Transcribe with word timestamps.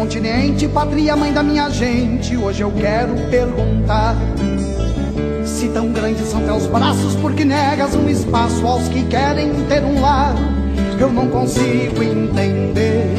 Continente, 0.00 0.66
pátria, 0.66 1.14
mãe 1.14 1.30
da 1.30 1.42
minha 1.42 1.68
gente. 1.68 2.34
Hoje 2.34 2.62
eu 2.62 2.72
quero 2.72 3.14
perguntar 3.28 4.16
se 5.44 5.68
tão 5.68 5.92
grandes 5.92 6.26
são 6.26 6.40
teus 6.40 6.66
braços, 6.66 7.14
porque 7.16 7.44
negas 7.44 7.94
um 7.94 8.08
espaço 8.08 8.66
aos 8.66 8.88
que 8.88 9.04
querem 9.04 9.52
ter 9.68 9.84
um 9.84 10.00
lar. 10.00 10.34
Eu 10.98 11.12
não 11.12 11.28
consigo 11.28 12.02
entender 12.02 13.14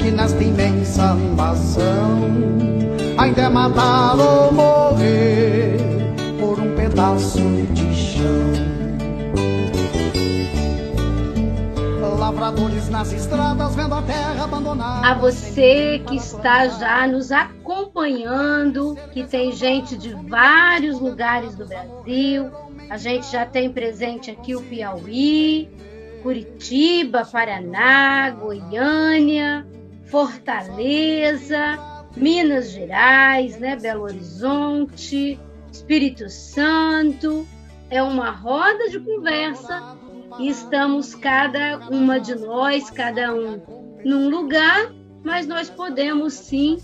que 0.00 0.10
nesta 0.10 0.42
imensa 0.42 1.12
ambação 1.12 2.32
ainda 3.16 3.42
é 3.42 3.48
matar 3.48 4.18
ou 4.18 4.52
morrer 4.52 5.76
por 6.40 6.58
um 6.58 6.74
pedaço 6.74 7.38
de 7.72 7.85
nas 12.96 13.12
estradas 13.12 13.74
vendo 13.74 13.94
a 13.94 14.00
terra 14.00 14.44
abandonada. 14.44 15.06
A 15.06 15.12
você 15.12 16.02
que 16.06 16.16
está 16.16 16.66
já 16.66 17.06
nos 17.06 17.30
acompanhando, 17.30 18.96
que 19.12 19.22
tem 19.22 19.52
gente 19.52 19.98
de 19.98 20.14
vários 20.14 20.98
lugares 20.98 21.54
do 21.54 21.66
Brasil, 21.66 22.50
a 22.88 22.96
gente 22.96 23.30
já 23.30 23.44
tem 23.44 23.70
presente 23.70 24.30
aqui 24.30 24.56
o 24.56 24.62
Piauí, 24.62 25.68
Curitiba, 26.22 27.22
Paraná, 27.24 28.30
Goiânia, 28.30 29.66
Fortaleza, 30.06 31.78
Minas 32.16 32.70
Gerais, 32.70 33.58
né, 33.58 33.76
Belo 33.76 34.04
Horizonte, 34.04 35.38
Espírito 35.70 36.30
Santo. 36.30 37.46
É 37.90 38.02
uma 38.02 38.30
roda 38.30 38.88
de 38.88 38.98
conversa 39.00 39.96
e 40.38 40.48
estamos 40.48 41.14
cada 41.14 41.78
uma 41.88 42.20
de 42.20 42.34
nós, 42.34 42.90
cada 42.90 43.32
um 43.34 43.60
num 44.04 44.28
lugar, 44.28 44.92
mas 45.24 45.46
nós 45.46 45.68
podemos 45.68 46.34
sim 46.34 46.78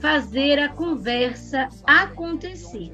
fazer 0.00 0.58
a 0.58 0.68
conversa 0.68 1.68
acontecer. 1.84 2.92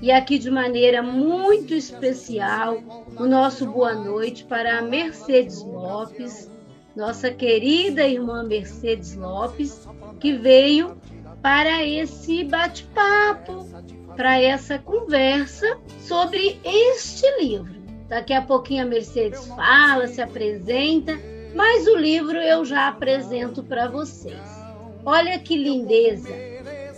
E 0.00 0.12
aqui 0.12 0.38
de 0.38 0.50
maneira 0.50 1.02
muito 1.02 1.74
especial, 1.74 2.78
o 3.18 3.26
nosso 3.26 3.66
boa 3.66 3.94
noite 3.94 4.44
para 4.44 4.78
a 4.78 4.82
Mercedes 4.82 5.62
Lopes, 5.62 6.50
nossa 6.94 7.30
querida 7.30 8.06
irmã 8.06 8.44
Mercedes 8.44 9.16
Lopes, 9.16 9.88
que 10.20 10.34
veio 10.34 10.96
para 11.42 11.84
esse 11.84 12.44
bate-papo, 12.44 13.66
para 14.16 14.40
essa 14.40 14.78
conversa 14.78 15.78
sobre 16.00 16.60
este 16.64 17.26
livro. 17.40 17.77
Daqui 18.08 18.32
a 18.32 18.40
pouquinho 18.40 18.84
a 18.84 18.86
Mercedes 18.86 19.46
fala, 19.48 20.06
se 20.06 20.20
apresenta, 20.20 21.18
mas 21.54 21.86
o 21.86 21.96
livro 21.96 22.38
eu 22.38 22.64
já 22.64 22.88
apresento 22.88 23.62
para 23.62 23.86
vocês. 23.86 24.40
Olha 25.04 25.38
que 25.38 25.56
lindeza! 25.56 26.34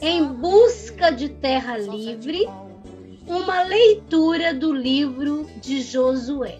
Em 0.01 0.25
busca 0.25 1.11
de 1.11 1.29
terra 1.29 1.77
livre, 1.77 2.47
uma 3.27 3.63
leitura 3.65 4.55
do 4.55 4.73
livro 4.73 5.47
de 5.61 5.83
Josué. 5.83 6.59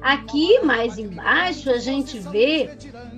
Aqui 0.00 0.60
mais 0.60 0.98
embaixo 0.98 1.70
a 1.70 1.78
gente 1.78 2.18
vê 2.18 2.70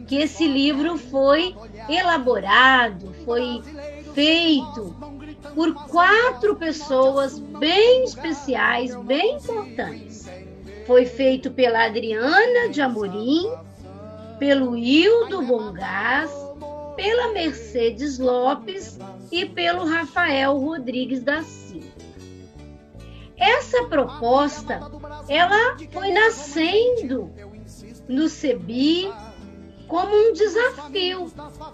que 0.09 0.17
esse 0.17 0.47
livro 0.47 0.97
foi 0.97 1.55
elaborado, 1.89 3.15
foi 3.25 3.63
feito 4.15 4.95
por 5.55 5.75
quatro 5.89 6.57
pessoas 6.57 7.39
bem 7.39 8.05
especiais, 8.05 8.95
bem 8.97 9.37
importantes. 9.37 10.29
Foi 10.87 11.07
feito 11.07 11.51
pela 11.51 11.87
Adriana 11.87 12.69
de 12.71 12.81
Amorim, 12.81 13.51
pelo 14.39 14.77
Hildo 14.77 15.43
Bongás, 15.43 16.31
pela 16.97 17.33
Mercedes 17.33 18.19
Lopes 18.19 18.99
e 19.31 19.47
pelo 19.47 19.85
Rafael 19.85 20.57
Rodrigues 20.59 21.23
da 21.23 21.43
Silva. 21.43 21.87
Essa 23.37 23.85
proposta, 23.85 24.81
ela 25.29 25.77
foi 25.93 26.11
nascendo 26.11 27.33
no 28.07 28.29
CEBI 28.29 29.11
como 29.91 30.15
um 30.15 30.33
desafio, 30.33 31.33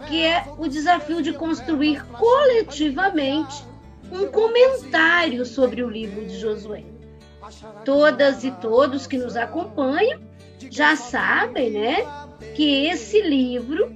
que 0.08 0.24
é 0.24 0.46
o 0.56 0.66
desafio 0.66 1.20
de 1.20 1.34
construir 1.34 2.02
coletivamente 2.06 3.62
um 4.10 4.26
comentário 4.28 5.44
sobre 5.44 5.82
o 5.82 5.90
livro 5.90 6.24
de 6.24 6.38
Josué. 6.38 6.82
Todas 7.84 8.42
e 8.42 8.50
todos 8.52 9.06
que 9.06 9.18
nos 9.18 9.36
acompanham 9.36 10.18
já 10.70 10.96
sabem, 10.96 11.70
né, 11.70 12.06
que 12.54 12.86
esse 12.86 13.20
livro 13.20 13.94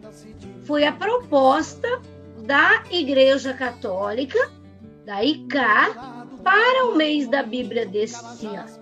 foi 0.64 0.84
a 0.84 0.92
proposta 0.92 1.88
da 2.44 2.84
Igreja 2.90 3.54
Católica, 3.54 4.50
da 5.06 5.24
ICA, 5.24 5.94
para 6.44 6.86
o 6.86 6.94
mês 6.94 7.26
da 7.26 7.42
Bíblia 7.42 7.86
deste 7.86 8.46
ano. 8.46 8.80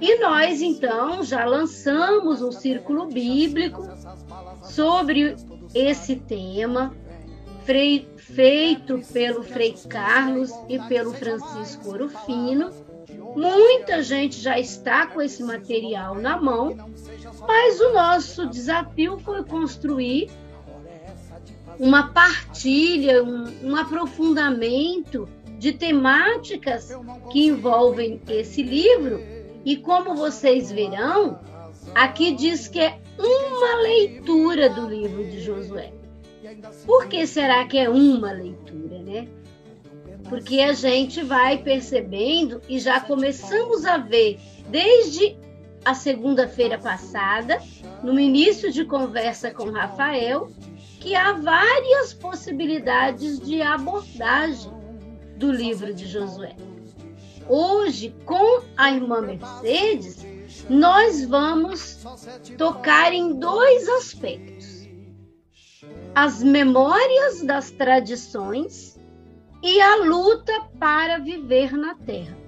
E 0.00 0.18
nós, 0.18 0.60
então, 0.60 1.22
já 1.22 1.44
lançamos 1.44 2.42
um 2.42 2.52
círculo 2.52 3.06
bíblico 3.06 3.82
sobre 4.70 5.36
esse 5.74 6.16
tema, 6.16 6.94
feito 8.16 9.00
pelo 9.12 9.42
Frei 9.42 9.74
Carlos 9.88 10.50
e 10.68 10.78
pelo 10.80 11.12
Francisco 11.12 11.90
Orofino, 11.90 12.70
Muita 13.34 14.02
gente 14.02 14.40
já 14.40 14.58
está 14.58 15.06
com 15.06 15.22
esse 15.22 15.42
material 15.42 16.16
na 16.16 16.36
mão, 16.36 16.76
mas 17.46 17.80
o 17.80 17.92
nosso 17.92 18.46
desafio 18.46 19.18
foi 19.18 19.44
construir 19.44 20.28
uma 21.78 22.08
partilha, 22.08 23.22
um, 23.22 23.68
um 23.68 23.76
aprofundamento 23.76 25.28
de 25.58 25.72
temáticas 25.72 26.90
que 27.30 27.46
envolvem 27.46 28.20
esse 28.28 28.62
livro. 28.62 29.20
E 29.64 29.76
como 29.76 30.16
vocês 30.16 30.72
verão, 30.72 31.38
aqui 31.94 32.32
diz 32.32 32.66
que 32.66 32.80
é 32.80 32.98
uma 33.20 33.82
leitura 33.82 34.68
do 34.70 34.88
livro 34.88 35.24
de 35.24 35.40
Josué. 35.40 35.92
Por 36.86 37.06
que 37.06 37.26
será 37.26 37.64
que 37.66 37.78
é 37.78 37.88
uma 37.88 38.32
leitura, 38.32 38.98
né? 38.98 39.28
porque 40.30 40.60
a 40.60 40.72
gente 40.72 41.22
vai 41.24 41.58
percebendo 41.58 42.62
e 42.68 42.78
já 42.78 43.00
começamos 43.00 43.84
a 43.84 43.98
ver 43.98 44.38
desde 44.68 45.36
a 45.84 45.92
segunda-feira 45.92 46.78
passada, 46.78 47.60
no 48.02 48.18
início 48.18 48.70
de 48.70 48.84
conversa 48.84 49.50
com 49.50 49.70
Rafael, 49.70 50.48
que 51.00 51.16
há 51.16 51.32
várias 51.32 52.14
possibilidades 52.14 53.40
de 53.40 53.60
abordagem 53.60 54.70
do 55.36 55.50
livro 55.50 55.92
de 55.92 56.06
Josué. 56.06 56.54
Hoje, 57.48 58.14
com 58.24 58.62
a 58.76 58.92
irmã 58.92 59.22
Mercedes, 59.22 60.24
nós 60.70 61.24
vamos 61.24 61.98
tocar 62.56 63.12
em 63.12 63.34
dois 63.40 63.88
aspectos: 63.88 64.88
as 66.14 66.44
memórias 66.44 67.42
das 67.42 67.72
tradições 67.72 68.96
e 69.64 69.80
a 69.80 69.96
luta 69.96 70.52
para 70.78 71.18
viver 71.18 71.72
na 71.72 71.96
Terra. 71.96 72.38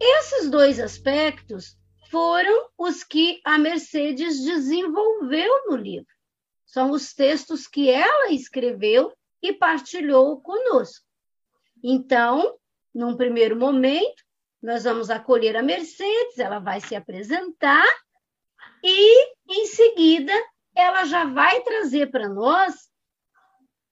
Esses 0.00 0.48
dois 0.48 0.78
aspectos 0.78 1.76
foram 2.12 2.68
os 2.78 3.02
que 3.02 3.40
a 3.44 3.58
Mercedes 3.58 4.44
desenvolveu 4.44 5.66
no 5.66 5.76
livro. 5.76 6.14
São 6.64 6.92
os 6.92 7.12
textos 7.12 7.66
que 7.66 7.90
ela 7.90 8.30
escreveu 8.30 9.12
e 9.42 9.52
partilhou 9.52 10.40
conosco. 10.40 11.04
Então, 11.82 12.56
num 12.94 13.16
primeiro 13.16 13.56
momento, 13.56 14.25
nós 14.66 14.82
vamos 14.82 15.10
acolher 15.10 15.56
a 15.56 15.62
Mercedes, 15.62 16.40
ela 16.40 16.58
vai 16.58 16.80
se 16.80 16.96
apresentar 16.96 17.86
e, 18.82 19.32
em 19.48 19.64
seguida, 19.66 20.32
ela 20.74 21.04
já 21.04 21.24
vai 21.24 21.62
trazer 21.62 22.10
para 22.10 22.28
nós 22.28 22.74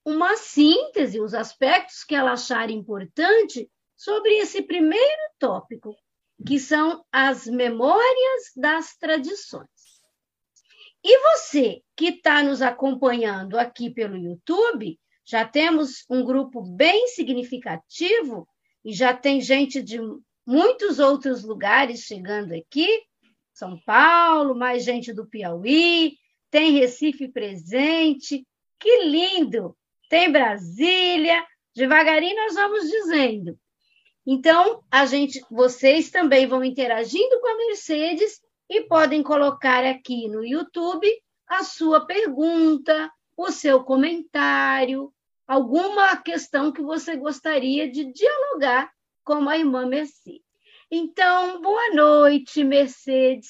uma 0.04 0.36
síntese, 0.36 1.20
os 1.20 1.32
aspectos 1.32 2.02
que 2.02 2.12
ela 2.12 2.32
achar 2.32 2.70
importante 2.70 3.70
sobre 3.96 4.32
esse 4.38 4.62
primeiro 4.62 5.22
tópico, 5.38 5.94
que 6.44 6.58
são 6.58 7.04
as 7.12 7.46
memórias 7.46 8.50
das 8.56 8.96
tradições. 8.96 9.68
E 11.04 11.18
você 11.20 11.82
que 11.96 12.06
está 12.06 12.42
nos 12.42 12.60
acompanhando 12.60 13.60
aqui 13.60 13.90
pelo 13.90 14.16
YouTube, 14.16 14.98
já 15.24 15.46
temos 15.46 16.04
um 16.10 16.24
grupo 16.24 16.60
bem 16.62 17.06
significativo 17.06 18.48
e 18.84 18.92
já 18.92 19.14
tem 19.14 19.40
gente 19.40 19.80
de 19.80 20.00
muitos 20.46 20.98
outros 20.98 21.44
lugares 21.44 22.00
chegando 22.00 22.52
aqui. 22.52 22.88
São 23.52 23.78
Paulo, 23.84 24.54
mais 24.54 24.84
gente 24.84 25.12
do 25.12 25.26
Piauí, 25.26 26.16
tem 26.50 26.72
Recife 26.72 27.28
presente. 27.28 28.46
Que 28.78 29.04
lindo! 29.04 29.76
tem 30.14 30.30
Brasília, 30.30 31.44
devagarinho 31.74 32.36
nós 32.36 32.54
vamos 32.54 32.88
dizendo. 32.88 33.58
Então, 34.24 34.82
a 34.88 35.04
gente, 35.06 35.44
vocês 35.50 36.08
também 36.08 36.46
vão 36.46 36.64
interagindo 36.64 37.40
com 37.40 37.48
a 37.48 37.56
Mercedes 37.56 38.40
e 38.70 38.82
podem 38.82 39.24
colocar 39.24 39.84
aqui 39.84 40.28
no 40.28 40.44
YouTube 40.44 41.06
a 41.48 41.64
sua 41.64 42.06
pergunta, 42.06 43.10
o 43.36 43.50
seu 43.50 43.82
comentário, 43.82 45.12
alguma 45.48 46.16
questão 46.16 46.70
que 46.70 46.80
você 46.80 47.16
gostaria 47.16 47.90
de 47.90 48.04
dialogar 48.12 48.90
com 49.24 49.48
a 49.48 49.56
irmã 49.56 49.86
Mercedes. 49.86 50.42
Então, 50.90 51.60
boa 51.60 51.94
noite, 51.94 52.62
Mercedes. 52.62 53.48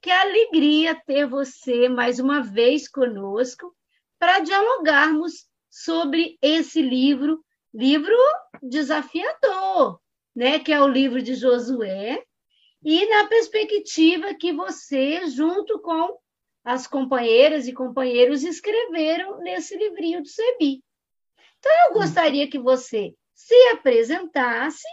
Que 0.00 0.10
alegria 0.10 1.00
ter 1.06 1.26
você 1.26 1.88
mais 1.88 2.18
uma 2.18 2.42
vez 2.42 2.88
conosco 2.88 3.72
para 4.18 4.40
dialogarmos 4.40 5.46
sobre 5.70 6.36
esse 6.42 6.82
livro, 6.82 7.42
livro 7.72 8.16
desafiador, 8.60 10.00
né, 10.34 10.58
que 10.58 10.72
é 10.72 10.80
o 10.80 10.88
livro 10.88 11.22
de 11.22 11.34
Josué, 11.34 12.22
e 12.84 13.06
na 13.06 13.28
perspectiva 13.28 14.34
que 14.34 14.52
você, 14.52 15.26
junto 15.28 15.80
com 15.80 16.18
as 16.64 16.86
companheiras 16.86 17.68
e 17.68 17.72
companheiros, 17.72 18.42
escreveram 18.42 19.38
nesse 19.38 19.76
livrinho 19.76 20.20
do 20.20 20.28
Sebi. 20.28 20.82
Então, 21.58 21.72
eu 21.86 21.94
gostaria 21.94 22.50
que 22.50 22.58
você 22.58 23.14
se 23.32 23.54
apresentasse, 23.68 24.86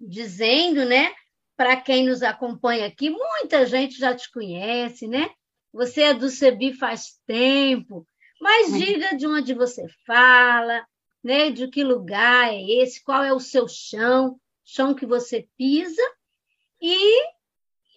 dizendo, 0.00 0.84
né, 0.84 1.14
para 1.56 1.76
quem 1.76 2.06
nos 2.06 2.22
acompanha 2.22 2.86
aqui, 2.86 3.10
muita 3.10 3.64
gente 3.66 3.98
já 3.98 4.14
te 4.14 4.30
conhece, 4.30 5.08
né? 5.08 5.30
Você 5.72 6.02
é 6.02 6.14
do 6.14 6.28
Sebi 6.28 6.72
faz 6.74 7.18
tempo, 7.26 8.06
mas 8.40 8.72
diga 8.72 9.16
de 9.16 9.26
onde 9.26 9.54
você 9.54 9.86
fala, 10.06 10.86
né? 11.22 11.50
De 11.50 11.68
que 11.68 11.82
lugar 11.82 12.52
é 12.52 12.62
esse, 12.62 13.02
qual 13.02 13.24
é 13.24 13.32
o 13.32 13.40
seu 13.40 13.66
chão, 13.68 14.38
chão 14.64 14.94
que 14.94 15.06
você 15.06 15.48
pisa, 15.56 16.02
e 16.80 17.24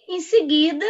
em 0.07 0.21
seguida 0.21 0.85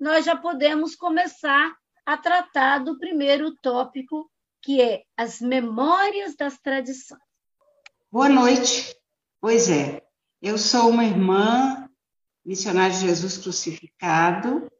nós 0.00 0.24
já 0.24 0.36
podemos 0.36 0.94
começar 0.94 1.74
a 2.04 2.16
tratar 2.16 2.78
do 2.78 2.98
primeiro 2.98 3.54
tópico, 3.56 4.30
que 4.60 4.80
é 4.80 5.04
as 5.16 5.40
memórias 5.40 6.34
das 6.36 6.58
tradições. 6.58 7.20
Boa 8.10 8.28
noite. 8.28 8.96
Pois 9.40 9.68
é, 9.68 10.03
eu 10.44 10.58
sou 10.58 10.90
uma 10.90 11.06
irmã 11.06 11.88
missionária 12.44 12.94
de 12.94 13.06
Jesus 13.06 13.38
crucificado 13.38 14.70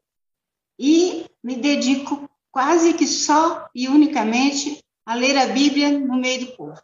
e 0.77 1.25
me 1.43 1.55
dedico 1.55 2.29
quase 2.51 2.93
que 2.93 3.07
só 3.07 3.67
e 3.73 3.87
unicamente 3.87 4.79
a 5.03 5.15
ler 5.15 5.35
a 5.35 5.47
Bíblia 5.47 5.97
no 5.97 6.17
meio 6.17 6.45
do 6.45 6.51
povo. 6.55 6.79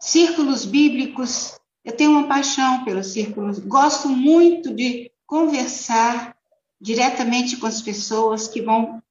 Círculos 0.00 0.64
bíblicos, 0.64 1.60
eu 1.84 1.94
tenho 1.94 2.12
uma 2.12 2.26
paixão 2.26 2.86
pelos 2.86 3.08
círculos, 3.08 3.58
gosto 3.58 4.08
muito 4.08 4.74
de 4.74 5.12
conversar 5.26 6.34
diretamente 6.80 7.58
com 7.58 7.66
as 7.66 7.82
pessoas 7.82 8.48
que 8.48 8.62
vão 8.62 9.02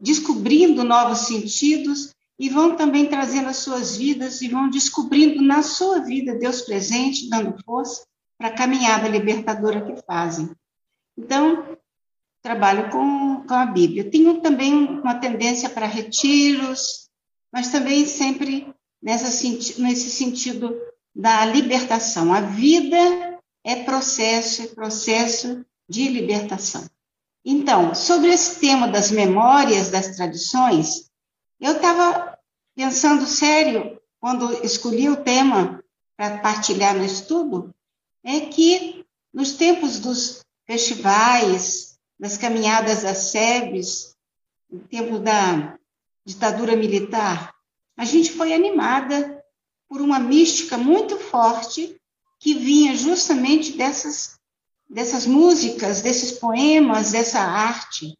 descobrindo 0.00 0.82
novos 0.82 1.20
sentidos 1.20 2.12
e 2.36 2.48
vão 2.48 2.74
também 2.74 3.06
trazendo 3.06 3.50
as 3.50 3.58
suas 3.58 3.96
vidas 3.96 4.42
e 4.42 4.48
vão 4.48 4.68
descobrindo 4.68 5.40
na 5.40 5.62
sua 5.62 6.00
vida 6.00 6.34
Deus 6.34 6.62
presente, 6.62 7.30
dando 7.30 7.56
força 7.62 8.04
para 8.38 8.48
a 8.48 8.54
caminhada 8.54 9.08
libertadora 9.08 9.80
que 9.80 10.02
fazem. 10.02 10.50
Então, 11.16 11.76
trabalho 12.42 12.90
com, 12.90 13.44
com 13.46 13.54
a 13.54 13.66
Bíblia. 13.66 14.10
Tenho 14.10 14.40
também 14.40 14.72
uma 14.72 15.14
tendência 15.14 15.68
para 15.68 15.86
retiros, 15.86 17.08
mas 17.52 17.70
também 17.70 18.06
sempre 18.06 18.72
nessa, 19.02 19.28
nesse 19.78 20.10
sentido 20.10 20.76
da 21.14 21.44
libertação. 21.46 22.32
A 22.32 22.40
vida 22.40 22.96
é 23.64 23.82
processo, 23.84 24.62
é 24.62 24.66
processo 24.66 25.64
de 25.88 26.08
libertação. 26.08 26.84
Então, 27.44 27.94
sobre 27.94 28.30
esse 28.30 28.60
tema 28.60 28.88
das 28.88 29.10
memórias 29.10 29.90
das 29.90 30.16
tradições, 30.16 31.10
eu 31.60 31.72
estava 31.72 32.36
pensando 32.74 33.24
sério 33.24 34.00
quando 34.20 34.64
escolhi 34.64 35.08
o 35.08 35.16
tema 35.16 35.82
para 36.16 36.38
partilhar 36.38 36.94
no 36.96 37.04
estudo, 37.04 37.74
é 38.26 38.40
que 38.40 39.06
nos 39.32 39.52
tempos 39.52 40.00
dos 40.00 40.44
festivais, 40.66 41.96
das 42.18 42.36
caminhadas 42.36 43.04
às 43.04 43.18
SEBs, 43.30 44.16
no 44.68 44.80
tempo 44.80 45.20
da 45.20 45.78
ditadura 46.24 46.74
militar, 46.74 47.54
a 47.96 48.04
gente 48.04 48.32
foi 48.32 48.52
animada 48.52 49.40
por 49.88 50.00
uma 50.00 50.18
mística 50.18 50.76
muito 50.76 51.16
forte 51.16 51.96
que 52.40 52.52
vinha 52.52 52.96
justamente 52.96 53.72
dessas, 53.72 54.36
dessas 54.90 55.24
músicas, 55.24 56.02
desses 56.02 56.32
poemas, 56.32 57.12
dessa 57.12 57.38
arte. 57.38 58.18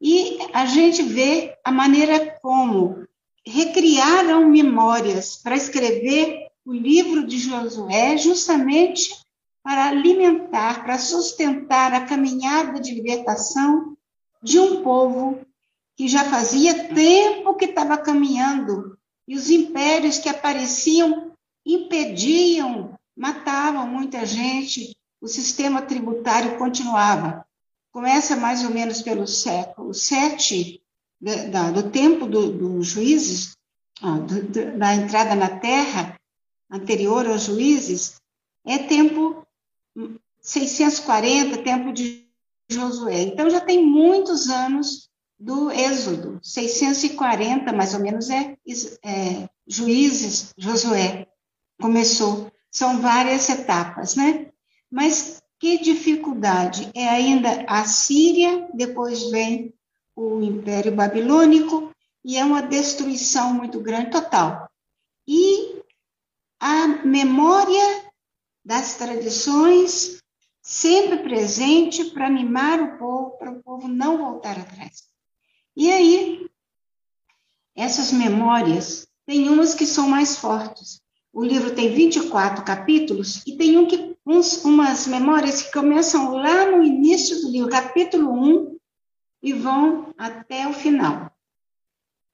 E 0.00 0.38
a 0.52 0.64
gente 0.64 1.02
vê 1.02 1.58
a 1.64 1.72
maneira 1.72 2.38
como 2.40 3.04
recriaram 3.44 4.48
memórias 4.48 5.36
para 5.36 5.56
escrever 5.56 6.46
o 6.64 6.72
livro 6.72 7.26
de 7.26 7.38
Josué, 7.38 8.16
justamente 8.16 9.23
para 9.64 9.86
alimentar, 9.86 10.84
para 10.84 10.98
sustentar 10.98 11.94
a 11.94 12.04
caminhada 12.04 12.78
de 12.78 12.94
libertação 12.94 13.96
de 14.42 14.60
um 14.60 14.82
povo 14.82 15.40
que 15.96 16.06
já 16.06 16.22
fazia 16.24 16.88
tempo 16.94 17.54
que 17.54 17.64
estava 17.64 17.96
caminhando 17.96 18.98
e 19.26 19.34
os 19.34 19.48
impérios 19.48 20.18
que 20.18 20.28
apareciam 20.28 21.32
impediam, 21.64 22.94
matavam 23.16 23.86
muita 23.86 24.26
gente, 24.26 24.94
o 25.18 25.26
sistema 25.26 25.80
tributário 25.80 26.58
continuava. 26.58 27.46
Começa 27.90 28.36
mais 28.36 28.62
ou 28.62 28.70
menos 28.70 29.00
pelo 29.00 29.26
século 29.26 29.92
VII, 29.92 30.82
do 31.72 31.90
tempo 31.90 32.26
dos 32.26 32.50
do 32.50 32.82
juízes, 32.82 33.56
da 34.76 34.94
entrada 34.94 35.34
na 35.34 35.48
terra, 35.58 36.20
anterior 36.70 37.26
aos 37.26 37.44
juízes, 37.44 38.20
é 38.66 38.78
tempo 38.78 39.43
640, 40.40 41.62
tempo 41.62 41.92
de 41.92 42.26
Josué. 42.68 43.22
Então 43.22 43.48
já 43.48 43.60
tem 43.60 43.84
muitos 43.84 44.48
anos 44.48 45.08
do 45.38 45.70
Êxodo, 45.70 46.38
640 46.42 47.72
mais 47.72 47.94
ou 47.94 48.00
menos 48.00 48.30
é, 48.30 48.56
é 49.04 49.48
Juízes, 49.66 50.52
Josué 50.56 51.26
começou. 51.80 52.50
São 52.70 53.00
várias 53.00 53.48
etapas, 53.48 54.16
né? 54.16 54.50
Mas 54.90 55.42
que 55.58 55.78
dificuldade 55.78 56.90
é 56.94 57.08
ainda 57.08 57.64
a 57.68 57.84
Síria, 57.84 58.68
depois 58.74 59.30
vem 59.30 59.72
o 60.16 60.40
Império 60.42 60.94
Babilônico 60.94 61.90
e 62.24 62.36
é 62.36 62.44
uma 62.44 62.62
destruição 62.62 63.54
muito 63.54 63.80
grande, 63.80 64.10
total. 64.10 64.68
E 65.26 65.82
a 66.60 66.88
memória 67.04 68.03
das 68.64 68.96
tradições, 68.96 70.22
sempre 70.62 71.18
presente 71.18 72.06
para 72.06 72.26
animar 72.26 72.80
o 72.80 72.98
povo, 72.98 73.30
para 73.38 73.50
o 73.50 73.62
povo 73.62 73.86
não 73.86 74.16
voltar 74.16 74.58
atrás. 74.58 75.04
E 75.76 75.90
aí, 75.92 76.48
essas 77.76 78.12
memórias, 78.12 79.06
tem 79.26 79.48
umas 79.48 79.74
que 79.74 79.84
são 79.84 80.08
mais 80.08 80.36
fortes. 80.36 81.02
O 81.32 81.44
livro 81.44 81.74
tem 81.74 81.92
24 81.92 82.64
capítulos 82.64 83.42
e 83.46 83.56
tem 83.56 83.76
um 83.76 83.86
que, 83.86 84.16
uns, 84.24 84.64
umas 84.64 85.06
memórias 85.06 85.62
que 85.62 85.72
começam 85.72 86.34
lá 86.34 86.70
no 86.70 86.82
início 86.82 87.40
do 87.42 87.50
livro, 87.50 87.70
capítulo 87.70 88.32
1, 88.32 88.78
e 89.42 89.52
vão 89.52 90.14
até 90.16 90.66
o 90.66 90.72
final. 90.72 91.30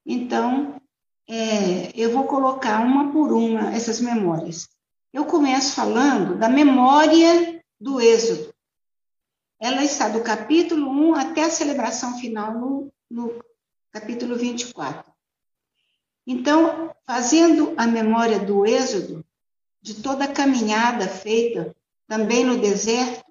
Então, 0.07 0.81
é, 1.27 1.91
eu 1.95 2.13
vou 2.13 2.25
colocar 2.25 2.81
uma 2.85 3.11
por 3.11 3.33
uma 3.33 3.75
essas 3.75 4.01
memórias. 4.01 4.69
Eu 5.13 5.25
começo 5.25 5.75
falando 5.75 6.39
da 6.39 6.49
memória 6.49 7.61
do 7.81 8.01
Êxodo. 8.01 8.55
Ela 9.59 9.83
está 9.83 10.09
do 10.09 10.23
capítulo 10.23 10.89
1 10.89 11.15
até 11.17 11.45
a 11.45 11.51
celebração 11.51 12.17
final 12.19 12.55
no, 12.55 12.93
no 13.11 13.45
capítulo 13.91 14.37
24. 14.37 15.11
Então, 16.25 16.95
fazendo 17.05 17.75
a 17.77 17.89
memória 17.89 18.39
do 18.39 18.65
Êxodo, 18.65 19.25
de 19.83 19.95
toda 19.95 20.27
a 20.27 20.33
caminhada 20.33 21.09
feita 21.09 21.75
também 22.07 22.45
no 22.45 22.59
deserto, 22.59 23.25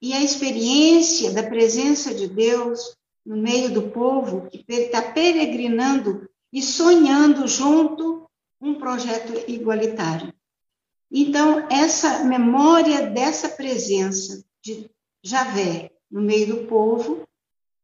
e 0.00 0.14
a 0.14 0.22
experiência 0.22 1.32
da 1.32 1.42
presença 1.42 2.14
de 2.14 2.28
Deus 2.28 2.96
no 3.26 3.36
meio 3.36 3.70
do 3.70 3.90
povo 3.90 4.48
que 4.48 4.64
está 4.66 5.02
peregrinando 5.02 6.26
e 6.50 6.62
sonhando 6.62 7.46
junto 7.46 8.26
um 8.58 8.76
projeto 8.76 9.44
igualitário. 9.46 10.32
Então, 11.10 11.66
essa 11.70 12.24
memória 12.24 13.06
dessa 13.10 13.48
presença 13.48 14.44
de 14.62 14.88
Javé 15.22 15.90
no 16.10 16.20
meio 16.20 16.46
do 16.46 16.66
povo 16.66 17.26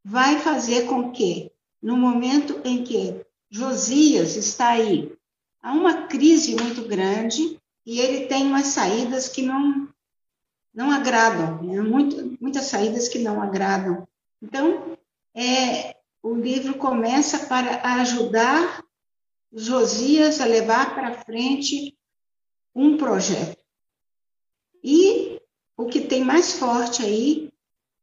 vai 0.05 0.39
fazer 0.39 0.87
com 0.87 1.11
que, 1.11 1.51
no 1.83 1.97
momento 1.97 2.61
em 2.65 2.85
que 2.85 3.21
Josias 3.51 4.37
está 4.37 4.69
aí, 4.69 5.13
há 5.61 5.73
uma 5.73 6.07
crise 6.07 6.55
muito 6.55 6.87
grande 6.87 7.61
e 7.85 8.01
ele 8.01 8.27
tem 8.27 8.47
umas 8.47 8.69
saídas 8.69 9.29
que 9.29 9.43
não 9.43 9.89
não 10.73 10.91
agradam, 10.91 11.63
né? 11.63 11.81
Muito, 11.81 12.37
muitas 12.39 12.67
saídas 12.67 13.09
que 13.09 13.19
não 13.19 13.41
agradam. 13.41 14.07
Então, 14.43 14.99
é, 15.35 15.97
o 16.23 16.35
livro 16.35 16.75
começa 16.75 17.47
para 17.47 17.81
ajudar 18.01 18.85
Josias 19.51 20.39
a 20.39 20.45
levar 20.45 20.95
para 20.95 21.15
frente 21.25 21.96
um 22.77 22.99
projeto. 22.99 23.57
E 24.85 25.41
o 25.77 25.87
que 25.87 26.03
tem 26.03 26.23
mais 26.23 26.53
forte 26.53 27.03
aí 27.03 27.51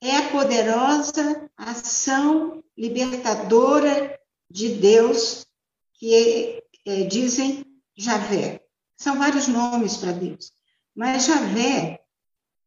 é 0.01 0.17
a 0.17 0.29
poderosa 0.31 1.49
ação 1.55 2.63
libertadora 2.75 4.19
de 4.49 4.69
Deus, 4.69 5.45
que 5.93 6.59
é, 6.85 6.91
é, 6.91 7.03
dizem 7.03 7.63
Javé. 7.95 8.61
São 8.97 9.17
vários 9.17 9.47
nomes 9.47 9.95
para 9.95 10.11
Deus, 10.11 10.51
mas 10.95 11.25
Javé 11.25 12.01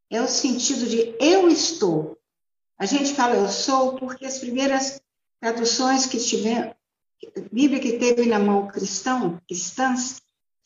é 0.08 0.22
o 0.22 0.28
sentido 0.28 0.88
de 0.88 1.16
eu 1.20 1.48
estou. 1.48 2.16
A 2.78 2.86
gente 2.86 3.14
fala 3.14 3.34
eu 3.34 3.48
sou 3.48 3.96
porque 3.96 4.25
as 4.25 4.38
primeiras 4.38 5.00
traduções 5.40 6.06
que 6.06 6.18
tivemos, 6.18 6.75
Bíblia 7.50 7.80
que 7.80 7.98
teve 7.98 8.26
na 8.26 8.38
mão 8.38 8.68
cristão, 8.68 9.40
cristãs, 9.48 10.20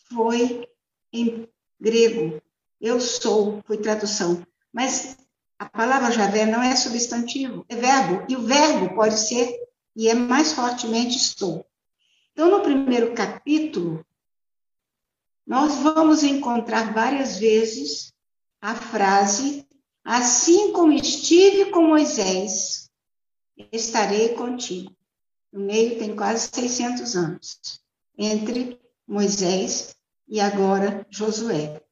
foi 0.08 0.68
em 1.12 1.48
grego. 1.80 2.40
Eu 2.80 3.00
sou, 3.00 3.62
foi 3.66 3.78
tradução. 3.78 4.44
Mas 4.72 5.16
a 5.58 5.68
palavra 5.68 6.10
Javé 6.10 6.46
não 6.46 6.62
é 6.62 6.74
substantivo, 6.74 7.64
é 7.68 7.76
verbo. 7.76 8.24
E 8.28 8.36
o 8.36 8.42
verbo 8.42 8.94
pode 8.94 9.18
ser, 9.18 9.54
e 9.94 10.08
é 10.08 10.14
mais 10.14 10.52
fortemente 10.52 11.16
estou. 11.16 11.66
Então, 12.32 12.50
no 12.50 12.62
primeiro 12.62 13.12
capítulo, 13.12 14.04
nós 15.46 15.74
vamos 15.76 16.22
encontrar 16.22 16.92
várias 16.94 17.38
vezes 17.38 18.12
a 18.60 18.74
frase: 18.74 19.66
Assim 20.04 20.72
como 20.72 20.92
estive 20.92 21.70
com 21.70 21.82
Moisés, 21.82 22.90
estarei 23.72 24.30
contigo. 24.30 24.94
No 25.52 25.60
meio 25.60 25.98
tem 25.98 26.14
quase 26.14 26.48
600 26.52 27.16
anos 27.16 27.60
entre 28.16 28.80
Moisés 29.06 29.96
e 30.30 30.40
agora 30.40 31.04
Josué. 31.10 31.82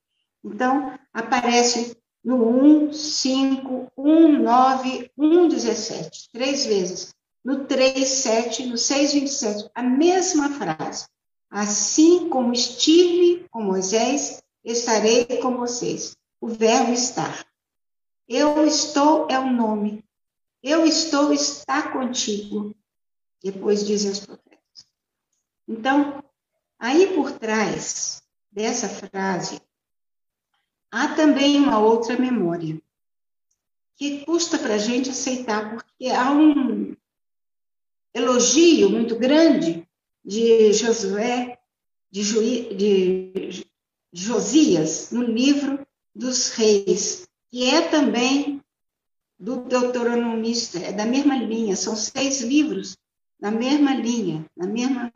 Então, 0.44 0.96
aparece 1.12 1.96
no 2.24 2.86
1, 2.86 2.92
5, 2.92 3.92
1, 3.96 4.42
9, 4.42 5.10
1, 5.18 5.48
17, 5.48 6.30
três 6.32 6.64
vezes. 6.64 7.14
No 7.44 7.64
3, 7.64 8.06
7, 8.06 8.66
no 8.66 8.78
6, 8.78 9.12
27, 9.12 9.70
a 9.74 9.82
mesma 9.82 10.50
frase. 10.50 11.06
Assim 11.50 12.28
como 12.28 12.52
estive 12.52 13.46
com 13.50 13.62
Moisés, 13.62 14.42
estarei 14.64 15.24
com 15.40 15.56
vocês. 15.56 16.16
O 16.40 16.46
verbo 16.46 16.92
estar. 16.92 17.44
Eu 18.28 18.66
estou 18.66 19.26
é 19.28 19.38
o 19.38 19.50
nome. 19.50 20.04
Eu 20.62 20.86
estou 20.86 21.32
está 21.32 21.90
contigo. 21.90 22.76
Depois 23.42 23.84
dizem 23.84 24.10
os 24.10 24.20
profetas. 24.20 24.86
Então, 25.66 26.22
aí 26.78 27.14
por 27.14 27.32
trás 27.32 28.22
dessa 28.58 28.88
frase, 28.88 29.60
há 30.90 31.14
também 31.14 31.58
uma 31.58 31.78
outra 31.78 32.18
memória 32.18 32.82
que 33.94 34.24
custa 34.24 34.58
para 34.58 34.74
a 34.74 34.78
gente 34.78 35.10
aceitar, 35.10 35.70
porque 35.70 36.08
há 36.08 36.32
um 36.32 36.96
elogio 38.12 38.90
muito 38.90 39.14
grande 39.16 39.86
de 40.24 40.72
Josué, 40.72 41.60
de, 42.10 42.22
Juí, 42.24 42.74
de 42.74 43.64
Josias, 44.12 45.12
no 45.12 45.22
livro 45.22 45.86
dos 46.12 46.50
reis, 46.50 47.28
que 47.48 47.70
é 47.70 47.80
também 47.82 48.60
do 49.38 49.62
deuteronomista, 49.62 50.80
é 50.80 50.92
da 50.92 51.06
mesma 51.06 51.36
linha, 51.36 51.76
são 51.76 51.94
seis 51.94 52.40
livros 52.40 52.98
na 53.40 53.52
mesma 53.52 53.94
linha, 53.94 54.44
na 54.56 54.66
mesma 54.66 55.12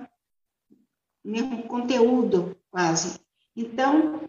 mesmo 1.25 1.63
conteúdo 1.65 2.57
quase. 2.71 3.22
Então, 3.55 4.29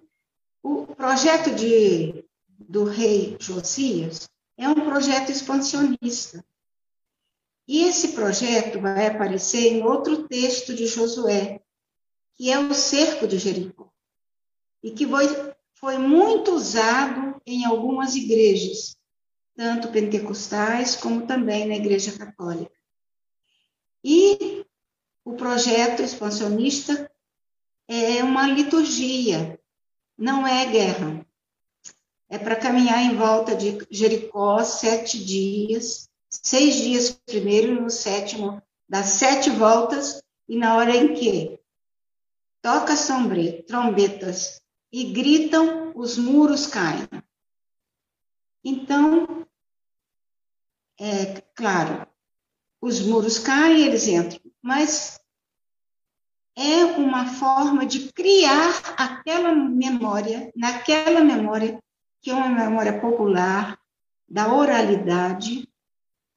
o 0.61 0.87
projeto 0.87 1.53
de, 1.55 2.25
do 2.47 2.83
rei 2.83 3.37
Josias 3.39 4.29
é 4.57 4.67
um 4.67 4.75
projeto 4.75 5.31
expansionista. 5.31 6.43
E 7.67 7.83
esse 7.83 8.09
projeto 8.09 8.79
vai 8.81 9.07
aparecer 9.07 9.73
em 9.73 9.83
outro 9.83 10.27
texto 10.27 10.73
de 10.73 10.85
Josué, 10.85 11.61
que 12.35 12.51
é 12.51 12.59
o 12.59 12.73
cerco 12.73 13.25
de 13.25 13.37
Jericó, 13.37 13.89
e 14.81 14.91
que 14.91 15.07
foi, 15.07 15.27
foi 15.75 15.97
muito 15.97 16.51
usado 16.51 17.41
em 17.45 17.63
algumas 17.65 18.15
igrejas, 18.15 18.97
tanto 19.55 19.89
pentecostais 19.89 20.95
como 20.95 21.25
também 21.25 21.67
na 21.67 21.75
Igreja 21.75 22.17
Católica. 22.17 22.75
E 24.03 24.65
o 25.23 25.33
projeto 25.33 26.01
expansionista 26.01 27.09
é 27.87 28.23
uma 28.23 28.47
liturgia, 28.47 29.59
não 30.17 30.47
é 30.47 30.65
guerra. 30.65 31.25
É 32.29 32.37
para 32.37 32.55
caminhar 32.55 33.03
em 33.03 33.15
volta 33.15 33.55
de 33.55 33.77
Jericó 33.91 34.63
sete 34.63 35.23
dias, 35.23 36.09
seis 36.29 36.75
dias 36.75 37.11
primeiro, 37.11 37.81
no 37.81 37.89
sétimo, 37.89 38.61
das 38.89 39.07
sete 39.07 39.49
voltas, 39.49 40.23
e 40.47 40.57
na 40.57 40.75
hora 40.75 40.95
em 40.95 41.13
que 41.13 41.59
toca 42.61 42.95
sombre, 42.95 43.63
trombetas 43.63 44.61
e 44.91 45.05
gritam, 45.05 45.91
os 45.95 46.17
muros 46.17 46.67
caem. 46.67 47.07
Então, 48.63 49.45
é 50.99 51.41
claro, 51.55 52.07
os 52.79 52.99
muros 53.01 53.39
caem, 53.39 53.85
eles 53.85 54.07
entram. 54.07 54.39
Mas 54.61 55.19
é 56.55 56.85
uma 56.85 57.25
forma 57.25 57.85
de 57.85 58.11
criar 58.13 58.95
aquela 58.97 59.53
memória, 59.53 60.51
naquela 60.55 61.21
memória, 61.21 61.79
que 62.21 62.29
é 62.29 62.33
uma 62.33 62.49
memória 62.49 62.99
popular, 62.99 63.77
da 64.29 64.53
oralidade, 64.53 65.67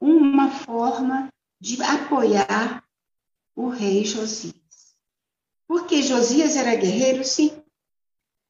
uma 0.00 0.50
forma 0.50 1.28
de 1.60 1.82
apoiar 1.82 2.82
o 3.54 3.68
rei 3.68 4.04
Josias. 4.04 4.54
Porque 5.66 6.02
Josias 6.02 6.56
era 6.56 6.74
guerreiro, 6.74 7.24
sim. 7.24 7.62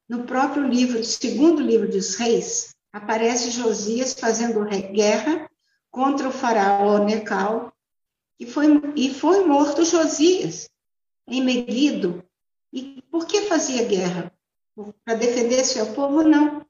No 0.09 0.25
próprio 0.25 0.67
livro, 0.67 1.03
segundo 1.05 1.61
livro 1.61 1.91
dos 1.91 2.15
reis, 2.17 2.75
aparece 2.93 3.51
Josias 3.51 4.15
fazendo 4.15 4.65
guerra 4.93 5.51
contra 5.91 6.29
o 6.29 6.33
faraó 6.33 6.99
Necal 6.99 7.73
e 8.39 8.47
foi, 8.47 8.67
e 8.95 9.13
foi 9.13 9.45
morto 9.45 9.85
Josias 9.85 10.69
em 11.27 11.43
Meguido. 11.43 12.25
E 12.73 13.03
por 13.11 13.27
que 13.27 13.43
fazia 13.43 13.85
guerra? 13.85 14.33
Para 15.05 15.15
defender 15.15 15.65
seu 15.65 15.93
povo? 15.95 16.23
Não. 16.23 16.65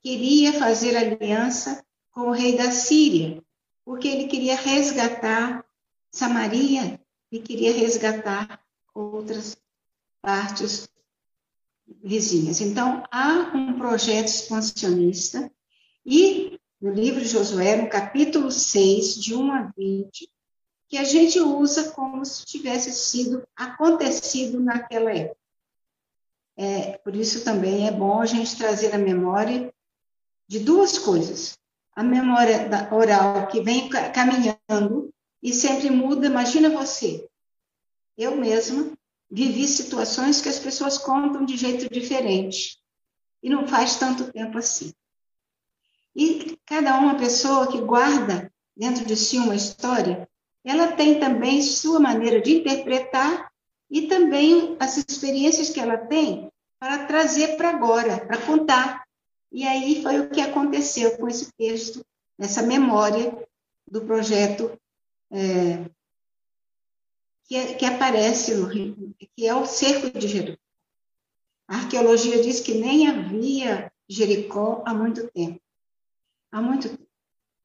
Queria 0.00 0.52
fazer 0.54 0.96
aliança 0.96 1.84
com 2.10 2.28
o 2.28 2.32
rei 2.32 2.56
da 2.56 2.70
Síria, 2.70 3.42
porque 3.84 4.08
ele 4.08 4.28
queria 4.28 4.56
resgatar 4.56 5.64
Samaria 6.10 7.00
e 7.30 7.38
queria 7.38 7.72
resgatar 7.72 8.60
outras 8.94 9.56
partes 10.22 10.88
vizinhas. 12.02 12.60
Então, 12.60 13.04
há 13.10 13.52
um 13.54 13.78
projeto 13.78 14.28
expansionista 14.28 15.50
e 16.04 16.58
no 16.80 16.92
livro 16.92 17.20
de 17.20 17.28
Josué, 17.28 17.76
no 17.76 17.88
capítulo 17.88 18.50
6, 18.50 19.16
de 19.16 19.34
1 19.34 19.52
a 19.52 19.72
20, 19.76 20.30
que 20.88 20.96
a 20.96 21.04
gente 21.04 21.38
usa 21.38 21.90
como 21.90 22.24
se 22.24 22.46
tivesse 22.46 22.92
sido 22.92 23.46
acontecido 23.54 24.58
naquela 24.58 25.12
época. 25.12 25.36
É, 26.56 26.98
por 26.98 27.14
isso 27.14 27.44
também 27.44 27.86
é 27.86 27.92
bom 27.92 28.20
a 28.20 28.26
gente 28.26 28.56
trazer 28.56 28.94
a 28.94 28.98
memória 28.98 29.72
de 30.48 30.58
duas 30.58 30.98
coisas. 30.98 31.58
A 31.94 32.02
memória 32.02 32.68
oral 32.90 33.46
que 33.48 33.60
vem 33.60 33.88
caminhando 33.88 35.12
e 35.42 35.52
sempre 35.52 35.90
muda. 35.90 36.26
Imagina 36.26 36.70
você. 36.70 37.28
Eu 38.16 38.36
mesma 38.36 38.92
vivi 39.30 39.68
situações 39.68 40.40
que 40.40 40.48
as 40.48 40.58
pessoas 40.58 40.96
contam 40.96 41.44
de 41.44 41.56
jeito 41.56 41.92
diferente. 41.92 42.78
E 43.42 43.50
não 43.50 43.68
faz 43.68 43.96
tanto 43.96 44.32
tempo 44.32 44.58
assim. 44.58 44.92
E 46.16 46.58
cada 46.64 46.98
uma 46.98 47.16
pessoa 47.16 47.70
que 47.70 47.80
guarda 47.80 48.52
dentro 48.76 49.04
de 49.04 49.16
si 49.16 49.38
uma 49.38 49.54
história 49.54 50.27
ela 50.68 50.92
tem 50.92 51.18
também 51.18 51.62
sua 51.62 51.98
maneira 51.98 52.42
de 52.42 52.58
interpretar 52.58 53.50
e 53.90 54.02
também 54.02 54.76
as 54.78 54.98
experiências 54.98 55.70
que 55.70 55.80
ela 55.80 55.96
tem 55.96 56.52
para 56.78 57.06
trazer 57.06 57.56
para 57.56 57.70
agora, 57.70 58.24
para 58.26 58.36
contar. 58.42 59.02
E 59.50 59.66
aí 59.66 60.02
foi 60.02 60.20
o 60.20 60.28
que 60.28 60.42
aconteceu 60.42 61.16
com 61.16 61.26
esse 61.26 61.50
texto, 61.52 62.04
essa 62.38 62.62
memória 62.62 63.34
do 63.90 64.02
projeto 64.02 64.78
é, 65.30 65.86
que, 67.44 67.56
é, 67.56 67.74
que, 67.74 67.86
aparece 67.86 68.54
no 68.54 68.66
Rio, 68.66 69.14
que 69.34 69.46
é 69.46 69.54
o 69.54 69.64
cerco 69.64 70.18
de 70.18 70.28
Jericó. 70.28 70.62
A 71.66 71.76
arqueologia 71.76 72.42
diz 72.42 72.60
que 72.60 72.74
nem 72.74 73.08
havia 73.08 73.90
Jericó 74.06 74.82
há 74.86 74.92
muito 74.92 75.28
tempo. 75.28 75.60
Há 76.52 76.60
muito 76.60 76.90
tempo. 76.90 77.07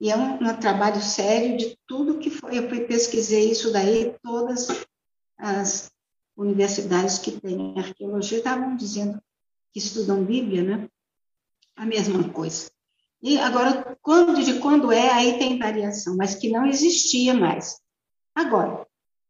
E 0.04 0.12
é 0.12 0.18
um, 0.18 0.34
um 0.34 0.58
trabalho 0.58 1.02
sério 1.02 1.56
de 1.56 1.78
tudo 1.88 2.20
que 2.20 2.30
foi. 2.30 2.58
Eu 2.58 2.68
pesquisei 2.68 3.50
isso 3.50 3.72
daí, 3.72 4.14
todas 4.22 4.68
as 5.38 5.94
universidades 6.36 7.20
que 7.20 7.32
têm 7.40 7.80
arqueologia 7.80 8.40
estavam 8.40 8.76
dizendo 8.76 9.18
que 9.72 9.80
estudam 9.80 10.26
Bíblia, 10.26 10.62
né? 10.62 10.90
A 11.74 11.86
mesma 11.86 12.28
coisa. 12.28 12.70
E 13.22 13.40
agora, 13.40 13.98
quando 14.02 14.44
de 14.44 14.60
quando 14.60 14.92
é, 14.92 15.10
aí 15.10 15.40
tem 15.40 15.58
variação, 15.58 16.18
mas 16.18 16.36
que 16.36 16.50
não 16.50 16.66
existia 16.66 17.34
mais. 17.34 17.80
Agora, 18.36 18.86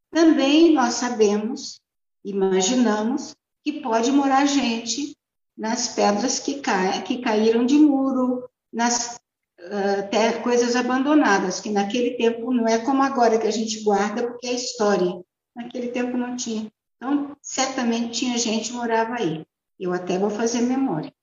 também 0.10 0.74
nós 0.74 0.96
sabemos, 0.96 1.80
imaginamos, 2.26 3.36
que 3.64 3.74
pode 3.74 4.12
morar 4.12 4.48
gente 4.48 5.16
nas 5.56 5.90
pedras 5.90 6.40
que, 6.40 6.62
cai, 6.62 7.04
que 7.04 7.20
caíram 7.20 7.64
de 7.64 7.78
muro, 7.78 8.50
nas 8.74 9.22
uh, 9.64 10.42
coisas 10.44 10.76
abandonadas, 10.76 11.60
que 11.60 11.70
naquele 11.70 12.12
tempo 12.12 12.54
não 12.54 12.68
é 12.68 12.80
como 12.80 13.02
agora 13.02 13.40
que 13.40 13.48
a 13.48 13.52
gente 13.52 13.84
guarda, 13.84 14.28
porque 14.28 14.48
é 14.48 14.54
história. 14.54 15.24
Naquele 15.56 15.90
tempo 15.90 16.18
não 16.18 16.36
tinha. 16.36 16.72
Então, 16.98 17.36
certamente 17.42 18.20
tinha 18.20 18.38
gente 18.38 18.70
que 18.70 18.76
morava 18.76 19.16
aí. 19.16 19.46
Eu 19.80 19.94
até 19.94 20.18
vou 20.18 20.30
fazer 20.30 20.62
memória 20.62 21.14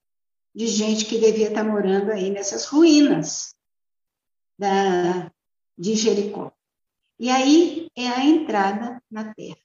de 0.53 0.67
gente 0.67 1.05
que 1.05 1.17
devia 1.17 1.47
estar 1.47 1.63
morando 1.63 2.11
aí 2.11 2.29
nessas 2.29 2.65
ruínas 2.65 3.55
da, 4.57 5.31
de 5.77 5.95
Jericó. 5.95 6.51
E 7.19 7.29
aí 7.29 7.89
é 7.95 8.07
a 8.07 8.23
entrada 8.23 9.01
na 9.09 9.33
terra. 9.33 9.57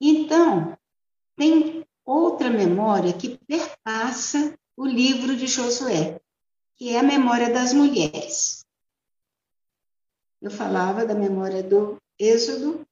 Então, 0.00 0.76
tem 1.36 1.86
outra 2.04 2.50
memória 2.50 3.12
que 3.12 3.38
perpassa 3.46 4.58
o 4.76 4.86
livro 4.86 5.36
de 5.36 5.46
Josué, 5.46 6.20
que 6.76 6.90
é 6.90 6.98
a 6.98 7.02
memória 7.02 7.52
das 7.52 7.72
mulheres. 7.72 8.64
Eu 10.40 10.50
falava 10.50 11.06
da 11.06 11.14
memória 11.14 11.62
do 11.62 12.00
Êxodo 12.18 12.86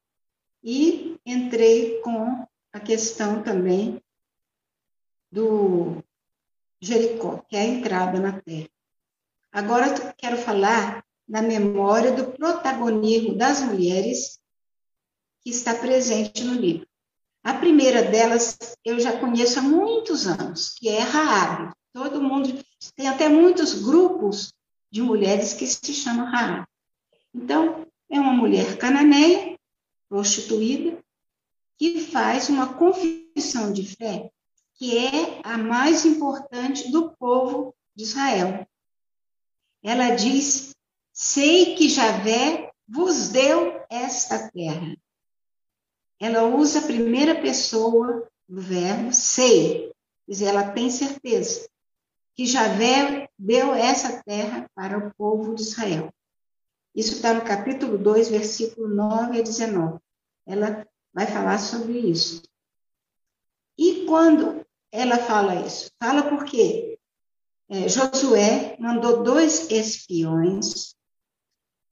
e 0.62 1.18
entrei 1.26 2.00
com 2.00 2.46
a 2.72 2.80
questão 2.80 3.42
também 3.42 4.02
do 5.30 6.02
Jericó, 6.80 7.44
que 7.48 7.56
é 7.56 7.60
a 7.60 7.66
entrada 7.66 8.18
na 8.18 8.40
terra. 8.40 8.68
Agora 9.52 10.14
quero 10.16 10.38
falar 10.38 11.04
da 11.28 11.42
memória 11.42 12.12
do 12.12 12.32
protagonismo 12.32 13.36
das 13.36 13.60
mulheres 13.60 14.40
que 15.40 15.50
está 15.50 15.74
presente 15.74 16.42
no 16.44 16.54
livro. 16.54 16.86
A 17.44 17.54
primeira 17.54 18.02
delas 18.02 18.58
eu 18.84 19.00
já 19.00 19.18
conheço 19.18 19.58
há 19.58 19.62
muitos 19.62 20.26
anos, 20.26 20.70
que 20.78 20.88
é 20.88 21.00
Raabe. 21.00 21.74
Todo 21.92 22.22
mundo 22.22 22.64
tem 22.90 23.08
até 23.08 23.28
muitos 23.28 23.74
grupos 23.74 24.52
de 24.90 25.02
mulheres 25.02 25.54
que 25.54 25.66
se 25.66 25.94
chamam 25.94 26.26
Raabe. 26.26 26.66
Então, 27.34 27.86
é 28.10 28.18
uma 28.18 28.32
mulher 28.32 28.76
cananeia, 28.76 29.58
prostituída, 30.08 30.98
que 31.78 32.00
faz 32.00 32.48
uma 32.48 32.74
confissão 32.74 33.72
de 33.72 33.84
fé 33.84 34.30
que 34.74 34.98
é 34.98 35.40
a 35.44 35.56
mais 35.56 36.04
importante 36.04 36.90
do 36.90 37.12
povo 37.12 37.74
de 37.94 38.02
Israel. 38.02 38.66
Ela 39.82 40.10
diz: 40.10 40.74
Sei 41.12 41.76
que 41.76 41.88
Javé 41.88 42.72
vos 42.88 43.28
deu 43.28 43.80
esta 43.88 44.50
terra. 44.50 44.96
Ela 46.18 46.44
usa 46.44 46.80
a 46.80 46.86
primeira 46.86 47.40
pessoa 47.40 48.28
do 48.48 48.60
verbo 48.60 49.12
sei, 49.12 49.92
quer 50.26 50.32
dizer, 50.32 50.46
ela 50.46 50.70
tem 50.72 50.90
certeza 50.90 51.68
que 52.34 52.46
Javé 52.46 53.28
deu 53.38 53.74
essa 53.74 54.22
terra 54.22 54.70
para 54.74 54.98
o 54.98 55.14
povo 55.14 55.54
de 55.54 55.62
Israel. 55.62 56.12
Isso 56.94 57.14
está 57.14 57.32
no 57.32 57.42
capítulo 57.42 57.96
2, 57.96 58.28
versículo 58.28 58.88
9 58.88 59.38
a 59.38 59.42
19. 59.42 59.98
Ela 60.46 60.86
vai 61.12 61.26
falar 61.26 61.58
sobre 61.58 61.98
isso. 61.98 62.42
E 63.78 64.04
quando 64.06 64.64
ela 64.90 65.18
fala 65.18 65.66
isso? 65.66 65.90
Fala 65.98 66.28
porque 66.28 66.98
é, 67.68 67.88
Josué 67.88 68.76
mandou 68.78 69.22
dois 69.22 69.70
espiões 69.70 70.94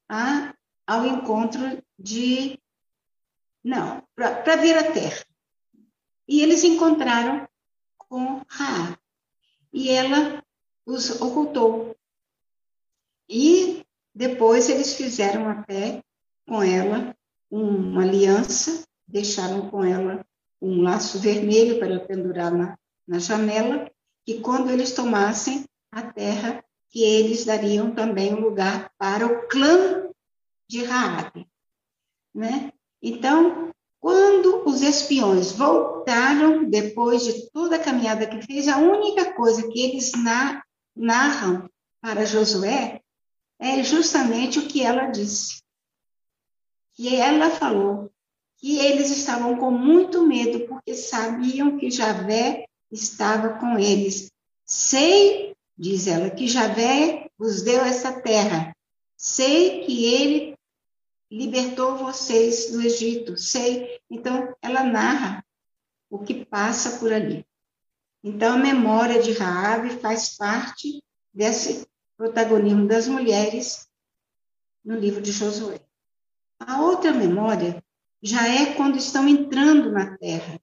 a, 0.07 0.55
ao 0.87 1.07
encontro 1.07 1.83
de. 1.99 2.59
Não, 3.65 4.03
para 4.15 4.57
vir 4.57 4.77
à 4.77 4.93
terra. 4.93 5.25
E 6.29 6.43
eles 6.43 6.63
encontraram 6.65 7.49
com 7.97 8.43
Raá. 8.47 9.00
E 9.73 9.91
ela 9.91 10.43
os 10.85 11.21
ocultou. 11.21 11.97
E 13.29 13.85
depois 14.15 14.69
eles 14.69 14.95
fizeram 14.95 15.49
até 15.49 16.03
com 16.47 16.63
ela 16.63 17.17
uma 17.51 18.03
aliança, 18.03 18.85
deixaram 19.07 19.71
com 19.71 19.85
ela 19.85 20.25
um 20.61 20.83
laço 20.83 21.19
vermelho 21.19 21.79
para 21.79 22.01
pendurar 22.01 22.53
na, 22.53 22.79
na 23.07 23.19
janela, 23.19 23.91
que 24.25 24.41
quando 24.41 24.71
eles 24.71 24.93
tomassem 24.93 25.65
a 25.91 26.03
terra, 26.03 26.63
que 26.89 27.03
eles 27.03 27.45
dariam 27.45 27.93
também 27.95 28.35
um 28.35 28.41
lugar 28.41 28.91
para 28.99 29.27
o 29.27 29.49
clã 29.49 30.11
de 30.69 30.85
Raabe, 30.85 31.49
né? 32.35 32.73
Então, 33.03 33.70
quando 34.01 34.63
os 34.67 34.81
espiões 34.81 35.53
voltaram 35.53 36.65
depois 36.65 37.23
de 37.23 37.51
toda 37.51 37.77
a 37.77 37.79
caminhada 37.79 38.27
que 38.27 38.41
fez, 38.43 38.67
a 38.67 38.79
única 38.79 39.35
coisa 39.35 39.69
que 39.69 39.79
eles 39.79 40.13
na, 40.13 40.63
narram 40.97 41.69
para 42.01 42.25
Josué 42.25 43.03
é 43.59 43.83
justamente 43.83 44.59
o 44.59 44.67
que 44.67 44.83
ela 44.83 45.07
disse. 45.07 45.63
Que 46.95 47.15
ela 47.15 47.51
falou 47.51 48.11
que 48.57 48.79
eles 48.79 49.11
estavam 49.11 49.57
com 49.57 49.71
muito 49.71 50.27
medo 50.27 50.67
porque 50.67 50.95
sabiam 50.95 51.77
que 51.77 51.91
Javé 51.91 52.67
estava 52.91 53.51
com 53.59 53.79
eles. 53.79 54.31
Sei, 54.65 55.55
diz 55.77 56.07
ela, 56.07 56.31
que 56.31 56.47
Javé 56.47 57.29
vos 57.39 57.63
deu 57.63 57.83
essa 57.83 58.13
terra. 58.13 58.75
Sei 59.17 59.85
que 59.85 60.05
ele 60.07 60.57
libertou 61.31 61.97
vocês 61.97 62.71
do 62.73 62.81
Egito. 62.81 63.37
Sei. 63.39 64.01
Então, 64.11 64.55
ela 64.61 64.83
narra 64.83 65.45
o 66.09 66.19
que 66.19 66.45
passa 66.45 66.99
por 66.99 67.13
ali. 67.13 67.47
Então, 68.23 68.55
a 68.55 68.59
memória 68.59 69.23
de 69.23 69.33
Raabe 69.33 69.91
faz 69.99 70.37
parte 70.37 71.03
desse 71.33 71.87
protagonismo 72.17 72.87
das 72.87 73.07
mulheres 73.07 73.89
no 74.85 74.97
livro 74.97 75.23
de 75.23 75.33
Josué. 75.33 75.81
A 76.59 76.83
outra 76.83 77.13
memória 77.13 77.83
já 78.23 78.47
é 78.47 78.75
quando 78.75 78.99
estão 78.99 79.27
entrando 79.27 79.91
na 79.91 80.17
terra. 80.19 80.61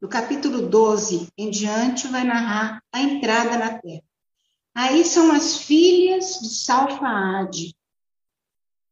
Do 0.00 0.08
capítulo 0.08 0.68
12 0.68 1.28
em 1.36 1.50
diante, 1.50 2.08
vai 2.08 2.24
narrar 2.24 2.82
a 2.92 3.00
entrada 3.00 3.58
na 3.58 3.78
terra. 3.78 4.02
Aí 4.74 5.04
são 5.04 5.30
as 5.32 5.58
filhas 5.58 6.40
de 6.40 6.48
Salfaade. 6.48 7.76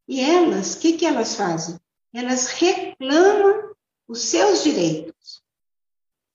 E 0.07 0.19
elas, 0.19 0.75
o 0.75 0.79
que, 0.79 0.93
que 0.93 1.05
elas 1.05 1.35
fazem? 1.35 1.79
Elas 2.13 2.47
reclamam 2.47 3.73
os 4.07 4.21
seus 4.21 4.63
direitos. 4.63 5.43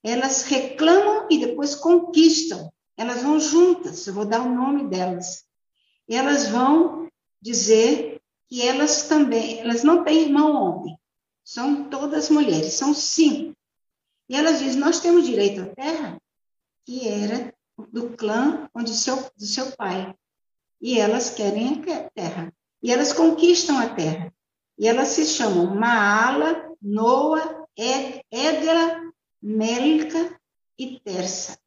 Elas 0.03 0.43
reclamam 0.43 1.27
e 1.31 1.39
depois 1.39 1.75
conquistam. 1.75 2.73
Elas 2.97 3.23
vão 3.23 3.39
juntas, 3.39 4.07
eu 4.07 4.15
vou 4.15 4.25
dar 4.25 4.41
o 4.41 4.55
nome 4.55 4.89
delas. 4.89 5.45
Elas 6.09 6.49
vão 6.49 7.09
dizer 7.41 8.21
que 8.49 8.67
elas 8.67 9.05
também, 9.05 9.61
elas 9.61 9.85
não 9.85 10.03
têm 10.03 10.23
irmão 10.23 10.53
homem, 10.53 10.99
são 11.45 11.85
todas 11.89 12.31
mulheres, 12.31 12.73
são 12.73 12.93
cinco. 12.95 13.57
E 14.29 14.35
elas 14.35 14.59
dizem: 14.59 14.81
Nós 14.81 15.01
temos 15.01 15.27
direito 15.27 15.63
à 15.63 15.67
terra, 15.67 16.21
que 16.85 17.07
era 17.07 17.55
do 17.93 18.11
clã 18.17 18.69
onde 18.75 18.95
seu, 18.95 19.17
do 19.37 19.47
seu 19.47 19.71
pai. 19.73 20.15
E 20.81 20.99
elas 20.99 21.31
querem 21.31 21.83
a 21.93 22.11
terra. 22.11 22.53
E 22.83 22.93
elas 22.93 23.13
conquistam 23.13 23.79
a 23.79 23.89
terra. 23.89 24.33
E 24.79 24.87
elas 24.87 25.09
se 25.09 25.27
chamam 25.27 25.75
Maala, 25.75 26.73
Noa, 26.81 27.67
Edra, 27.77 29.13
Melca 29.43 30.39
e 30.79 31.01
Terça. 31.01 31.59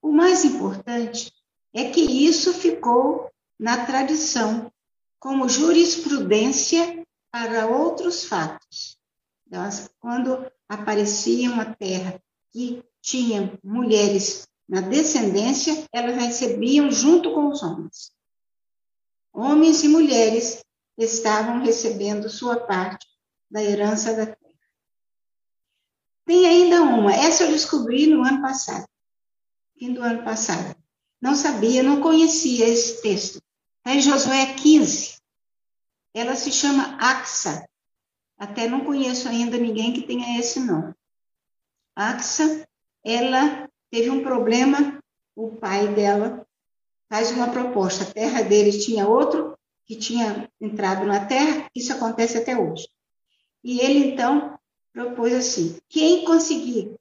O 0.00 0.12
mais 0.12 0.44
importante 0.44 1.32
é 1.74 1.90
que 1.90 2.00
isso 2.00 2.54
ficou 2.54 3.30
na 3.58 3.84
tradição, 3.84 4.72
como 5.18 5.48
jurisprudência 5.48 7.04
para 7.30 7.66
outros 7.66 8.24
fatos. 8.24 8.96
Então, 9.46 9.68
quando 10.00 10.50
aparecia 10.68 11.50
uma 11.50 11.64
terra 11.74 12.20
que 12.50 12.82
tinha 13.00 13.58
mulheres 13.62 14.48
na 14.68 14.80
descendência, 14.80 15.86
elas 15.92 16.16
recebiam 16.16 16.90
junto 16.90 17.32
com 17.32 17.48
os 17.48 17.62
homens. 17.62 18.15
Homens 19.38 19.84
e 19.84 19.88
mulheres 19.88 20.64
estavam 20.96 21.60
recebendo 21.60 22.30
sua 22.30 22.56
parte 22.56 23.06
da 23.50 23.62
herança 23.62 24.14
da 24.14 24.24
terra. 24.24 24.38
Tem 26.24 26.46
ainda 26.46 26.80
uma, 26.80 27.14
essa 27.14 27.42
eu 27.42 27.50
descobri 27.50 28.06
no 28.06 28.24
ano 28.24 28.40
passado, 28.40 28.88
fim 29.78 29.92
do 29.92 30.02
ano 30.02 30.24
passado. 30.24 30.74
Não 31.20 31.34
sabia, 31.36 31.82
não 31.82 32.00
conhecia 32.00 32.66
esse 32.66 33.02
texto. 33.02 33.42
Está 33.76 33.94
em 33.94 34.00
Josué 34.00 34.54
15. 34.54 35.18
Ela 36.14 36.34
se 36.34 36.50
chama 36.50 36.96
Axa. 36.98 37.68
Até 38.38 38.66
não 38.66 38.86
conheço 38.86 39.28
ainda 39.28 39.58
ninguém 39.58 39.92
que 39.92 40.06
tenha 40.06 40.40
esse 40.40 40.60
nome. 40.60 40.94
Axa, 41.94 42.66
ela 43.04 43.68
teve 43.90 44.08
um 44.08 44.22
problema, 44.22 44.98
o 45.34 45.50
pai 45.56 45.88
dela 45.88 46.45
faz 47.08 47.30
uma 47.30 47.50
proposta. 47.50 48.04
A 48.04 48.12
terra 48.12 48.42
dele 48.42 48.78
tinha 48.78 49.06
outro 49.06 49.56
que 49.84 49.96
tinha 49.96 50.50
entrado 50.60 51.06
na 51.06 51.24
terra, 51.24 51.70
isso 51.74 51.92
acontece 51.92 52.38
até 52.38 52.58
hoje. 52.58 52.88
E 53.62 53.80
ele 53.80 54.10
então 54.10 54.58
propôs 54.92 55.32
assim: 55.32 55.78
quem 55.88 56.24
conseguir 56.24 56.94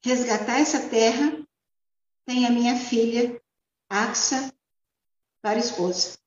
resgatar 0.00 0.60
essa 0.60 0.88
terra 0.88 1.38
tem 2.24 2.46
a 2.46 2.50
minha 2.50 2.76
filha 2.76 3.40
Axa 3.88 4.52
para 5.40 5.58
esposa. 5.58 6.18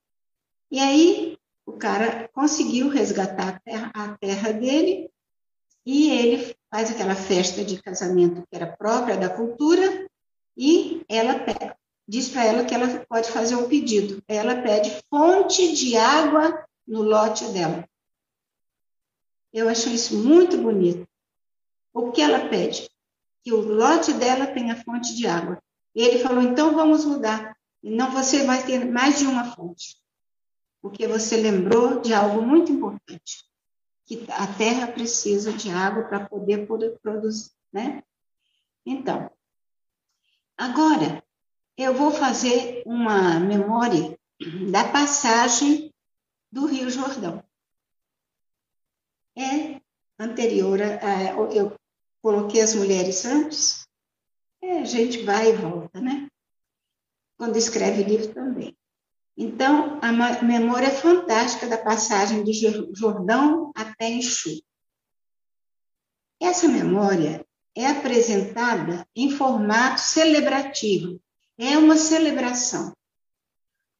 E 0.69 0.79
aí 0.79 1.37
o 1.65 1.73
cara 1.73 2.27
conseguiu 2.33 2.89
resgatar 2.89 3.49
a 3.49 3.59
terra, 3.59 3.91
a 3.93 4.17
terra 4.17 4.51
dele 4.51 5.11
e 5.85 6.09
ele 6.11 6.55
faz 6.69 6.91
aquela 6.91 7.15
festa 7.15 7.63
de 7.63 7.81
casamento 7.81 8.41
que 8.47 8.55
era 8.55 8.65
própria 8.65 9.17
da 9.17 9.29
cultura 9.29 10.09
e 10.55 11.03
ela 11.07 11.39
pega, 11.39 11.77
diz 12.11 12.27
para 12.27 12.43
ela 12.43 12.65
que 12.65 12.75
ela 12.75 13.05
pode 13.05 13.31
fazer 13.31 13.55
um 13.55 13.69
pedido. 13.69 14.21
Ela 14.27 14.61
pede 14.61 15.01
fonte 15.09 15.73
de 15.73 15.95
água 15.95 16.67
no 16.85 17.01
lote 17.01 17.45
dela. 17.53 17.87
Eu 19.53 19.69
acho 19.69 19.87
isso 19.87 20.17
muito 20.17 20.57
bonito. 20.57 21.07
O 21.93 22.11
que 22.11 22.21
ela 22.21 22.49
pede? 22.49 22.89
Que 23.41 23.53
o 23.53 23.61
lote 23.61 24.11
dela 24.11 24.45
tenha 24.45 24.75
fonte 24.83 25.15
de 25.15 25.25
água. 25.25 25.63
Ele 25.95 26.19
falou: 26.19 26.43
então 26.43 26.75
vamos 26.75 27.05
mudar. 27.05 27.55
Não 27.81 28.11
você 28.11 28.43
vai 28.43 28.61
ter 28.65 28.83
mais 28.83 29.19
de 29.19 29.25
uma 29.25 29.55
fonte. 29.55 29.97
Porque 30.81 31.07
você 31.07 31.37
lembrou 31.37 32.01
de 32.01 32.13
algo 32.13 32.41
muito 32.41 32.73
importante. 32.73 33.45
Que 34.05 34.25
a 34.27 34.47
terra 34.47 34.87
precisa 34.87 35.53
de 35.53 35.69
água 35.69 36.03
para 36.03 36.25
poder, 36.25 36.67
poder 36.67 36.99
produzir, 37.01 37.51
né? 37.71 38.03
Então, 38.85 39.31
agora, 40.57 41.23
eu 41.81 41.93
vou 41.95 42.11
fazer 42.11 42.83
uma 42.85 43.39
memória 43.39 44.17
da 44.69 44.87
passagem 44.87 45.91
do 46.51 46.65
Rio 46.65 46.89
Jordão. 46.89 47.43
É 49.35 49.81
anterior 50.19 50.79
a, 50.81 51.31
eu 51.53 51.75
coloquei 52.21 52.61
as 52.61 52.75
mulheres 52.75 53.25
antes, 53.25 53.87
é, 54.61 54.79
a 54.79 54.85
gente 54.85 55.23
vai 55.23 55.49
e 55.49 55.55
volta, 55.55 55.99
né? 55.99 56.29
Quando 57.35 57.57
escreve 57.57 58.03
livro 58.03 58.31
também. 58.31 58.77
Então, 59.35 59.99
a 60.01 60.11
memória 60.43 60.87
é 60.87 60.91
fantástica 60.91 61.67
da 61.67 61.77
passagem 61.77 62.43
de 62.43 62.53
Jordão 62.93 63.71
até 63.73 64.07
Enxu. 64.07 64.61
Essa 66.39 66.67
memória 66.67 67.43
é 67.75 67.87
apresentada 67.87 69.07
em 69.15 69.31
formato 69.31 70.01
celebrativo, 70.01 71.19
é 71.57 71.77
uma 71.77 71.95
celebração. 71.95 72.95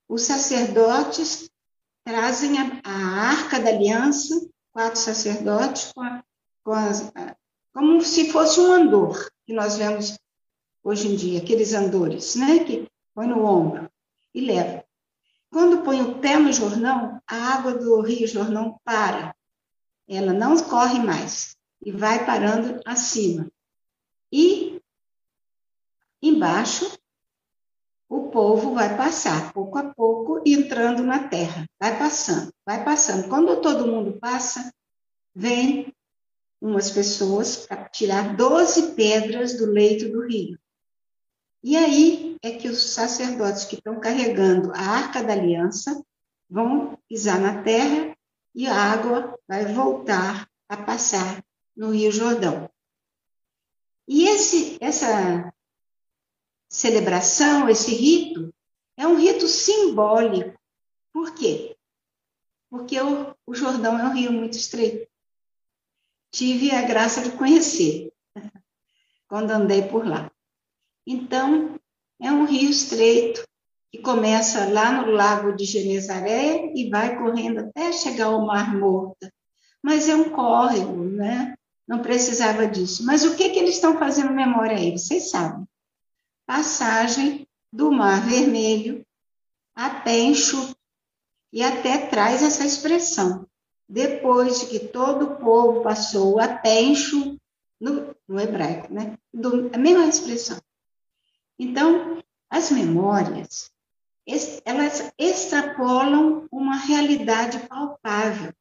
Os 0.08 0.24
sacerdotes 0.24 1.50
trazem 2.04 2.58
a, 2.60 2.82
a 2.84 2.96
arca 3.30 3.60
da 3.60 3.70
aliança, 3.70 4.50
quatro 4.72 5.00
sacerdotes, 5.00 5.92
com, 5.94 6.02
a, 6.02 6.24
com 6.64 6.72
as, 6.74 7.12
como 7.74 8.02
se 8.02 8.32
fosse 8.32 8.60
um 8.60 8.74
andor 8.74 9.32
que 9.46 9.54
nós 9.54 9.78
vemos 9.78 10.18
hoje 10.84 11.08
em 11.08 11.16
dia, 11.16 11.40
aqueles 11.40 11.74
andores, 11.74 12.36
né, 12.36 12.64
que 12.64 12.88
põe 13.14 13.28
no 13.28 13.46
ombro 13.46 13.90
e 14.34 14.42
leva. 14.42 14.84
Quando 15.50 15.84
põe 15.84 16.02
o 16.02 16.20
pé 16.20 16.38
no 16.38 16.52
jornão, 16.54 17.22
a 17.28 17.36
água 17.54 17.74
do 17.74 18.02
rio 18.02 18.26
Jornão 18.26 18.80
para. 18.86 19.36
Ela 20.08 20.34
não 20.34 20.58
corre 20.64 21.00
mais 21.00 21.58
e 21.82 21.92
vai 21.92 22.26
parando 22.26 22.82
acima. 22.86 23.52
E 24.32 24.82
embaixo 26.22 26.98
o 28.12 28.24
povo 28.24 28.74
vai 28.74 28.98
passar, 28.98 29.54
pouco 29.54 29.78
a 29.78 29.86
pouco, 29.86 30.42
entrando 30.46 31.02
na 31.02 31.30
terra. 31.30 31.66
Vai 31.80 31.98
passando, 31.98 32.54
vai 32.66 32.84
passando. 32.84 33.30
Quando 33.30 33.62
todo 33.62 33.88
mundo 33.88 34.20
passa, 34.20 34.70
vem 35.34 35.96
umas 36.60 36.92
pessoas 36.92 37.66
para 37.66 37.88
tirar 37.88 38.36
12 38.36 38.92
pedras 38.96 39.58
do 39.58 39.66
leito 39.66 40.12
do 40.12 40.28
rio. 40.28 40.60
E 41.64 41.78
aí 41.78 42.36
é 42.44 42.52
que 42.52 42.68
os 42.68 42.84
sacerdotes 42.92 43.64
que 43.64 43.76
estão 43.76 43.98
carregando 44.02 44.74
a 44.74 44.82
arca 44.82 45.24
da 45.24 45.32
aliança 45.32 46.04
vão 46.50 46.98
pisar 47.08 47.40
na 47.40 47.64
terra 47.64 48.14
e 48.54 48.68
a 48.68 48.76
água 48.76 49.40
vai 49.48 49.74
voltar 49.74 50.50
a 50.68 50.76
passar 50.76 51.42
no 51.74 51.92
Rio 51.92 52.12
Jordão. 52.12 52.70
E 54.06 54.28
esse, 54.28 54.78
essa 54.82 55.54
celebração, 56.72 57.68
esse 57.68 57.94
rito, 57.94 58.54
é 58.96 59.06
um 59.06 59.18
rito 59.18 59.46
simbólico. 59.46 60.58
Por 61.12 61.36
quê? 61.36 61.76
Porque 62.70 63.00
o, 63.02 63.36
o 63.46 63.54
Jordão 63.54 64.00
é 64.00 64.04
um 64.06 64.14
rio 64.14 64.32
muito 64.32 64.58
estreito. 64.58 65.06
Tive 66.32 66.72
a 66.72 66.84
graça 66.84 67.22
de 67.22 67.32
conhecer 67.32 68.14
quando 69.28 69.52
andei 69.52 69.82
por 69.82 70.08
lá. 70.08 70.32
Então, 71.06 71.78
é 72.22 72.32
um 72.32 72.46
rio 72.46 72.70
estreito 72.70 73.46
que 73.92 74.00
começa 74.00 74.70
lá 74.72 74.94
no 74.94 75.12
Lago 75.12 75.54
de 75.54 75.66
Genezaré 75.66 76.72
e 76.74 76.90
vai 76.90 77.18
correndo 77.18 77.60
até 77.60 77.92
chegar 77.92 78.28
ao 78.28 78.46
Mar 78.46 78.74
Morto. 78.74 79.30
Mas 79.84 80.08
é 80.08 80.16
um 80.16 80.30
córrego, 80.30 81.04
né? 81.04 81.54
Não 81.86 82.02
precisava 82.02 82.66
disso. 82.66 83.06
Mas 83.06 83.26
o 83.26 83.36
que, 83.36 83.50
que 83.50 83.60
eles 83.60 83.76
estão 83.76 84.00
fazendo 84.00 84.32
memória 84.32 84.78
aí? 84.78 84.92
Vocês 84.92 85.30
sabem 85.30 85.68
passagem 86.46 87.48
do 87.72 87.92
Mar 87.92 88.22
Vermelho 88.28 89.06
até 89.76 90.20
Enxuto, 90.20 90.76
e 91.54 91.64
até 91.64 92.08
traz 92.08 92.42
essa 92.44 92.66
expressão. 92.66 93.48
Depois 93.88 94.62
de 94.62 94.68
que 94.68 94.80
todo 94.88 95.26
o 95.26 95.36
povo 95.38 95.82
passou 95.82 96.40
até 96.40 96.82
Enxuto, 96.82 97.42
no, 97.80 98.16
no 98.28 98.40
hebraico, 98.40 98.94
né? 98.94 99.18
Do, 99.34 99.72
a 99.74 99.78
mesma 99.78 100.06
expressão. 100.06 100.62
Então, 101.58 102.24
as 102.50 102.70
memórias, 102.70 103.72
elas 104.64 105.12
extrapolam 105.18 106.48
uma 106.52 106.76
realidade 106.76 107.60
palpável, 107.68 108.54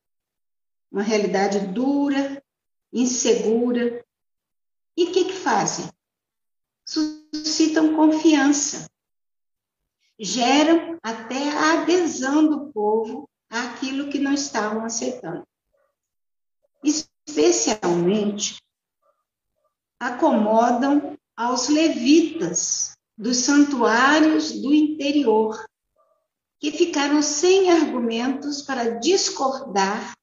uma 0.90 1.03
realidade 1.03 1.66
dura, 1.66 2.43
insegura. 2.93 4.05
E 4.97 5.05
o 5.05 5.12
que, 5.12 5.25
que 5.27 5.33
fazem? 5.33 5.88
Suscitam 7.33 7.95
confiança, 7.95 8.88
geram 10.19 10.99
até 11.03 11.49
a 11.51 11.83
adesão 11.83 12.47
do 12.47 12.73
povo 12.73 13.29
àquilo 13.49 14.11
que 14.11 14.19
não 14.19 14.35
estavam 14.35 14.85
aceitando. 14.85 15.47
Especialmente, 16.83 18.61
acomodam 19.99 21.16
aos 21.37 21.69
levitas 21.69 22.97
dos 23.16 23.38
santuários 23.38 24.53
do 24.53 24.75
interior, 24.75 25.62
que 26.59 26.71
ficaram 26.71 27.23
sem 27.23 27.71
argumentos 27.71 28.62
para 28.62 28.99
discordar 28.99 30.14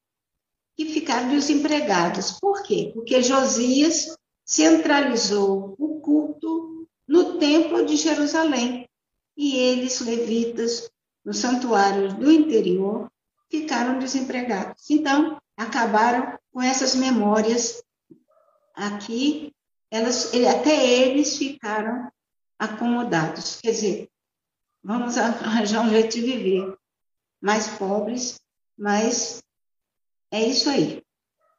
e 0.76 0.84
ficaram 0.86 1.28
desempregados. 1.30 2.38
Por 2.40 2.62
quê? 2.62 2.92
Porque 2.94 3.20
Josias 3.22 4.16
centralizou 4.44 5.74
o 5.78 6.00
culto 6.00 6.67
no 7.08 7.38
templo 7.38 7.86
de 7.86 7.96
Jerusalém 7.96 8.88
e 9.34 9.56
eles, 9.56 10.00
levitas, 10.00 10.90
nos 11.24 11.38
santuários 11.38 12.12
do 12.14 12.30
interior, 12.30 13.10
ficaram 13.48 13.98
desempregados. 13.98 14.90
Então, 14.90 15.40
acabaram 15.56 16.38
com 16.52 16.60
essas 16.60 16.94
memórias 16.94 17.82
aqui, 18.74 19.54
elas, 19.90 20.32
até 20.34 20.86
eles 20.86 21.36
ficaram 21.38 22.10
acomodados. 22.58 23.60
Quer 23.60 23.70
dizer, 23.70 24.10
vamos 24.82 25.16
arranjar 25.16 25.86
um 25.86 25.90
jeito 25.90 26.14
de 26.14 26.20
viver 26.20 26.76
mais 27.40 27.68
pobres, 27.68 28.40
mas 28.76 29.42
é 30.30 30.44
isso 30.44 30.68
aí. 30.68 31.02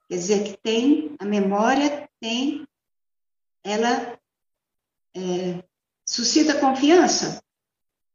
Quer 0.07 0.15
dizer 0.15 0.43
que 0.43 0.57
tem 0.61 1.15
a 1.19 1.25
memória, 1.25 2.09
tem 2.19 2.67
ela 3.63 4.18
é, 5.15 5.63
suscita 6.05 6.59
confiança 6.59 7.41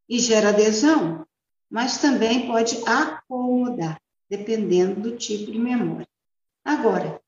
e 0.08 0.18
gera 0.18 0.50
adesão, 0.50 1.26
mas 1.70 1.98
também 1.98 2.46
pode 2.46 2.76
acomodar, 2.86 4.00
dependendo 4.28 5.00
do 5.00 5.16
tipo 5.16 5.50
de 5.50 5.58
memória. 5.58 6.08
Agora, 6.64 7.20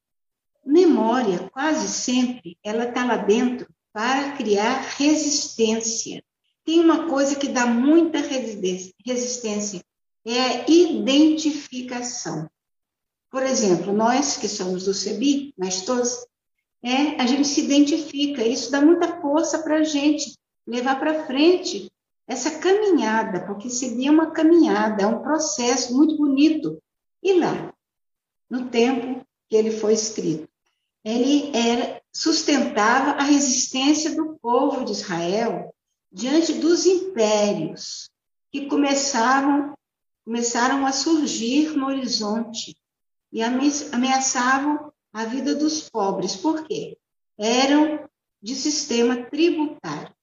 memória, 0.64 1.48
quase 1.50 1.88
sempre, 1.88 2.58
ela 2.62 2.88
está 2.88 3.04
lá 3.04 3.16
dentro 3.16 3.68
para 3.92 4.32
criar 4.32 4.80
resistência. 4.98 6.22
tem 6.64 6.80
uma 6.80 7.08
coisa 7.08 7.36
que 7.36 7.48
dá 7.48 7.64
muita 7.64 8.18
resistência, 8.18 9.82
é 10.24 10.40
a 10.40 10.64
identificação. 10.68 12.50
Por 13.30 13.42
exemplo, 13.42 13.92
nós 13.92 14.36
que 14.36 14.48
somos 14.48 14.84
do 14.84 14.92
CEBI, 14.92 15.54
nós 15.56 15.82
todos, 15.82 16.26
é, 16.82 17.20
a 17.20 17.26
gente 17.26 17.46
se 17.48 17.62
identifica, 17.62 18.46
isso 18.46 18.70
dá 18.70 18.80
muita 18.80 19.20
força 19.20 19.58
para 19.60 19.76
a 19.76 19.84
gente 19.84 20.36
levar 20.66 20.98
para 20.98 21.26
frente 21.26 21.90
essa 22.26 22.58
caminhada, 22.58 23.46
porque 23.46 23.68
é 24.04 24.10
uma 24.10 24.32
caminhada, 24.32 25.02
é 25.02 25.06
um 25.06 25.22
processo 25.22 25.96
muito 25.96 26.16
bonito. 26.16 26.82
E 27.22 27.34
lá, 27.34 27.72
no 28.50 28.68
tempo 28.68 29.24
que 29.48 29.56
ele 29.56 29.70
foi 29.70 29.94
escrito, 29.94 30.48
ele 31.04 31.56
era, 31.56 32.02
sustentava 32.12 33.12
a 33.12 33.22
resistência 33.22 34.16
do 34.16 34.36
povo 34.42 34.84
de 34.84 34.92
Israel 34.92 35.72
diante 36.10 36.54
dos 36.54 36.84
impérios 36.84 38.10
que 38.50 38.66
começavam, 38.66 39.74
começaram 40.24 40.84
a 40.84 40.90
surgir 40.90 41.76
no 41.76 41.86
horizonte 41.86 42.76
e 43.32 43.42
ameaçavam 43.42 44.92
a 45.16 45.24
vida 45.24 45.54
dos 45.54 45.88
pobres. 45.88 46.36
Por 46.36 46.64
quê? 46.64 46.98
Eram 47.38 48.06
de 48.42 48.54
sistema 48.54 49.24
tributário. 49.24 50.14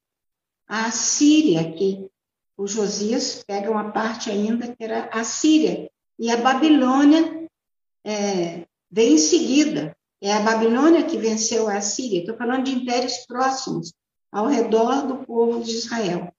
A 0.67 0.91
Síria, 0.91 1.73
que 1.73 2.07
o 2.55 2.67
Josias 2.67 3.43
pega 3.43 3.71
uma 3.71 3.91
parte 3.91 4.29
ainda 4.29 4.67
que 4.67 4.83
era 4.83 5.09
a 5.11 5.23
Síria, 5.23 5.89
e 6.19 6.29
a 6.29 6.37
Babilônia 6.37 7.49
é, 8.03 8.67
vem 8.91 9.13
em 9.13 9.17
seguida. 9.17 9.97
É 10.21 10.31
a 10.31 10.41
Babilônia 10.41 11.01
que 11.01 11.17
venceu 11.17 11.67
a 11.67 11.81
Síria. 11.81 12.19
Estou 12.19 12.37
falando 12.37 12.65
de 12.65 12.75
impérios 12.75 13.17
próximos 13.27 13.91
ao 14.31 14.45
redor 14.45 15.07
do 15.07 15.25
povo 15.25 15.63
de 15.63 15.71
Israel. 15.71 16.31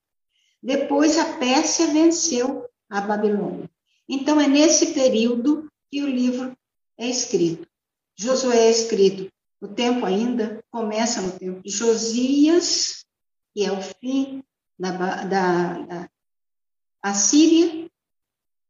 Depois 0.63 1.19
a 1.19 1.39
Pérsia 1.39 1.89
venceu 1.89 2.67
a 2.89 3.01
Babilônia. 3.01 3.69
Então 4.09 4.41
é 4.41 4.47
nesse 4.47 4.95
período 4.95 5.69
que 5.91 6.05
o 6.05 6.09
livro 6.09 6.57
é 6.97 7.09
escrito. 7.09 7.74
Josué 8.17 8.67
é 8.67 8.71
escrito. 8.71 9.33
O 9.61 9.69
tempo 9.69 10.05
ainda 10.05 10.63
começa 10.71 11.23
no 11.23 11.39
tempo 11.39 11.63
de 11.63 11.71
Josias, 11.71 13.05
que 13.53 13.65
é 13.65 13.73
o 13.73 13.81
fim 13.81 14.43
da, 14.79 14.91
da, 15.25 15.79
da 15.79 16.11
Assíria. 17.03 17.91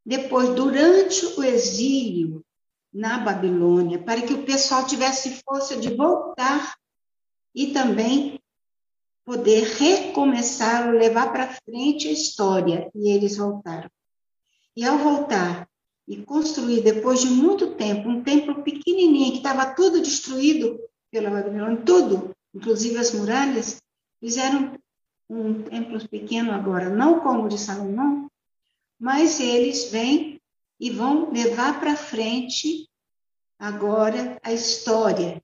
Depois, 0.05 0.51
durante 0.51 1.25
o 1.27 1.43
exílio 1.43 2.45
na 2.93 3.19
Babilônia, 3.19 3.99
para 3.99 4.23
que 4.23 4.35
o 4.35 4.45
pessoal 4.45 4.87
tivesse 4.87 5.43
força 5.43 5.77
de 5.77 5.95
voltar 5.95 6.77
e 7.55 7.73
também 7.73 8.41
poder 9.25 9.65
recomeçar, 9.65 10.93
levar 10.93 11.33
para 11.33 11.55
frente 11.65 12.09
a 12.09 12.13
história. 12.13 12.91
E 12.95 13.11
eles 13.11 13.37
voltaram. 13.37 13.91
E 14.77 14.85
ao 14.85 14.99
voltar 14.99 15.69
e 16.07 16.19
construir, 16.19 16.83
depois 16.83 17.21
de 17.21 17.29
muito 17.29 17.75
tempo, 17.75 18.09
um 18.09 18.23
templo 18.23 18.63
pequenininho, 18.63 19.33
que 19.33 19.39
estava 19.39 19.75
tudo 19.75 20.01
destruído 20.01 20.79
pela 21.11 21.31
Babilônia, 21.31 21.83
tudo, 21.85 22.31
inclusive 22.55 22.99
as 22.99 23.13
muralhas, 23.13 23.83
fizeram 24.21 24.73
um 25.29 25.63
templo 25.63 26.07
pequeno 26.09 26.53
agora, 26.53 26.91
não 26.91 27.21
como 27.21 27.45
o 27.45 27.49
de 27.49 27.59
Salomão, 27.59 28.31
mas 28.99 29.41
eles 29.41 29.91
vêm 29.91 30.41
e 30.79 30.91
vão 30.91 31.31
levar 31.33 31.81
para 31.81 31.97
frente 31.97 32.89
agora 33.59 34.39
a 34.43 34.53
história 34.53 35.43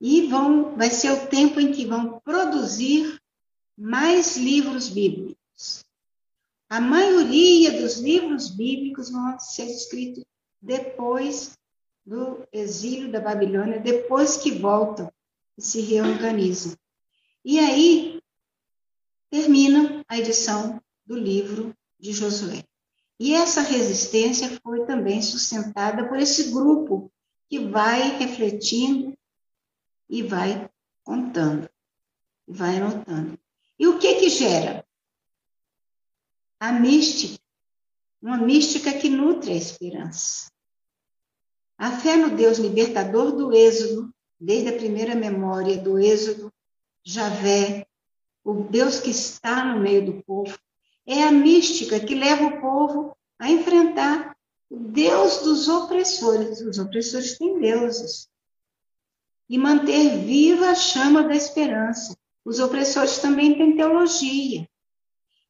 e 0.00 0.26
vão, 0.26 0.76
vai 0.76 0.90
ser 0.90 1.10
o 1.10 1.26
tempo 1.26 1.58
em 1.58 1.72
que 1.72 1.84
vão 1.84 2.20
produzir 2.20 3.20
mais 3.76 4.36
livros 4.36 4.88
bíblicos. 4.88 5.37
A 6.68 6.80
maioria 6.80 7.80
dos 7.80 7.98
livros 7.98 8.50
bíblicos 8.50 9.10
vão 9.10 9.38
ser 9.38 9.64
escritos 9.64 10.24
depois 10.60 11.56
do 12.04 12.46
exílio 12.52 13.10
da 13.10 13.20
Babilônia, 13.20 13.80
depois 13.80 14.36
que 14.36 14.50
voltam 14.50 15.10
e 15.56 15.62
se 15.62 15.80
reorganizam. 15.80 16.76
E 17.44 17.58
aí 17.58 18.22
termina 19.30 20.04
a 20.08 20.18
edição 20.18 20.80
do 21.06 21.18
livro 21.18 21.74
de 21.98 22.12
Josué. 22.12 22.64
E 23.18 23.34
essa 23.34 23.62
resistência 23.62 24.60
foi 24.62 24.84
também 24.84 25.20
sustentada 25.22 26.06
por 26.06 26.18
esse 26.18 26.50
grupo 26.50 27.10
que 27.48 27.58
vai 27.58 28.18
refletindo 28.18 29.16
e 30.08 30.22
vai 30.22 30.70
contando, 31.02 31.68
vai 32.46 32.76
anotando. 32.76 33.38
E 33.78 33.86
o 33.86 33.98
que 33.98 34.16
que 34.16 34.28
gera? 34.28 34.86
A 36.60 36.72
mística, 36.72 37.38
uma 38.20 38.36
mística 38.36 38.92
que 38.92 39.08
nutre 39.08 39.52
a 39.52 39.56
esperança. 39.56 40.50
A 41.76 41.92
fé 41.92 42.16
no 42.16 42.36
Deus 42.36 42.58
libertador 42.58 43.32
do 43.32 43.52
Êxodo, 43.52 44.12
desde 44.40 44.68
a 44.68 44.76
primeira 44.76 45.14
memória 45.14 45.76
do 45.76 45.98
Êxodo, 45.98 46.52
Javé, 47.04 47.86
o 48.44 48.54
Deus 48.54 48.98
que 48.98 49.10
está 49.10 49.64
no 49.64 49.80
meio 49.80 50.04
do 50.04 50.22
povo, 50.24 50.58
é 51.06 51.22
a 51.22 51.30
mística 51.30 52.00
que 52.00 52.14
leva 52.14 52.46
o 52.46 52.60
povo 52.60 53.16
a 53.38 53.48
enfrentar 53.50 54.36
o 54.68 54.76
Deus 54.76 55.38
dos 55.38 55.68
opressores. 55.68 56.60
Os 56.60 56.78
opressores 56.78 57.38
têm 57.38 57.58
deuses 57.60 58.28
e 59.48 59.56
manter 59.56 60.18
viva 60.18 60.70
a 60.70 60.74
chama 60.74 61.22
da 61.22 61.34
esperança. 61.34 62.16
Os 62.44 62.58
opressores 62.58 63.18
também 63.18 63.56
têm 63.56 63.76
teologia. 63.76 64.67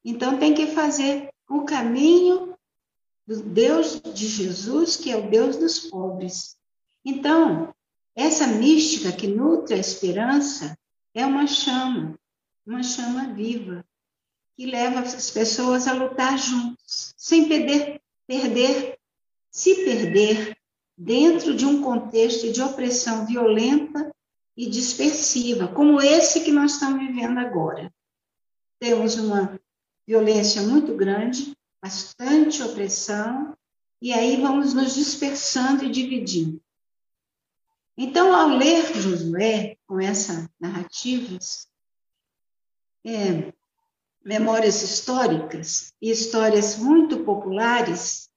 Então, 0.04 0.38
tem 0.38 0.54
que 0.54 0.68
fazer 0.68 1.30
o 1.48 1.62
caminho 1.62 2.56
do 3.26 3.42
Deus 3.42 4.00
de 4.00 4.26
Jesus, 4.26 4.96
que 4.96 5.10
é 5.10 5.16
o 5.16 5.28
Deus 5.28 5.56
dos 5.56 5.80
pobres. 5.80 6.56
Então, 7.04 7.74
essa 8.14 8.46
mística 8.46 9.12
que 9.12 9.26
nutre 9.26 9.74
a 9.74 9.78
esperança 9.78 10.78
é 11.14 11.24
uma 11.24 11.46
chama, 11.46 12.18
uma 12.66 12.82
chama 12.82 13.32
viva, 13.32 13.84
que 14.56 14.66
leva 14.66 15.00
as 15.00 15.30
pessoas 15.30 15.86
a 15.86 15.92
lutar 15.92 16.38
juntos, 16.38 17.14
sem 17.16 17.48
perder, 17.48 18.00
perder 18.26 18.98
se 19.50 19.84
perder 19.84 20.56
dentro 20.96 21.54
de 21.54 21.64
um 21.64 21.82
contexto 21.82 22.50
de 22.52 22.60
opressão 22.60 23.24
violenta 23.24 24.12
e 24.56 24.68
dispersiva, 24.68 25.68
como 25.68 26.00
esse 26.00 26.40
que 26.40 26.50
nós 26.50 26.72
estamos 26.72 27.06
vivendo 27.06 27.38
agora. 27.38 27.92
Temos 28.80 29.16
uma 29.16 29.60
violência 30.08 30.62
muito 30.62 30.94
grande, 30.94 31.54
bastante 31.82 32.62
opressão, 32.62 33.54
e 34.00 34.10
aí 34.10 34.40
vamos 34.40 34.72
nos 34.72 34.94
dispersando 34.94 35.84
e 35.84 35.90
dividindo. 35.90 36.58
Então, 37.94 38.34
ao 38.34 38.48
ler 38.48 38.94
Josué, 38.94 39.76
com 39.86 40.00
essas 40.00 40.48
narrativas, 40.58 41.68
é, 43.04 43.52
memórias 44.24 44.82
históricas 44.82 45.92
e 46.00 46.10
histórias 46.10 46.78
muito 46.78 47.18
populares, 47.18 48.30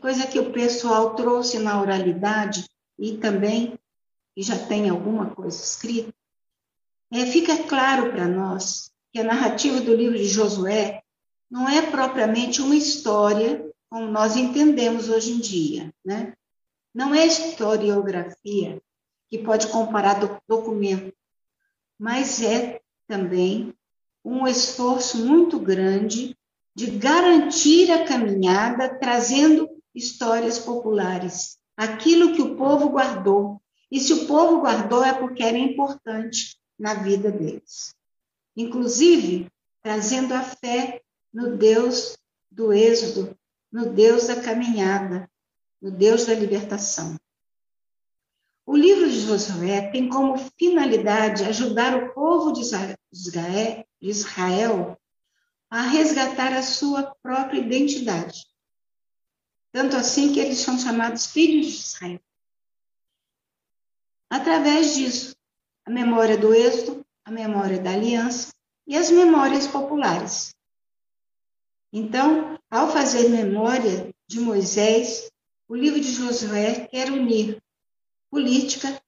coisa 0.00 0.26
que 0.26 0.40
o 0.40 0.52
pessoal 0.52 1.14
trouxe 1.14 1.60
na 1.60 1.80
oralidade 1.80 2.68
e 2.98 3.18
também 3.18 3.78
e 4.36 4.42
já 4.42 4.58
tem 4.58 4.88
alguma 4.88 5.30
coisa 5.30 5.62
escrita, 5.62 6.12
é, 7.12 7.24
fica 7.24 7.62
claro 7.68 8.10
para 8.10 8.26
nós 8.26 8.90
que 9.12 9.20
a 9.20 9.24
narrativa 9.24 9.80
do 9.80 9.94
livro 9.94 10.18
de 10.18 10.26
Josué 10.26 11.03
não 11.54 11.68
é 11.68 11.88
propriamente 11.88 12.60
uma 12.60 12.74
história 12.74 13.64
como 13.88 14.08
nós 14.08 14.34
entendemos 14.34 15.08
hoje 15.08 15.30
em 15.30 15.38
dia, 15.38 15.94
né? 16.04 16.34
Não 16.92 17.14
é 17.14 17.24
historiografia 17.24 18.82
que 19.30 19.38
pode 19.38 19.68
comparar 19.68 20.14
do 20.14 20.36
documento, 20.48 21.14
mas 21.96 22.42
é 22.42 22.80
também 23.06 23.72
um 24.24 24.48
esforço 24.48 25.24
muito 25.24 25.60
grande 25.60 26.36
de 26.74 26.90
garantir 26.90 27.88
a 27.92 28.04
caminhada 28.04 28.88
trazendo 28.98 29.70
histórias 29.94 30.58
populares, 30.58 31.56
aquilo 31.76 32.34
que 32.34 32.42
o 32.42 32.56
povo 32.56 32.88
guardou. 32.88 33.62
E 33.92 34.00
se 34.00 34.12
o 34.12 34.26
povo 34.26 34.58
guardou 34.58 35.04
é 35.04 35.14
porque 35.14 35.44
era 35.44 35.56
importante 35.56 36.58
na 36.76 36.94
vida 36.94 37.30
deles. 37.30 37.94
Inclusive, 38.56 39.46
trazendo 39.80 40.34
a 40.34 40.42
fé 40.42 41.03
no 41.34 41.56
Deus 41.56 42.16
do 42.48 42.72
êxodo, 42.72 43.36
no 43.70 43.92
Deus 43.92 44.28
da 44.28 44.40
caminhada, 44.40 45.28
no 45.82 45.90
Deus 45.90 46.26
da 46.26 46.34
libertação. 46.34 47.18
O 48.64 48.76
livro 48.76 49.10
de 49.10 49.20
Josué 49.20 49.90
tem 49.90 50.08
como 50.08 50.38
finalidade 50.56 51.44
ajudar 51.44 51.96
o 51.96 52.14
povo 52.14 52.52
de 52.52 52.62
Israel 54.00 54.98
a 55.68 55.82
resgatar 55.82 56.52
a 56.52 56.62
sua 56.62 57.02
própria 57.20 57.58
identidade. 57.58 58.46
Tanto 59.72 59.96
assim 59.96 60.32
que 60.32 60.38
eles 60.38 60.58
são 60.58 60.78
chamados 60.78 61.26
filhos 61.26 61.66
de 61.66 61.78
Israel. 61.78 62.20
Através 64.30 64.94
disso, 64.94 65.36
a 65.84 65.90
memória 65.90 66.38
do 66.38 66.54
êxodo, 66.54 67.04
a 67.24 67.30
memória 67.30 67.80
da 67.80 67.90
aliança 67.90 68.54
e 68.86 68.96
as 68.96 69.10
memórias 69.10 69.66
populares. 69.66 70.53
Então, 71.96 72.58
ao 72.68 72.90
fazer 72.90 73.28
memória 73.28 74.12
de 74.26 74.40
Moisés, 74.40 75.30
o 75.68 75.76
livro 75.76 76.00
de 76.00 76.10
Josué 76.10 76.88
quer 76.88 77.08
unir 77.08 77.62
política, 78.28 79.00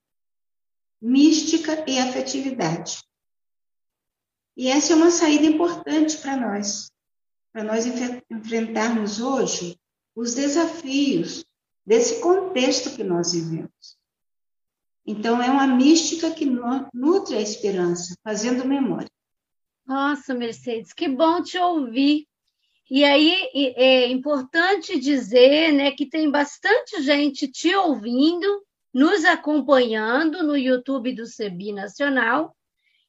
mística 1.01 1.83
e 1.85 1.99
afetividade. 1.99 3.03
E 4.55 4.69
essa 4.69 4.93
é 4.93 4.95
uma 4.95 5.11
saída 5.11 5.45
importante 5.45 6.17
para 6.19 6.37
nós, 6.37 6.89
para 7.51 7.61
nós 7.61 7.85
enfrentarmos 8.31 9.19
hoje 9.19 9.77
os 10.15 10.33
desafios 10.33 11.45
desse 11.85 12.21
contexto 12.21 12.95
que 12.95 13.03
nós 13.03 13.33
vivemos. 13.33 13.97
Então, 15.05 15.41
é 15.41 15.51
uma 15.51 15.67
mística 15.67 16.31
que 16.31 16.45
nutre 16.93 17.35
a 17.35 17.41
esperança, 17.41 18.15
fazendo 18.23 18.63
memória. 18.63 19.11
Nossa, 19.85 20.33
Mercedes, 20.33 20.93
que 20.93 21.09
bom 21.09 21.43
te 21.43 21.57
ouvir. 21.57 22.26
E 22.89 23.03
aí 23.03 23.49
é 23.75 24.07
importante 24.07 24.97
dizer 24.97 25.73
né, 25.73 25.91
que 25.91 26.05
tem 26.05 26.31
bastante 26.31 27.01
gente 27.01 27.47
te 27.47 27.75
ouvindo, 27.75 28.63
nos 28.93 29.25
acompanhando 29.25 30.41
no 30.41 30.55
YouTube 30.55 31.13
do 31.13 31.25
CEBI 31.25 31.73
Nacional. 31.73 32.55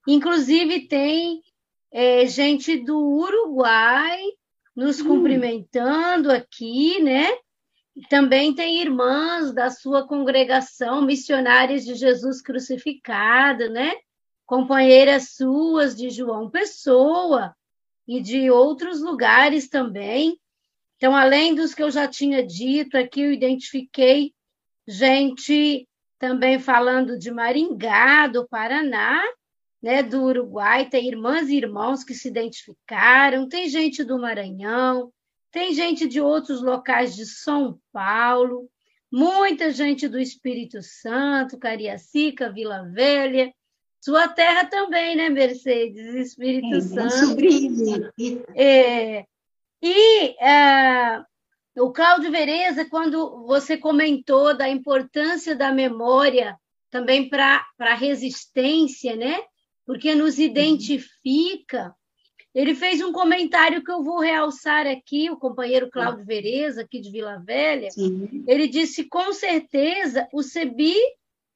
Inclusive, 0.07 0.89
tem 0.89 1.43
é, 1.93 2.27
gente 2.27 2.77
do 2.77 2.99
Uruguai 2.99 4.21
nos 4.75 5.01
hum. 5.01 5.09
cumprimentando 5.09 6.31
aqui, 6.31 7.01
né? 7.01 7.29
Também 8.09 8.55
tem 8.55 8.81
irmãs 8.81 9.53
da 9.53 9.71
sua 9.71 10.07
congregação, 10.07 11.03
missionárias 11.03 11.85
de 11.85 11.95
Jesus 11.95 12.41
crucificado, 12.41 13.69
né? 13.71 13.93
Companheiras 14.47 15.35
suas 15.35 15.97
de 15.97 16.11
João 16.11 16.49
Pessoa, 16.49 17.55
e 18.09 18.21
de 18.21 18.51
outros 18.51 19.03
lugares 19.03 19.69
também. 19.69 20.41
Então, 20.97 21.15
além 21.15 21.55
dos 21.55 21.75
que 21.75 21.83
eu 21.83 21.91
já 21.91 22.09
tinha 22.09 22.45
dito 22.45 22.97
aqui, 22.97 23.21
eu 23.21 23.33
identifiquei 23.33 24.33
gente 24.87 25.87
também 26.19 26.59
falando 26.59 27.19
de 27.19 27.31
Maringá, 27.31 28.27
do 28.27 28.49
Paraná, 28.49 29.23
né, 29.81 30.03
do 30.03 30.25
Uruguai, 30.25 30.89
tem 30.89 31.07
irmãs 31.07 31.49
e 31.49 31.57
irmãos 31.57 32.03
que 32.03 32.15
se 32.15 32.29
identificaram, 32.29 33.49
tem 33.49 33.69
gente 33.69 34.03
do 34.03 34.19
Maranhão, 34.19 35.13
tem 35.53 35.73
gente 35.73 36.09
de 36.09 36.21
outros 36.21 36.63
locais 36.63 37.15
de 37.15 37.27
São 37.27 37.79
Paulo, 37.93 38.69
muita 39.13 39.71
gente 39.71 40.09
do 40.09 40.19
Espírito 40.19 40.83
Santo, 40.83 41.59
Cariacica, 41.59 42.51
Vila 42.51 42.83
Velha, 42.91 43.53
sua 44.01 44.29
terra 44.29 44.65
também, 44.65 45.17
né, 45.17 45.29
Mercedes? 45.29 46.15
Espírito 46.15 46.77
é, 46.77 46.81
Santo. 46.81 47.13
Sobrinho. 47.13 48.11
É, 48.55 49.25
e 49.83 50.31
uh, 50.31 51.25
o 51.85 51.93
Cláudio 51.93 52.31
Vereza, 52.31 52.85
quando 52.85 53.47
você 53.47 53.77
comentou 53.77 54.57
da 54.57 54.69
importância 54.69 55.55
da 55.55 55.73
memória 55.73 56.57
também 56.91 57.29
para 57.29 57.65
a 57.79 57.95
resistência, 57.95 59.15
né? 59.15 59.41
Porque 59.87 60.15
nos 60.15 60.39
identifica. 60.39 61.95
Ele 62.55 62.75
fez 62.75 63.01
um 63.01 63.13
comentário 63.13 63.85
que 63.85 63.91
eu 63.91 64.03
vou 64.03 64.21
realçar 64.21 64.87
aqui, 64.87 65.31
o 65.31 65.37
companheiro 65.37 65.91
Cláudio 65.91 66.25
Vereza, 66.25 66.83
aqui 66.83 67.01
de 67.01 67.11
Vila 67.11 67.39
Velha. 67.39 67.91
Sim. 67.91 68.45
Ele 68.49 68.67
disse: 68.67 69.05
com 69.05 69.33
certeza, 69.33 70.27
o 70.33 70.43
CEBI 70.43 70.97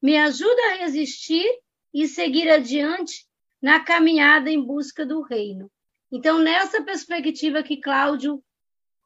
me 0.01 0.17
ajuda 0.17 0.63
a 0.71 0.77
resistir 0.77 1.47
e 1.93 2.07
seguir 2.07 2.49
adiante 2.49 3.27
na 3.61 3.81
caminhada 3.81 4.51
em 4.51 4.61
busca 4.61 5.07
do 5.07 5.23
reino. 5.23 5.71
Então, 6.11 6.39
nessa 6.39 6.83
perspectiva 6.83 7.63
que 7.63 7.81
Cláudio 7.81 8.43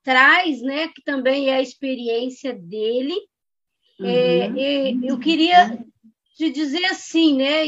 traz, 0.03 0.63
né, 0.63 0.89
que 0.89 1.03
também 1.03 1.51
é 1.51 1.57
a 1.57 1.63
experiência 1.63 2.53
dele, 2.53 3.15
é, 4.01 4.49
uhum. 4.49 4.57
é, 4.59 5.13
eu 5.13 5.19
queria 5.19 5.85
te 6.37 6.51
dizer 6.51 6.85
assim, 6.87 7.37
né, 7.37 7.63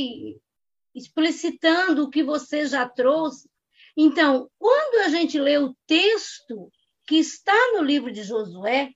explicitando 0.94 2.04
o 2.04 2.10
que 2.10 2.22
você 2.22 2.66
já 2.66 2.88
trouxe. 2.88 3.48
Então, 3.96 4.48
quando 4.58 5.04
a 5.04 5.08
gente 5.08 5.38
lê 5.38 5.58
o 5.58 5.74
texto 5.86 6.70
que 7.06 7.16
está 7.16 7.72
no 7.72 7.82
livro 7.82 8.12
de 8.12 8.22
Josué, 8.22 8.92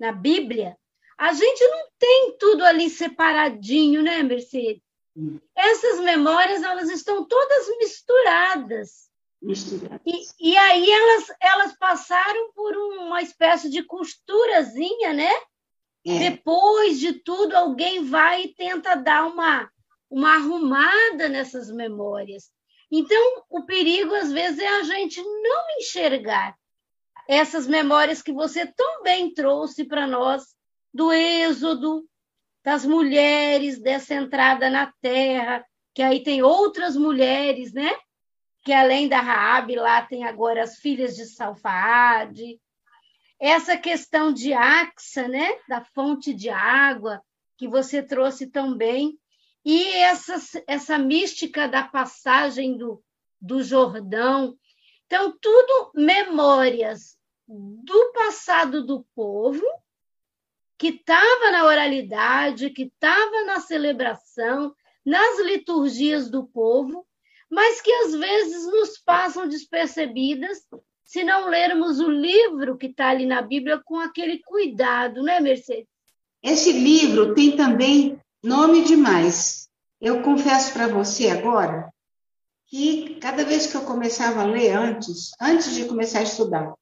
na 0.00 0.12
Bíblia, 0.12 0.76
a 1.18 1.32
gente 1.32 1.64
não 1.68 1.88
tem 1.98 2.36
tudo 2.38 2.64
ali 2.64 2.90
separadinho, 2.90 4.02
né, 4.02 4.22
Mercedes? 4.22 4.82
Essas 5.54 6.00
memórias 6.00 6.62
elas 6.62 6.90
estão 6.90 7.24
todas 7.24 7.68
misturadas. 7.78 9.10
Misturadas. 9.40 10.00
E, 10.04 10.50
e 10.50 10.56
aí 10.56 10.90
elas, 10.90 11.24
elas 11.40 11.78
passaram 11.78 12.52
por 12.52 12.76
uma 12.76 13.22
espécie 13.22 13.70
de 13.70 13.82
costurazinha, 13.82 15.12
né? 15.12 15.32
É. 16.06 16.30
Depois 16.30 17.00
de 17.00 17.14
tudo, 17.14 17.56
alguém 17.56 18.04
vai 18.04 18.44
e 18.44 18.54
tenta 18.54 18.94
dar 18.94 19.26
uma, 19.26 19.70
uma 20.10 20.34
arrumada 20.34 21.28
nessas 21.28 21.70
memórias. 21.70 22.50
Então, 22.90 23.42
o 23.50 23.64
perigo, 23.64 24.14
às 24.14 24.30
vezes, 24.30 24.60
é 24.60 24.68
a 24.68 24.82
gente 24.84 25.20
não 25.20 25.78
enxergar 25.78 26.56
essas 27.28 27.66
memórias 27.66 28.22
que 28.22 28.32
você 28.32 28.64
tão 28.66 29.02
bem 29.02 29.34
trouxe 29.34 29.84
para 29.84 30.06
nós 30.06 30.54
do 30.94 31.12
Êxodo, 31.12 32.08
das 32.66 32.84
mulheres 32.84 33.78
dessa 33.78 34.12
entrada 34.12 34.68
na 34.68 34.92
terra, 35.00 35.64
que 35.94 36.02
aí 36.02 36.20
tem 36.24 36.42
outras 36.42 36.96
mulheres, 36.96 37.72
né? 37.72 37.92
Que 38.64 38.72
além 38.72 39.08
da 39.08 39.20
Raabe 39.20 39.76
lá 39.76 40.02
tem 40.02 40.24
agora 40.24 40.64
as 40.64 40.76
filhas 40.78 41.14
de 41.14 41.26
Salfaade. 41.26 42.60
Essa 43.38 43.76
questão 43.76 44.32
de 44.32 44.52
Axa, 44.52 45.28
né? 45.28 45.46
Da 45.68 45.80
fonte 45.80 46.34
de 46.34 46.50
água 46.50 47.22
que 47.56 47.68
você 47.68 48.02
trouxe 48.02 48.48
tão 48.48 48.76
bem. 48.76 49.16
E 49.64 49.88
essa, 49.98 50.34
essa 50.66 50.98
mística 50.98 51.68
da 51.68 51.84
passagem 51.84 52.76
do, 52.76 53.00
do 53.40 53.62
Jordão. 53.62 54.58
Então, 55.06 55.32
tudo 55.40 55.92
memórias 55.94 57.16
do 57.46 58.12
passado 58.12 58.84
do 58.84 59.06
povo, 59.14 59.62
que 60.78 60.88
estava 60.88 61.50
na 61.50 61.64
oralidade, 61.64 62.70
que 62.70 62.84
estava 62.84 63.44
na 63.44 63.60
celebração, 63.60 64.74
nas 65.04 65.40
liturgias 65.40 66.30
do 66.30 66.44
povo, 66.44 67.06
mas 67.50 67.80
que 67.80 67.92
às 67.92 68.14
vezes 68.14 68.66
nos 68.66 68.98
passam 68.98 69.48
despercebidas 69.48 70.58
se 71.04 71.22
não 71.22 71.48
lermos 71.48 72.00
o 72.00 72.10
livro 72.10 72.76
que 72.76 72.86
está 72.86 73.10
ali 73.10 73.26
na 73.26 73.40
Bíblia 73.40 73.80
com 73.84 73.96
aquele 73.98 74.40
cuidado, 74.42 75.22
né, 75.22 75.38
Mercedes? 75.38 75.86
Esse 76.42 76.72
livro 76.72 77.34
tem 77.34 77.56
também 77.56 78.20
nome 78.42 78.82
demais. 78.82 79.68
Eu 80.00 80.22
confesso 80.22 80.72
para 80.72 80.88
você 80.88 81.28
agora 81.30 81.92
que 82.66 83.14
cada 83.20 83.44
vez 83.44 83.66
que 83.66 83.76
eu 83.76 83.82
começava 83.82 84.42
a 84.42 84.46
ler 84.46 84.72
antes, 84.72 85.30
antes 85.40 85.74
de 85.74 85.84
começar 85.84 86.18
a 86.18 86.24
estudar, 86.24 86.74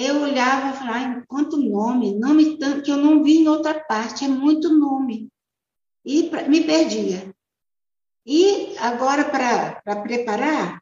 eu 0.00 0.22
olhava 0.22 0.70
e 0.70 0.78
falava, 0.78 1.24
quanto 1.26 1.56
nome, 1.56 2.16
nome 2.16 2.56
tanto 2.56 2.82
que 2.82 2.90
eu 2.90 2.96
não 2.96 3.24
vi 3.24 3.38
em 3.38 3.48
outra 3.48 3.74
parte, 3.80 4.24
é 4.24 4.28
muito 4.28 4.72
nome. 4.72 5.28
E 6.04 6.30
me 6.48 6.62
perdia. 6.62 7.34
E 8.24 8.76
agora, 8.78 9.24
para 9.24 9.96
preparar, 10.02 10.80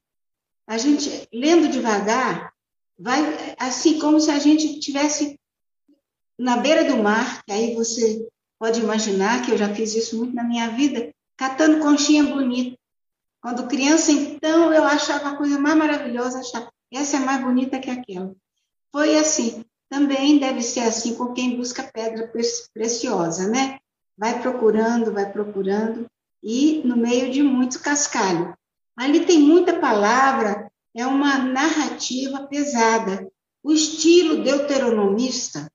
a 0.67 0.77
gente, 0.77 1.27
lendo 1.33 1.69
devagar, 1.69 2.53
vai 2.99 3.57
assim 3.59 3.99
como 3.99 4.21
se 4.21 4.31
a 4.31 4.39
gente 4.39 4.81
tivesse 4.81 5.41
na 6.39 6.59
beira 6.59 6.85
do 6.85 7.03
mar, 7.03 7.43
que 7.45 7.53
aí 7.53 7.75
você 7.75 8.29
pode 8.59 8.81
imaginar 8.81 9.43
que 9.47 9.53
eu 9.53 9.57
já 9.57 9.75
fiz 9.75 9.95
isso 9.95 10.19
muito 10.19 10.35
na 10.35 10.45
minha 10.45 10.69
vida, 10.69 11.11
catando 11.39 11.81
conchinha 11.81 12.25
bonita. 12.25 12.77
Quando 13.41 13.67
criança, 13.67 14.13
então, 14.13 14.75
eu 14.75 14.85
achava 14.85 15.31
a 15.31 15.37
coisa 15.37 15.59
mais 15.59 15.77
maravilhosa, 15.77 16.41
achava, 16.41 16.71
essa 16.93 17.17
é 17.17 17.21
mais 17.21 17.43
bonita 17.43 17.79
que 17.79 17.89
aquela. 17.89 18.37
Foi 18.93 19.17
assim. 19.19 19.65
Também 19.89 20.39
deve 20.39 20.63
ser 20.63 20.81
assim 20.81 21.15
com 21.15 21.33
quem 21.33 21.57
busca 21.57 21.83
pedra 21.83 22.31
preciosa, 22.75 23.49
né? 23.49 23.79
Vai 24.19 24.41
procurando, 24.41 25.13
vai 25.13 25.31
procurando, 25.31 26.07
e 26.43 26.83
no 26.85 26.97
meio 26.97 27.31
de 27.31 27.43
muito 27.43 27.81
cascalho. 27.81 28.57
Ali 28.97 29.27
tem 29.27 29.39
muita 29.39 29.79
palavra, 29.79 30.71
é 30.95 31.07
uma 31.07 31.39
narrativa 31.39 32.47
pesada. 32.47 33.31
O 33.63 33.73
estilo 33.73 34.43
deuteronomista, 34.43 35.71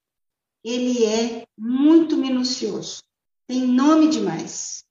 ele 0.63 1.05
é 1.05 1.45
muito 1.57 2.17
minucioso, 2.17 3.03
tem 3.47 3.61
nome 3.61 4.09
demais. 4.09 4.83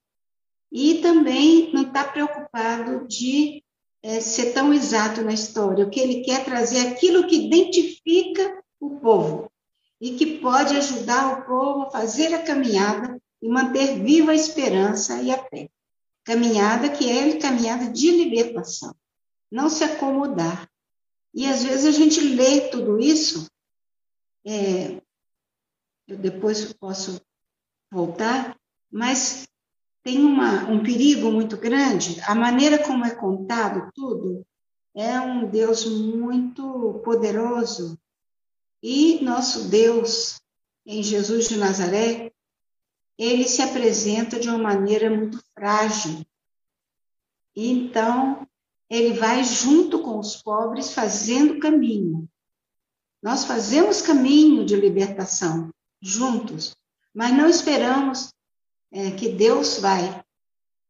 E 0.71 0.95
também 0.95 1.73
não 1.73 1.81
está 1.83 2.05
preocupado 2.05 3.05
de 3.07 3.63
é, 4.03 4.19
ser 4.19 4.53
tão 4.53 4.73
exato 4.73 5.21
na 5.21 5.33
história. 5.33 5.85
O 5.85 5.89
que 5.89 5.99
ele 5.99 6.21
quer 6.21 6.43
trazer 6.43 6.77
é 6.77 6.89
aquilo 6.89 7.27
que 7.27 7.47
identifica 7.47 8.63
o 8.79 8.99
povo 8.99 9.51
e 9.99 10.15
que 10.15 10.39
pode 10.39 10.75
ajudar 10.75 11.39
o 11.39 11.45
povo 11.45 11.83
a 11.83 11.91
fazer 11.91 12.33
a 12.33 12.41
caminhada 12.41 13.21
e 13.41 13.47
manter 13.47 13.99
viva 13.99 14.31
a 14.31 14.35
esperança 14.35 15.21
e 15.21 15.31
a 15.31 15.37
fé. 15.37 15.69
Caminhada 16.23 16.89
que 16.89 17.09
é 17.09 17.37
caminhada 17.37 17.89
de 17.89 18.11
libertação. 18.11 18.95
Não 19.51 19.69
se 19.69 19.83
acomodar. 19.83 20.69
E 21.33 21.45
às 21.45 21.63
vezes 21.63 21.85
a 21.85 21.91
gente 21.91 22.19
lê 22.19 22.69
tudo 22.69 22.99
isso, 22.99 23.49
é, 24.45 25.01
eu 26.07 26.17
depois 26.17 26.73
posso 26.73 27.21
voltar, 27.89 28.57
mas 28.91 29.47
tem 30.03 30.23
uma, 30.23 30.69
um 30.69 30.81
perigo 30.83 31.31
muito 31.31 31.57
grande. 31.57 32.19
A 32.21 32.33
maneira 32.33 32.79
como 32.79 33.05
é 33.05 33.11
contado 33.11 33.91
tudo 33.93 34.45
é 34.95 35.19
um 35.19 35.49
Deus 35.49 35.85
muito 35.85 37.01
poderoso. 37.03 37.97
E 38.81 39.23
nosso 39.23 39.69
Deus, 39.69 40.41
em 40.85 41.03
Jesus 41.03 41.47
de 41.47 41.57
Nazaré, 41.57 42.31
ele 43.17 43.47
se 43.47 43.61
apresenta 43.61 44.39
de 44.39 44.49
uma 44.49 44.57
maneira 44.57 45.09
muito 45.09 45.43
frágil. 45.53 46.25
Então, 47.55 48.47
ele 48.89 49.13
vai 49.13 49.43
junto 49.43 49.99
com 49.99 50.19
os 50.19 50.35
pobres 50.35 50.93
fazendo 50.93 51.59
caminho. 51.59 52.27
Nós 53.21 53.45
fazemos 53.45 54.01
caminho 54.01 54.65
de 54.65 54.75
libertação 54.75 55.69
juntos, 56.01 56.75
mas 57.13 57.31
não 57.31 57.47
esperamos 57.47 58.33
é, 58.91 59.11
que 59.11 59.29
Deus 59.29 59.79
vai 59.79 60.23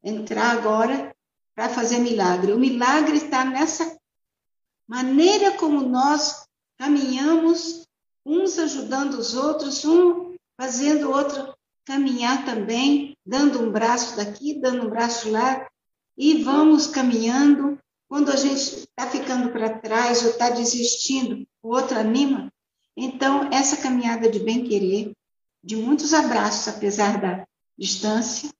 entrar 0.02 0.50
agora 0.50 1.14
para 1.54 1.68
fazer 1.68 1.98
milagre. 1.98 2.52
O 2.52 2.58
milagre 2.58 3.16
está 3.16 3.44
nessa 3.44 3.96
maneira 4.86 5.52
como 5.52 5.82
nós 5.82 6.46
caminhamos, 6.76 7.86
uns 8.24 8.58
ajudando 8.58 9.14
os 9.14 9.34
outros, 9.34 9.84
um 9.84 10.34
fazendo 10.56 11.08
o 11.08 11.12
outro 11.12 11.54
caminhar 11.84 12.44
também, 12.44 13.16
dando 13.24 13.60
um 13.60 13.70
braço 13.70 14.16
daqui, 14.16 14.60
dando 14.60 14.86
um 14.86 14.90
braço 14.90 15.30
lá, 15.30 15.68
e 16.16 16.42
vamos 16.42 16.86
caminhando. 16.86 17.78
Quando 18.08 18.30
a 18.30 18.36
gente 18.36 18.60
está 18.60 19.06
ficando 19.08 19.50
para 19.50 19.78
trás 19.78 20.22
ou 20.22 20.30
está 20.30 20.50
desistindo, 20.50 21.46
o 21.62 21.68
outro 21.68 21.98
anima. 21.98 22.52
Então, 22.96 23.48
essa 23.50 23.78
caminhada 23.78 24.28
de 24.28 24.38
bem-querer, 24.38 25.12
de 25.64 25.76
muitos 25.76 26.12
abraços, 26.12 26.68
apesar 26.68 27.18
da 27.18 27.46
distância, 27.76 28.50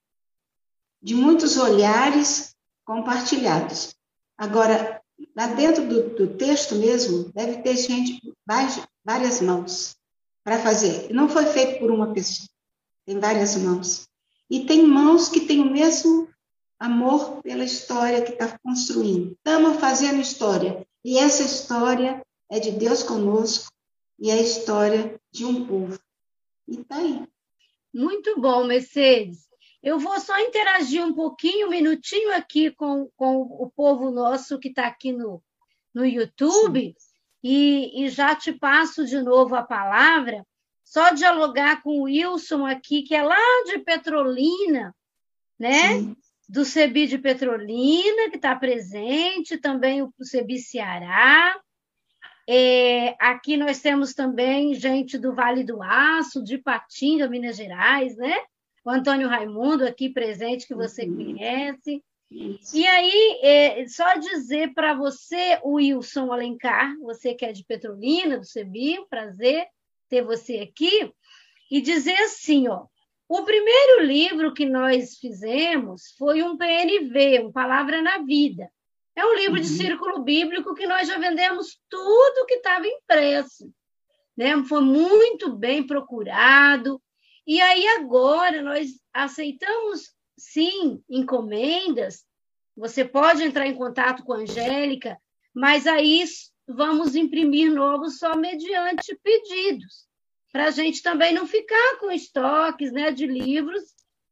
de 1.00 1.14
muitos 1.14 1.56
olhares 1.56 2.54
compartilhados. 2.84 3.94
Agora, 4.36 5.00
lá 5.36 5.48
dentro 5.48 5.86
do, 5.86 6.10
do 6.10 6.36
texto 6.36 6.76
mesmo, 6.76 7.30
deve 7.32 7.62
ter 7.62 7.76
gente, 7.76 8.20
várias 9.04 9.40
mãos 9.40 9.96
para 10.44 10.58
fazer. 10.58 11.12
Não 11.12 11.28
foi 11.28 11.46
feito 11.46 11.78
por 11.80 11.90
uma 11.90 12.12
pessoa, 12.12 12.48
tem 13.04 13.18
várias 13.18 13.56
mãos. 13.56 14.08
E 14.50 14.66
tem 14.66 14.86
mãos 14.86 15.28
que 15.28 15.40
têm 15.40 15.60
o 15.60 15.70
mesmo 15.70 16.28
amor 16.78 17.40
pela 17.42 17.64
história 17.64 18.22
que 18.22 18.32
está 18.32 18.58
construindo. 18.58 19.32
Estamos 19.32 19.78
fazendo 19.80 20.20
história. 20.20 20.86
E 21.04 21.18
essa 21.18 21.42
história 21.42 22.22
é 22.50 22.60
de 22.60 22.70
Deus 22.72 23.02
conosco 23.02 23.72
e 24.18 24.30
é 24.30 24.34
a 24.34 24.42
história 24.42 25.18
de 25.30 25.44
um 25.44 25.66
povo. 25.66 25.98
E 26.68 26.80
está 26.80 26.96
aí. 26.96 27.26
Muito 27.92 28.40
bom, 28.40 28.64
Mercedes. 28.64 29.48
Eu 29.82 29.98
vou 29.98 30.18
só 30.20 30.38
interagir 30.38 31.04
um 31.04 31.12
pouquinho, 31.12 31.66
um 31.66 31.70
minutinho 31.70 32.32
aqui 32.34 32.70
com, 32.70 33.10
com 33.16 33.40
o 33.40 33.70
povo 33.70 34.10
nosso 34.10 34.58
que 34.58 34.68
está 34.68 34.86
aqui 34.86 35.12
no, 35.12 35.42
no 35.92 36.06
YouTube 36.06 36.94
e, 37.42 38.04
e, 38.04 38.08
já 38.08 38.36
te 38.36 38.52
passo 38.52 39.04
de 39.04 39.20
novo 39.20 39.56
a 39.56 39.62
palavra. 39.62 40.46
Só 40.84 41.10
dialogar 41.12 41.82
com 41.82 41.98
o 41.98 42.02
Wilson 42.02 42.64
aqui, 42.64 43.02
que 43.02 43.14
é 43.14 43.22
lá 43.22 43.64
de 43.66 43.78
Petrolina, 43.80 44.94
né? 45.58 45.98
Sim. 45.98 46.16
Do 46.48 46.64
CEBI 46.64 47.06
de 47.06 47.18
Petrolina, 47.18 48.30
que 48.30 48.36
está 48.36 48.54
presente, 48.54 49.56
também 49.56 50.02
o 50.02 50.12
CEBI 50.20 50.58
Ceará. 50.58 51.58
É, 52.48 53.14
aqui 53.18 53.56
nós 53.56 53.80
temos 53.80 54.14
também 54.14 54.74
gente 54.74 55.16
do 55.16 55.34
Vale 55.34 55.64
do 55.64 55.82
Aço, 55.82 56.42
de 56.42 56.58
Patinga, 56.58 57.28
Minas 57.28 57.56
Gerais, 57.56 58.16
né? 58.16 58.36
O 58.84 58.90
Antônio 58.90 59.28
Raimundo 59.28 59.86
aqui 59.86 60.08
presente, 60.08 60.66
que 60.66 60.74
você 60.74 61.04
uhum. 61.04 61.16
conhece. 61.16 62.02
Isso. 62.30 62.76
E 62.76 62.86
aí, 62.86 63.40
é, 63.42 63.86
só 63.88 64.14
dizer 64.14 64.72
para 64.74 64.94
você, 64.94 65.60
Wilson 65.64 66.32
Alencar, 66.32 66.96
você 67.00 67.34
que 67.34 67.44
é 67.44 67.52
de 67.52 67.64
Petrolina, 67.64 68.38
do 68.38 68.44
CEBI, 68.44 69.06
prazer 69.08 69.66
ter 70.08 70.22
você 70.22 70.58
aqui, 70.58 71.12
e 71.70 71.80
dizer 71.80 72.16
assim, 72.24 72.68
ó, 72.68 72.86
o 73.28 73.44
primeiro 73.44 74.04
livro 74.04 74.52
que 74.52 74.66
nós 74.66 75.16
fizemos 75.18 76.14
foi 76.18 76.42
um 76.42 76.56
PNV, 76.56 77.44
um 77.44 77.52
Palavra 77.52 78.02
na 78.02 78.18
Vida. 78.18 78.68
É 79.14 79.24
um 79.24 79.34
livro 79.34 79.56
uhum. 79.56 79.60
de 79.60 79.68
círculo 79.68 80.22
bíblico 80.22 80.74
que 80.74 80.86
nós 80.86 81.06
já 81.06 81.18
vendemos 81.18 81.78
tudo 81.88 82.46
que 82.46 82.54
estava 82.54 82.86
impresso. 82.86 83.72
Né? 84.36 84.62
Foi 84.64 84.80
muito 84.80 85.54
bem 85.54 85.86
procurado. 85.86 87.00
E 87.46 87.60
aí 87.60 87.86
agora 87.88 88.62
nós 88.62 88.88
aceitamos 89.12 90.14
sim 90.36 91.02
encomendas. 91.08 92.24
Você 92.76 93.04
pode 93.04 93.42
entrar 93.42 93.66
em 93.66 93.74
contato 93.74 94.24
com 94.24 94.32
a 94.32 94.38
Angélica, 94.38 95.18
mas 95.54 95.86
aí 95.86 96.24
vamos 96.66 97.14
imprimir 97.14 97.70
novos 97.72 98.18
só 98.18 98.36
mediante 98.36 99.14
pedidos, 99.22 100.06
para 100.50 100.66
a 100.66 100.70
gente 100.70 101.02
também 101.02 101.34
não 101.34 101.46
ficar 101.46 101.98
com 101.98 102.10
estoques 102.10 102.92
né, 102.92 103.10
de 103.10 103.26
livros 103.26 103.82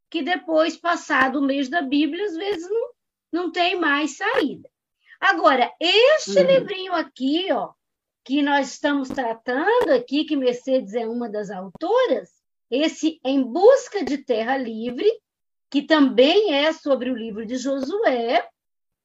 que 0.09 0.23
depois, 0.23 0.77
passado 0.77 1.39
o 1.39 1.43
mês 1.43 1.69
da 1.69 1.83
Bíblia, 1.83 2.25
às 2.27 2.35
vezes 2.35 2.69
não, 2.69 2.91
não 3.33 3.51
tem 3.51 3.79
mais 3.79 4.17
saída. 4.17 4.69
Agora, 5.21 5.71
este 5.79 6.39
uhum. 6.39 6.47
livrinho 6.47 6.93
aqui, 6.95 7.53
ó, 7.53 7.73
que 8.25 8.43
nós 8.43 8.73
estamos 8.73 9.09
tratando 9.09 9.91
aqui, 9.91 10.25
que 10.25 10.37
Mercedes 10.37 10.95
é 10.95 11.07
uma 11.07 11.29
das 11.29 11.51
autoras, 11.51 12.31
esse 12.71 13.21
Em 13.25 13.43
Busca 13.43 14.05
de 14.05 14.19
Terra 14.19 14.57
Livre, 14.57 15.11
que 15.69 15.83
também 15.83 16.55
é 16.55 16.73
sobre 16.73 17.11
o 17.11 17.17
livro 17.17 17.45
de 17.45 17.57
Josué, 17.57 18.47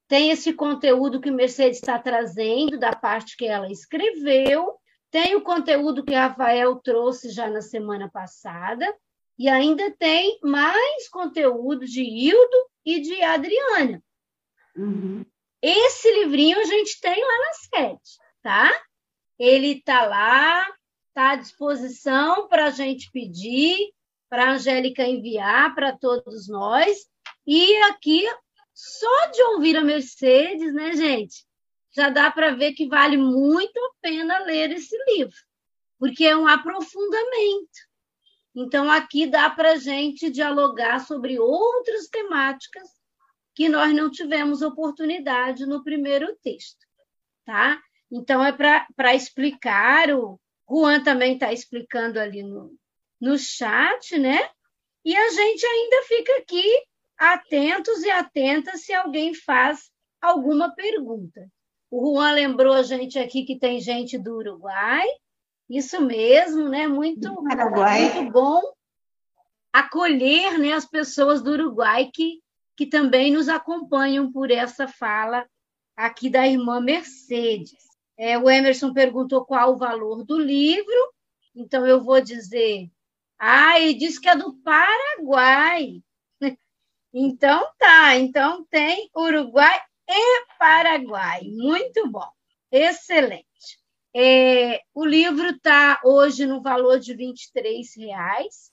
tem 0.08 0.30
esse 0.30 0.52
conteúdo 0.52 1.20
que 1.20 1.30
Mercedes 1.30 1.78
está 1.78 1.98
trazendo, 1.98 2.78
da 2.78 2.94
parte 2.94 3.36
que 3.36 3.46
ela 3.46 3.70
escreveu, 3.70 4.76
tem 5.10 5.34
o 5.34 5.42
conteúdo 5.42 6.04
que 6.04 6.14
Rafael 6.14 6.76
trouxe 6.76 7.30
já 7.30 7.48
na 7.48 7.60
semana 7.60 8.08
passada, 8.08 8.86
e 9.38 9.48
ainda 9.48 9.90
tem 9.98 10.38
mais 10.42 11.08
conteúdo 11.08 11.84
de 11.84 12.02
Hildo 12.02 12.70
e 12.84 13.00
de 13.00 13.22
Adriana. 13.22 14.02
Uhum. 14.76 15.24
Esse 15.62 16.10
livrinho 16.12 16.58
a 16.60 16.64
gente 16.64 17.00
tem 17.00 17.18
lá 17.20 17.38
na 17.38 17.52
sede, 17.54 18.10
tá? 18.42 18.82
Ele 19.38 19.78
está 19.78 20.06
lá, 20.06 20.66
está 21.08 21.30
à 21.30 21.36
disposição 21.36 22.46
para 22.48 22.66
a 22.66 22.70
gente 22.70 23.10
pedir, 23.10 23.92
para 24.28 24.44
a 24.44 24.52
Angélica 24.52 25.02
enviar 25.02 25.74
para 25.74 25.96
todos 25.96 26.48
nós. 26.48 27.06
E 27.46 27.74
aqui, 27.84 28.22
só 28.74 29.26
de 29.30 29.42
ouvir 29.42 29.76
a 29.76 29.84
Mercedes, 29.84 30.74
né, 30.74 30.94
gente? 30.94 31.46
Já 31.94 32.10
dá 32.10 32.30
para 32.30 32.54
ver 32.54 32.72
que 32.72 32.86
vale 32.86 33.16
muito 33.16 33.78
a 33.78 33.90
pena 34.02 34.38
ler 34.40 34.70
esse 34.72 34.96
livro, 35.08 35.36
porque 35.98 36.26
é 36.26 36.36
um 36.36 36.46
aprofundamento. 36.46 37.86
Então, 38.54 38.90
aqui 38.90 39.26
dá 39.26 39.48
para 39.48 39.72
a 39.72 39.76
gente 39.76 40.30
dialogar 40.30 41.00
sobre 41.00 41.38
outras 41.38 42.08
temáticas 42.08 42.95
que 43.56 43.70
nós 43.70 43.94
não 43.94 44.10
tivemos 44.10 44.60
oportunidade 44.60 45.64
no 45.64 45.82
primeiro 45.82 46.36
texto, 46.42 46.86
tá? 47.46 47.80
Então, 48.12 48.44
é 48.44 48.52
para 48.52 49.14
explicar, 49.14 50.10
o 50.10 50.38
Juan 50.70 51.02
também 51.02 51.34
está 51.34 51.50
explicando 51.54 52.20
ali 52.20 52.42
no, 52.42 52.76
no 53.18 53.38
chat, 53.38 54.18
né? 54.18 54.38
E 55.02 55.16
a 55.16 55.30
gente 55.30 55.64
ainda 55.64 56.02
fica 56.02 56.36
aqui 56.36 56.82
atentos 57.16 58.02
e 58.02 58.10
atentas 58.10 58.84
se 58.84 58.92
alguém 58.92 59.32
faz 59.32 59.90
alguma 60.20 60.74
pergunta. 60.74 61.50
O 61.90 62.14
Juan 62.14 62.32
lembrou 62.32 62.74
a 62.74 62.82
gente 62.82 63.18
aqui 63.18 63.44
que 63.44 63.58
tem 63.58 63.80
gente 63.80 64.18
do 64.18 64.36
Uruguai, 64.36 65.06
isso 65.70 65.98
mesmo, 66.02 66.68
né? 66.68 66.86
Muito, 66.86 67.42
muito 67.42 68.30
bom 68.30 68.60
acolher 69.72 70.58
né, 70.58 70.72
as 70.72 70.86
pessoas 70.86 71.42
do 71.42 71.52
Uruguai 71.52 72.10
que 72.12 72.40
que 72.76 72.86
também 72.86 73.32
nos 73.32 73.48
acompanham 73.48 74.30
por 74.30 74.50
essa 74.50 74.86
fala 74.86 75.46
aqui 75.96 76.28
da 76.28 76.46
irmã 76.46 76.80
Mercedes. 76.80 77.86
É, 78.18 78.38
o 78.38 78.50
Emerson 78.50 78.92
perguntou 78.92 79.44
qual 79.44 79.72
o 79.72 79.78
valor 79.78 80.24
do 80.24 80.38
livro, 80.38 81.12
então 81.54 81.86
eu 81.86 82.02
vou 82.02 82.20
dizer. 82.20 82.90
Ah, 83.38 83.80
ele 83.80 83.94
disse 83.94 84.20
que 84.20 84.28
é 84.28 84.36
do 84.36 84.54
Paraguai. 84.58 86.02
Então 87.18 87.66
tá, 87.78 88.14
então 88.16 88.66
tem 88.66 89.08
Uruguai 89.16 89.80
e 90.06 90.46
Paraguai. 90.58 91.40
Muito 91.44 92.10
bom, 92.10 92.28
excelente. 92.70 93.46
É, 94.14 94.82
o 94.94 95.04
livro 95.04 95.48
está 95.48 95.98
hoje 96.04 96.44
no 96.44 96.60
valor 96.60 96.98
de 96.98 97.14
R$ 97.14 97.32
reais. 97.96 98.70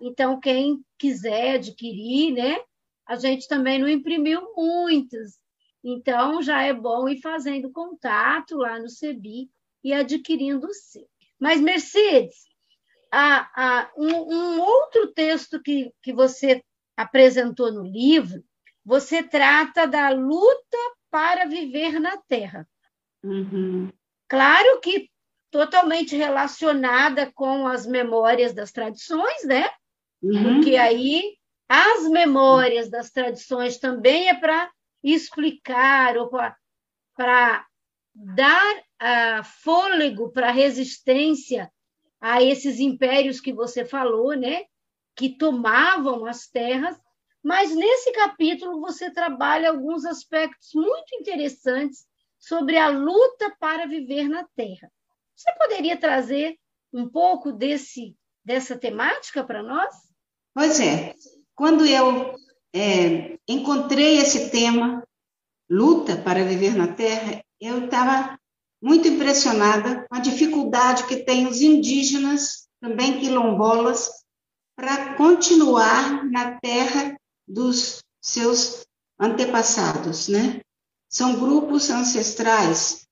Então, 0.00 0.40
quem 0.40 0.84
quiser 0.98 1.56
adquirir, 1.56 2.32
né, 2.32 2.60
a 3.06 3.16
gente 3.16 3.46
também 3.48 3.78
não 3.78 3.88
imprimiu 3.88 4.52
muitos. 4.56 5.38
Então, 5.82 6.40
já 6.42 6.62
é 6.62 6.72
bom 6.72 7.08
ir 7.08 7.20
fazendo 7.20 7.70
contato 7.70 8.56
lá 8.56 8.78
no 8.78 8.88
CEBI 8.88 9.50
e 9.82 9.92
adquirindo 9.92 10.66
o 10.66 10.72
seu. 10.72 11.06
Mas, 11.38 11.60
Mercedes, 11.60 12.36
a, 13.12 13.50
a, 13.54 13.92
um, 13.96 14.32
um, 14.32 14.60
outro 14.60 15.12
texto 15.12 15.60
que, 15.62 15.92
que 16.02 16.12
você 16.12 16.62
apresentou 16.96 17.70
no 17.70 17.82
livro, 17.82 18.42
você 18.84 19.22
trata 19.22 19.86
da 19.86 20.08
luta 20.08 20.78
para 21.10 21.44
viver 21.46 22.00
na 22.00 22.16
Terra. 22.16 22.66
Uhum. 23.22 23.92
Claro 24.28 24.80
que 24.80 25.10
totalmente 25.50 26.16
relacionada 26.16 27.30
com 27.32 27.66
as 27.66 27.86
memórias 27.86 28.52
das 28.52 28.72
tradições, 28.72 29.44
né? 29.44 29.70
Uhum. 30.22 30.54
Porque 30.56 30.76
aí 30.76 31.36
as 31.74 32.08
memórias 32.08 32.88
das 32.88 33.10
tradições 33.10 33.78
também 33.78 34.28
é 34.28 34.34
para 34.34 34.70
explicar 35.02 36.16
ou 36.16 36.30
para 36.30 37.66
dar 38.14 38.76
uh, 38.78 39.44
fôlego 39.62 40.30
para 40.30 40.52
resistência 40.52 41.70
a 42.20 42.42
esses 42.42 42.78
impérios 42.78 43.40
que 43.40 43.52
você 43.52 43.84
falou, 43.84 44.34
né? 44.34 44.64
Que 45.16 45.36
tomavam 45.36 46.24
as 46.26 46.46
terras. 46.46 46.96
Mas 47.42 47.74
nesse 47.74 48.12
capítulo 48.12 48.80
você 48.80 49.10
trabalha 49.10 49.68
alguns 49.68 50.04
aspectos 50.04 50.70
muito 50.74 51.14
interessantes 51.16 52.06
sobre 52.38 52.78
a 52.78 52.88
luta 52.88 53.54
para 53.58 53.86
viver 53.86 54.28
na 54.28 54.46
Terra. 54.54 54.90
Você 55.34 55.52
poderia 55.58 55.96
trazer 55.96 56.56
um 56.92 57.08
pouco 57.08 57.52
desse 57.52 58.16
dessa 58.44 58.78
temática 58.78 59.42
para 59.42 59.62
nós? 59.62 59.94
Pois 60.54 60.78
é. 60.78 61.14
Quando 61.56 61.86
eu 61.86 62.34
é, 62.74 63.38
encontrei 63.48 64.18
esse 64.18 64.50
tema, 64.50 65.06
luta 65.70 66.16
para 66.16 66.44
viver 66.44 66.74
na 66.74 66.88
Terra, 66.88 67.44
eu 67.60 67.84
estava 67.84 68.38
muito 68.82 69.08
impressionada 69.08 70.06
com 70.08 70.16
a 70.16 70.20
dificuldade 70.20 71.06
que 71.06 71.24
têm 71.24 71.46
os 71.46 71.60
indígenas, 71.60 72.68
também 72.80 73.18
quilombolas, 73.18 74.10
para 74.76 75.14
continuar 75.14 76.28
na 76.30 76.58
terra 76.60 77.16
dos 77.46 78.02
seus 78.20 78.84
antepassados, 79.18 80.28
né? 80.28 80.60
São 81.08 81.38
grupos 81.38 81.88
ancestrais 81.90 83.06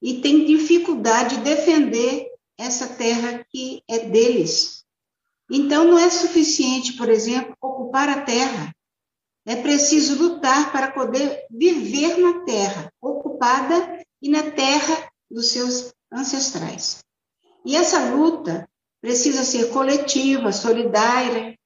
e 0.00 0.20
têm 0.20 0.46
dificuldade 0.46 1.36
de 1.36 1.42
defender 1.42 2.28
essa 2.56 2.86
terra 2.86 3.44
que 3.50 3.82
é 3.88 3.98
deles. 3.98 4.84
Então, 5.50 5.84
não 5.84 5.98
é 5.98 6.10
suficiente, 6.10 6.94
por 6.94 7.08
exemplo, 7.08 7.56
ocupar 7.60 8.08
a 8.08 8.22
terra. 8.22 8.74
É 9.46 9.56
preciso 9.56 10.22
lutar 10.22 10.70
para 10.72 10.90
poder 10.90 11.46
viver 11.50 12.18
na 12.18 12.44
terra 12.44 12.92
ocupada 13.00 14.04
e 14.20 14.28
na 14.28 14.50
terra 14.50 15.10
dos 15.30 15.50
seus 15.50 15.92
ancestrais. 16.12 16.98
E 17.64 17.76
essa 17.76 18.14
luta 18.14 18.68
precisa 19.00 19.44
ser 19.44 19.70
coletiva, 19.70 20.52
solidária, 20.52 21.56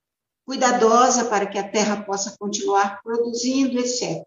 cuidadosa 0.45 1.25
para 1.25 1.47
que 1.47 1.59
a 1.59 1.69
terra 1.69 2.03
possa 2.03 2.37
continuar 2.39 3.03
produzindo, 3.03 3.79
etc. 3.79 4.25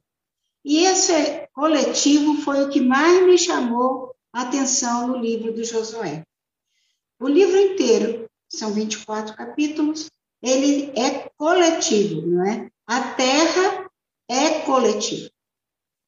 E 0.63 0.85
esse 0.85 1.47
coletivo 1.53 2.41
foi 2.41 2.63
o 2.63 2.69
que 2.69 2.81
mais 2.81 3.23
me 3.25 3.37
chamou 3.37 4.15
a 4.33 4.41
atenção 4.41 5.07
no 5.07 5.17
livro 5.17 5.53
do 5.53 5.63
Josué. 5.63 6.23
O 7.19 7.27
livro 7.27 7.57
inteiro, 7.57 8.24
são 8.55 8.71
24 8.71 9.35
capítulos, 9.35 10.09
ele 10.41 10.91
é 10.99 11.29
coletivo, 11.37 12.25
não 12.25 12.45
é? 12.45 12.69
A 12.87 13.13
terra 13.13 13.89
é 14.29 14.61
coletiva. 14.61 15.29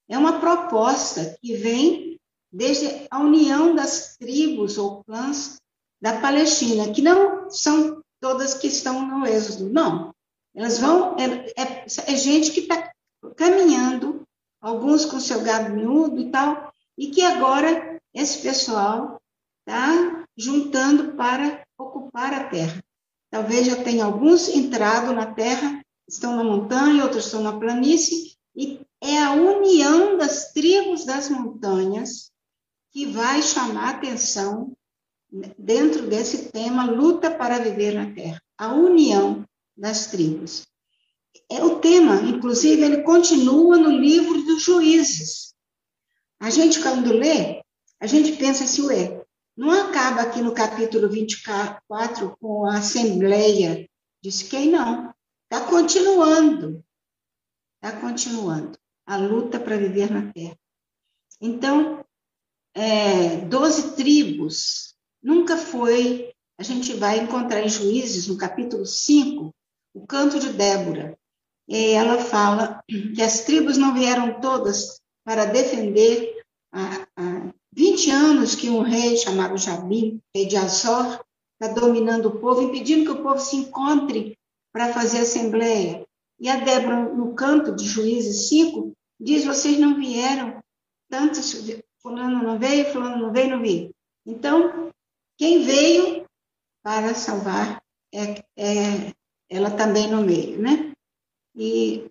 É 0.10 0.18
uma 0.18 0.40
proposta 0.40 1.38
que 1.42 1.56
vem 1.56 2.20
desde 2.52 3.08
a 3.12 3.20
união 3.20 3.76
das 3.76 4.16
tribos 4.18 4.78
ou 4.78 5.04
clãs 5.04 5.58
da 6.02 6.20
Palestina, 6.20 6.94
que 6.94 7.02
não 7.02 7.50
são 7.50 8.02
todas 8.20 8.54
que 8.54 8.68
estão 8.68 9.06
no 9.08 9.26
êxodo, 9.26 9.70
não. 9.70 10.14
Elas 10.56 10.80
vão, 10.80 11.16
é, 11.18 11.54
é, 11.56 11.86
é 11.86 12.16
gente 12.16 12.52
que 12.52 12.62
está 12.62 12.92
caminhando, 13.36 14.24
alguns 14.62 15.06
com 15.06 15.20
seu 15.20 15.42
gado 15.42 15.74
miúdo 15.74 16.20
e 16.20 16.32
tal, 16.32 16.74
e 16.98 17.12
que 17.12 17.22
agora 17.22 18.00
esse 18.14 18.42
pessoal 18.42 19.22
está 19.60 20.26
juntando 20.36 21.14
para 21.14 21.67
ocupar 21.78 22.34
a 22.34 22.46
terra. 22.46 22.84
Talvez 23.30 23.68
já 23.68 23.84
tenha 23.84 24.06
alguns 24.06 24.48
entrado 24.48 25.14
na 25.14 25.34
terra 25.34 25.82
estão 26.08 26.36
na 26.36 26.44
montanha, 26.44 27.04
outros 27.04 27.26
estão 27.26 27.42
na 27.42 27.58
planície, 27.58 28.38
e 28.56 28.80
é 29.02 29.20
a 29.20 29.34
união 29.34 30.18
das 30.18 30.54
tribos 30.54 31.06
das 31.06 31.30
montanhas 31.30 32.32
que 32.92 33.06
vai 33.06 33.44
chamar 33.44 33.96
atenção 33.96 34.76
dentro 35.58 36.08
desse 36.08 36.52
tema 36.52 36.90
luta 36.90 37.30
para 37.30 37.60
viver 37.60 37.94
na 37.94 38.14
terra, 38.14 38.42
a 38.58 38.74
união 38.74 39.46
das 39.76 40.08
tribos. 40.08 40.66
É 41.50 41.64
o 41.64 41.80
tema, 41.80 42.16
inclusive, 42.22 42.82
ele 42.82 43.04
continua 43.04 43.78
no 43.78 43.92
livro 43.92 44.42
dos 44.44 44.64
Juízes. 44.64 45.54
A 46.40 46.50
gente 46.50 46.82
quando 46.82 47.14
lê, 47.14 47.62
a 48.00 48.08
gente 48.08 48.34
pensa 48.38 48.64
assim, 48.64 48.84
ué, 48.84 49.17
não 49.58 49.72
acaba 49.72 50.22
aqui 50.22 50.42
no 50.42 50.54
capítulo 50.54 51.10
24 51.10 52.38
com 52.40 52.66
a 52.66 52.78
assembleia 52.78 53.88
Diz 54.22 54.42
quem 54.44 54.70
não. 54.70 55.14
Está 55.50 55.66
continuando. 55.70 56.84
Está 57.76 58.00
continuando 58.00 58.78
a 59.06 59.16
luta 59.16 59.60
para 59.60 59.78
viver 59.78 60.12
na 60.12 60.32
terra. 60.34 60.58
Então, 61.40 62.04
é, 62.74 63.38
doze 63.46 63.96
tribos 63.96 64.96
nunca 65.22 65.56
foi. 65.56 66.34
A 66.60 66.64
gente 66.64 66.94
vai 66.96 67.20
encontrar 67.20 67.62
em 67.62 67.70
Juízes, 67.70 68.28
no 68.28 68.38
capítulo 68.38 68.86
5, 68.86 69.54
o 69.94 70.06
canto 70.08 70.40
de 70.40 70.52
Débora. 70.52 71.18
E 71.68 71.92
ela 71.92 72.18
fala 72.18 72.84
que 72.88 73.22
as 73.22 73.46
tribos 73.46 73.78
não 73.78 73.94
vieram 73.94 74.42
todas 74.42 75.00
para 75.24 75.46
defender 75.46 76.44
há, 76.72 77.08
há 77.16 77.27
20 77.78 78.10
anos 78.10 78.56
que 78.56 78.72
um 78.72 78.82
rei 78.82 79.16
chamado 79.18 79.56
Jabim, 79.56 80.20
rei 80.36 80.48
de 80.48 80.58
Azor, 80.58 81.24
está 81.62 81.72
dominando 81.80 82.26
o 82.26 82.40
povo, 82.40 82.64
impedindo 82.64 83.06
que 83.06 83.20
o 83.20 83.22
povo 83.22 83.40
se 83.40 83.56
encontre 83.56 84.36
para 84.74 84.92
fazer 84.92 85.20
assembleia. 85.20 86.04
E 86.40 86.50
a 86.50 86.56
Débora, 86.56 87.14
no 87.14 87.36
canto 87.36 87.76
de 87.76 87.86
Juízes 87.86 88.50
5, 88.50 88.94
diz: 89.20 89.46
vocês 89.46 89.80
não 89.80 89.96
vieram, 89.96 90.60
tantos, 91.08 91.54
fulano 92.02 92.42
não 92.42 92.58
veio, 92.58 92.92
fulano 92.92 93.18
não 93.18 93.32
veio, 93.32 93.52
não 93.52 93.62
veio. 93.62 93.92
Então, 94.26 94.92
quem 95.38 95.64
veio 95.64 96.26
para 96.82 97.14
salvar 97.14 97.80
é, 98.12 98.44
é 98.58 99.14
ela 99.52 99.70
também 99.70 100.10
no 100.10 100.24
meio, 100.24 100.60
né? 100.60 100.94
E 101.56 102.10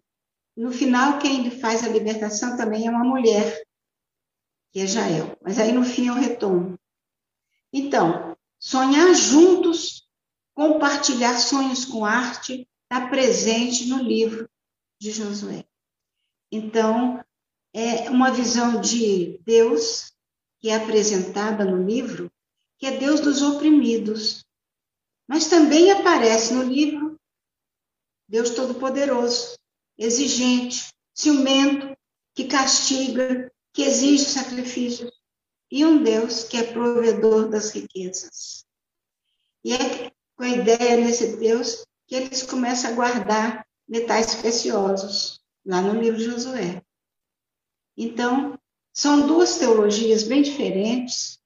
no 0.57 0.71
final, 0.71 1.19
quem 1.19 1.51
faz 1.51 1.83
a 1.83 1.89
libertação 1.89 2.57
também 2.57 2.87
é 2.87 2.91
uma 2.91 3.05
mulher, 3.05 3.67
que 4.77 4.81
é 4.81 4.87
Jael. 4.87 5.39
Mas 5.41 5.59
aí 5.59 5.73
no 5.73 5.83
fim 5.83 6.09
eu 6.09 6.15
retomo. 6.15 6.79
Então, 7.73 8.37
sonhar 8.59 9.15
juntos 9.15 10.07
compartilhar 10.53 11.39
sonhos 11.39 11.87
com 11.87 12.05
arte 12.05 12.69
está 12.83 13.09
presente 13.09 13.87
no 13.87 14.03
livro 14.03 14.47
de 15.01 15.13
Josué. 15.13 15.65
Então, 16.53 17.25
é 17.73 18.11
uma 18.11 18.31
visão 18.31 18.79
de 18.79 19.41
Deus 19.47 20.13
que 20.59 20.69
é 20.69 20.77
apresentada 20.77 21.65
no 21.65 21.83
livro, 21.83 22.31
que 22.77 22.85
é 22.85 22.99
Deus 22.99 23.21
dos 23.21 23.41
oprimidos. 23.41 24.45
Mas 25.27 25.49
também 25.49 25.91
aparece 25.91 26.53
no 26.53 26.63
livro 26.63 27.19
Deus 28.29 28.51
Todo-Poderoso, 28.51 29.59
exigente, 29.97 30.93
ciumento, 31.15 31.97
que 32.35 32.45
castiga, 32.45 33.51
que 33.77 33.83
exige 33.83 34.25
sacrifícios, 34.25 35.13
e 35.71 35.85
um 35.85 36.03
Deus 36.03 36.45
que 36.45 36.57
é 36.57 36.73
provedor 36.73 37.51
das 37.51 37.73
riquezas. 37.73 38.65
E 39.63 39.75
é 39.75 40.11
com 40.35 40.45
a 40.45 40.49
ideia 40.49 40.97
nesse 40.97 41.37
Deus 41.37 41.85
que 42.07 42.15
eles 42.15 42.43
começam 42.43 42.91
a 42.91 42.95
guardar 42.95 43.67
metais 43.87 44.35
preciosos, 44.37 45.43
lá 45.63 45.83
no 45.83 46.01
livro 46.01 46.19
de 46.19 46.25
Josué. 46.25 46.83
Então, 47.95 48.59
são 48.95 49.27
duas 49.27 49.59
teologias 49.59 50.23
bem 50.23 50.41
diferentes, 50.41 51.39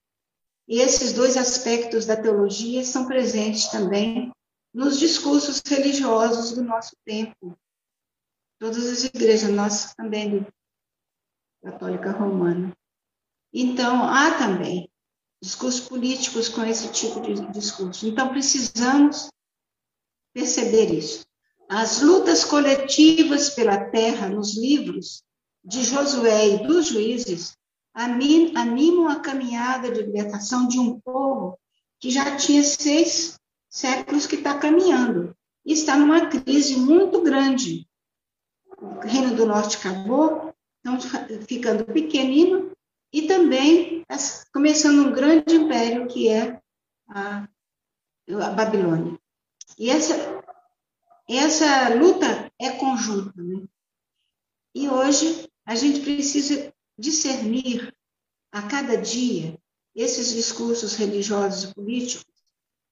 e 0.68 0.78
esses 0.78 1.12
dois 1.12 1.37
aspectos 1.37 2.07
da 2.07 2.16
teologia 2.16 2.85
são 2.85 3.09
presentes 3.09 3.66
também 3.70 4.31
nos 4.72 5.01
discursos 5.01 5.61
religiosos 5.66 6.53
do 6.53 6.62
nosso 6.62 6.95
tempo. 7.05 7.59
Todas 8.61 8.87
as 8.87 9.03
igrejas 9.03 9.51
nossas 9.51 9.95
também, 9.97 10.47
Católica 11.62 12.12
Romana. 12.12 12.72
Então, 13.52 14.04
há 14.04 14.38
também 14.38 14.90
discursos 15.42 15.80
políticos 15.88 16.48
com 16.48 16.64
esse 16.64 16.88
tipo 16.92 17.20
de 17.20 17.34
discurso. 17.52 18.06
Então, 18.06 18.28
precisamos 18.28 19.28
perceber 20.32 20.92
isso. 20.92 21.24
As 21.68 22.00
lutas 22.02 22.44
coletivas 22.44 23.50
pela 23.50 23.90
terra 23.90 24.28
nos 24.28 24.56
livros 24.56 25.22
de 25.64 25.84
Josué 25.84 26.48
e 26.48 26.66
dos 26.66 26.86
juízes 26.86 27.56
animam 27.94 29.08
a 29.08 29.20
caminhada 29.20 29.90
de 29.90 30.02
libertação 30.02 30.66
de 30.66 30.78
um 30.78 30.98
povo 31.00 31.58
que 31.98 32.11
já 32.11 32.36
tinha 32.36 32.62
seis 32.62 33.38
séculos 33.68 34.26
que 34.26 34.36
está 34.36 34.58
caminhando 34.58 35.36
e 35.64 35.72
está 35.72 35.96
numa 35.96 36.26
crise 36.26 36.76
muito 36.76 37.20
grande. 37.22 37.86
O 38.78 39.00
Reino 39.00 39.36
do 39.36 39.46
Norte 39.46 39.76
acabou, 39.76 40.49
então 40.81 40.99
ficando 41.47 41.85
pequenino, 41.85 42.72
e 43.12 43.22
também 43.22 44.05
começando 44.53 45.09
um 45.09 45.12
grande 45.12 45.55
império 45.55 46.07
que 46.07 46.28
é 46.28 46.61
a, 47.09 47.49
a 48.28 48.51
Babilônia. 48.51 49.18
E 49.78 49.91
essa, 49.91 50.14
essa 51.28 51.95
luta 51.95 52.51
é 52.59 52.70
conjunta. 52.70 53.43
Né? 53.43 53.64
E 54.74 54.89
hoje 54.89 55.49
a 55.64 55.74
gente 55.74 56.01
precisa 56.01 56.72
discernir 56.99 57.93
a 58.53 58.62
cada 58.62 58.97
dia 58.97 59.59
esses 59.95 60.33
discursos 60.33 60.95
religiosos 60.95 61.70
e 61.70 61.74
políticos 61.74 62.31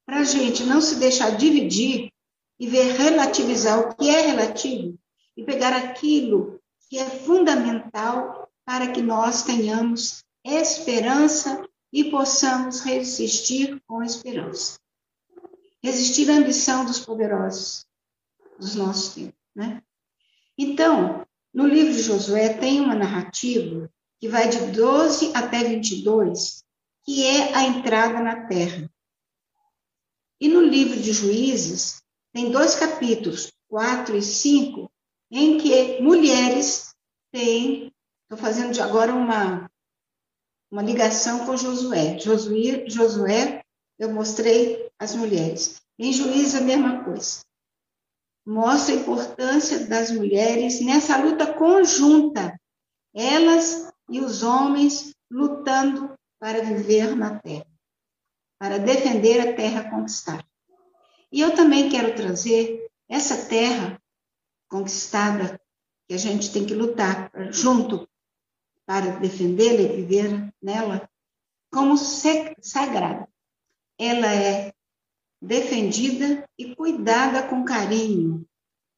para 0.05 0.20
a 0.20 0.24
gente 0.24 0.64
não 0.64 0.80
se 0.80 0.97
deixar 0.97 1.36
dividir 1.36 2.11
e 2.59 2.66
ver 2.66 2.97
relativizar 2.97 3.78
o 3.78 3.95
que 3.95 4.09
é 4.09 4.20
relativo 4.22 4.99
e 5.36 5.45
pegar 5.45 5.76
aquilo 5.76 6.57
que 6.89 6.99
é 6.99 7.09
fundamental 7.09 8.51
para 8.64 8.91
que 8.93 9.03
nós 9.03 9.43
tenhamos 9.43 10.24
esperança 10.45 11.66
e 11.93 12.11
possamos 12.11 12.80
resistir 12.80 13.82
com 13.86 14.03
esperança. 14.03 14.78
Resistir 15.82 16.30
à 16.30 16.34
ambição 16.34 16.84
dos 16.84 17.01
poderosos 17.01 17.86
dos 18.59 18.74
nossos 18.74 19.14
tempos, 19.14 19.39
né? 19.55 19.82
Então, 20.57 21.24
no 21.55 21.66
livro 21.66 21.93
de 21.93 22.03
Josué 22.03 22.55
tem 22.55 22.80
uma 22.80 22.95
narrativa 22.95 23.91
que 24.20 24.28
vai 24.28 24.49
de 24.49 24.59
12 24.72 25.32
até 25.34 25.62
22, 25.62 26.64
que 27.05 27.24
é 27.24 27.55
a 27.55 27.64
entrada 27.64 28.20
na 28.20 28.47
terra. 28.47 28.91
E 30.41 30.49
no 30.49 30.61
livro 30.61 31.01
de 31.01 31.12
Juízes 31.12 32.03
tem 32.32 32.51
dois 32.51 32.74
capítulos, 32.74 33.53
4 33.68 34.16
e 34.16 34.22
5, 34.22 34.88
em 35.31 35.59
que 35.59 36.01
mulheres 36.01 36.95
têm, 37.33 37.93
estou 38.22 38.39
fazendo 38.39 38.72
de 38.72 38.81
agora 38.81 39.14
uma, 39.14 39.70
uma 40.70 40.83
ligação 40.83 41.45
com 41.45 41.57
Josué. 41.57 42.18
Josué. 42.18 42.89
Josué, 42.89 43.62
eu 43.99 44.11
mostrei 44.12 44.91
as 44.99 45.14
mulheres. 45.14 45.81
Em 45.99 46.12
Juízes, 46.12 46.55
a 46.55 46.61
mesma 46.61 47.05
coisa 47.05 47.41
mostra 48.49 48.95
a 48.95 48.99
importância 48.99 49.87
das 49.87 50.11
mulheres 50.11 50.81
nessa 50.81 51.18
luta 51.18 51.53
conjunta, 51.53 52.59
elas 53.14 53.93
e 54.09 54.20
os 54.20 54.43
homens 54.43 55.14
lutando 55.31 56.16
para 56.41 56.62
viver 56.64 57.14
na 57.14 57.39
terra, 57.39 57.66
para 58.59 58.79
defender 58.79 59.39
a 59.41 59.53
terra 59.55 59.91
conquistada. 59.91 60.43
E 61.31 61.43
eu 61.43 61.55
também 61.55 61.91
quero 61.91 62.16
trazer 62.16 62.89
essa 63.07 63.49
terra 63.49 63.97
conquistada, 64.68 65.60
que 66.06 66.14
a 66.14 66.18
gente 66.18 66.52
tem 66.52 66.64
que 66.64 66.74
lutar 66.74 67.30
junto 67.50 68.08
para 68.86 69.18
defendê-la 69.18 69.82
e 69.82 69.96
viver 69.96 70.54
nela, 70.62 71.08
como 71.70 71.96
sagrada. 71.96 73.28
Ela 73.98 74.32
é 74.32 74.72
defendida 75.40 76.48
e 76.58 76.74
cuidada 76.74 77.42
com 77.42 77.64
carinho. 77.64 78.46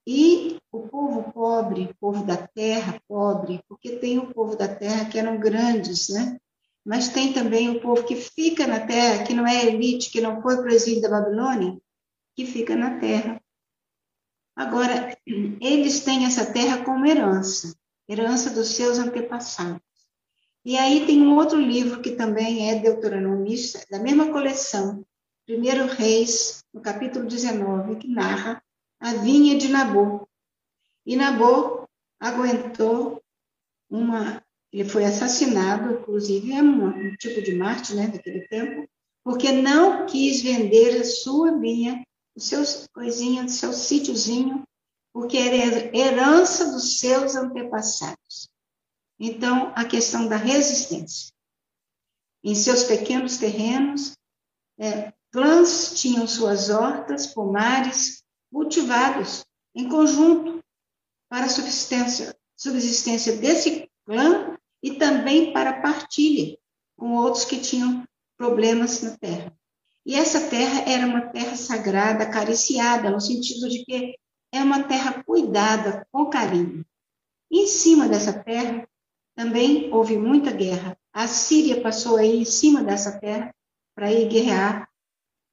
E 0.06 0.58
o 0.72 0.88
povo 0.88 1.32
pobre, 1.32 1.94
povo 2.00 2.24
da 2.24 2.36
terra 2.36 3.00
pobre, 3.06 3.62
porque 3.68 3.96
tem 3.96 4.18
o 4.18 4.32
povo 4.32 4.56
da 4.56 4.68
terra 4.68 5.08
que 5.10 5.18
eram 5.18 5.38
grandes, 5.38 6.08
né? 6.08 6.38
Mas 6.84 7.08
tem 7.08 7.32
também 7.32 7.68
o 7.68 7.80
povo 7.80 8.04
que 8.04 8.16
fica 8.16 8.66
na 8.66 8.86
terra, 8.86 9.24
que 9.24 9.34
não 9.34 9.46
é 9.46 9.66
elite, 9.66 10.10
que 10.10 10.20
não 10.20 10.40
foi 10.40 10.56
para 10.56 10.66
o 10.66 10.72
exílio 10.72 11.02
da 11.02 11.10
Babilônia, 11.10 11.78
que 12.34 12.46
fica 12.46 12.74
na 12.74 12.98
terra. 12.98 13.40
Agora, 14.60 15.16
eles 15.26 16.00
têm 16.00 16.26
essa 16.26 16.52
terra 16.52 16.84
como 16.84 17.06
herança, 17.06 17.74
herança 18.06 18.50
dos 18.50 18.68
seus 18.68 18.98
antepassados. 18.98 19.80
E 20.62 20.76
aí 20.76 21.06
tem 21.06 21.22
um 21.22 21.34
outro 21.34 21.58
livro 21.58 22.02
que 22.02 22.10
também 22.10 22.68
é 22.68 22.78
deuteronomista, 22.78 23.82
da 23.90 23.98
mesma 23.98 24.30
coleção, 24.30 25.02
Primeiro 25.46 25.86
Reis, 25.86 26.62
no 26.74 26.82
capítulo 26.82 27.26
19, 27.26 27.96
que 27.96 28.06
narra 28.06 28.62
a 29.00 29.14
vinha 29.14 29.56
de 29.56 29.68
Nabô. 29.68 30.28
E 31.06 31.16
Nabô 31.16 31.88
aguentou 32.20 33.22
uma. 33.88 34.44
Ele 34.70 34.86
foi 34.86 35.06
assassinado, 35.06 35.94
inclusive, 35.94 36.52
é 36.52 36.62
um, 36.62 36.84
um 36.84 37.16
tipo 37.16 37.40
de 37.40 37.54
Marte, 37.54 37.94
né, 37.94 38.08
daquele 38.08 38.46
tempo, 38.46 38.86
porque 39.24 39.52
não 39.52 40.04
quis 40.04 40.42
vender 40.42 41.00
a 41.00 41.04
sua 41.04 41.58
vinha, 41.58 42.04
os 42.40 42.46
seus 42.46 42.88
coisinhas, 42.94 43.52
o 43.52 43.56
seu 43.56 43.72
sítiozinho, 43.74 44.64
porque 45.12 45.36
era 45.36 45.94
herança 45.94 46.72
dos 46.72 46.98
seus 46.98 47.36
antepassados. 47.36 48.48
Então, 49.18 49.72
a 49.76 49.84
questão 49.84 50.26
da 50.26 50.36
resistência. 50.36 51.32
Em 52.42 52.54
seus 52.54 52.84
pequenos 52.84 53.36
terrenos, 53.36 54.16
é, 54.78 55.12
Clãs 55.30 56.00
tinham 56.00 56.26
suas 56.26 56.70
hortas, 56.70 57.26
pomares, 57.26 58.24
cultivados 58.50 59.44
em 59.74 59.88
conjunto 59.88 60.64
para 61.28 61.44
a 61.44 61.48
subsistência, 61.50 62.34
subsistência 62.56 63.36
desse 63.36 63.88
clã 64.06 64.56
e 64.82 64.94
também 64.94 65.52
para 65.52 65.80
partilha 65.82 66.58
com 66.96 67.14
outros 67.16 67.44
que 67.44 67.60
tinham 67.60 68.04
problemas 68.36 69.02
na 69.02 69.16
terra. 69.18 69.59
E 70.04 70.14
essa 70.14 70.48
terra 70.48 70.82
era 70.90 71.06
uma 71.06 71.28
terra 71.28 71.56
sagrada, 71.56 72.24
acariciada, 72.24 73.10
no 73.10 73.20
sentido 73.20 73.68
de 73.68 73.84
que 73.84 74.16
é 74.52 74.62
uma 74.62 74.82
terra 74.84 75.22
cuidada 75.22 76.06
com 76.10 76.26
carinho. 76.26 76.84
E 77.50 77.64
em 77.64 77.66
cima 77.66 78.08
dessa 78.08 78.32
terra 78.32 78.88
também 79.34 79.92
houve 79.92 80.16
muita 80.16 80.50
guerra. 80.50 80.96
A 81.12 81.26
Síria 81.26 81.80
passou 81.80 82.16
aí 82.16 82.40
em 82.40 82.44
cima 82.44 82.82
dessa 82.82 83.18
terra 83.18 83.54
para 83.94 84.12
ir 84.12 84.28
guerrear 84.28 84.88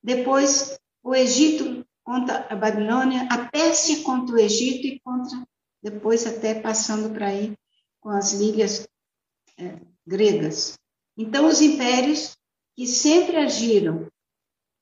depois 0.04 0.80
o 1.04 1.14
Egito 1.14 1.86
contra 2.04 2.48
a 2.50 2.56
Babilônia, 2.56 3.28
a 3.30 3.50
Pérsia 3.50 4.04
contra 4.04 4.36
o 4.36 4.40
Egito 4.40 4.88
e 4.88 5.00
contra, 5.02 5.46
depois 5.84 6.26
até 6.26 6.56
passando 6.56 7.14
para 7.14 7.28
aí 7.28 7.58
com 8.00 8.10
as 8.10 8.32
ligas 8.32 8.88
é, 9.58 9.80
gregas. 10.06 10.80
Então, 11.18 11.48
os 11.48 11.60
impérios 11.60 12.38
que 12.76 12.88
sempre 12.88 13.36
agiram 13.36 14.08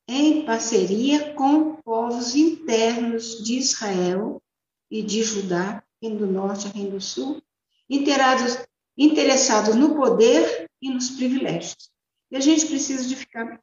em 0.07 0.45
parceria 0.45 1.33
com 1.33 1.75
povos 1.75 2.35
internos 2.35 3.43
de 3.43 3.57
Israel 3.57 4.41
e 4.89 5.01
de 5.01 5.23
Judá, 5.23 5.83
Reino 6.01 6.19
do 6.19 6.27
Norte 6.27 6.67
Reino 6.67 6.91
do 6.91 7.01
Sul, 7.01 7.41
interessados 7.89 9.75
no 9.75 9.95
poder 9.95 10.69
e 10.81 10.89
nos 10.89 11.09
privilégios. 11.09 11.89
E 12.29 12.37
a 12.37 12.39
gente 12.39 12.67
precisa 12.67 13.07
de 13.07 13.15
ficar 13.15 13.59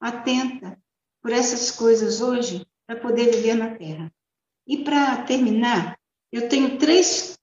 atenta 0.00 0.78
por 1.20 1.32
essas 1.32 1.70
coisas 1.70 2.20
hoje 2.20 2.66
para 2.86 2.98
poder 2.98 3.34
viver 3.34 3.54
na 3.54 3.74
Terra. 3.74 4.12
E 4.66 4.84
para 4.84 5.24
terminar, 5.24 5.98
eu 6.32 6.48
tenho 6.48 6.78
três 6.78 7.38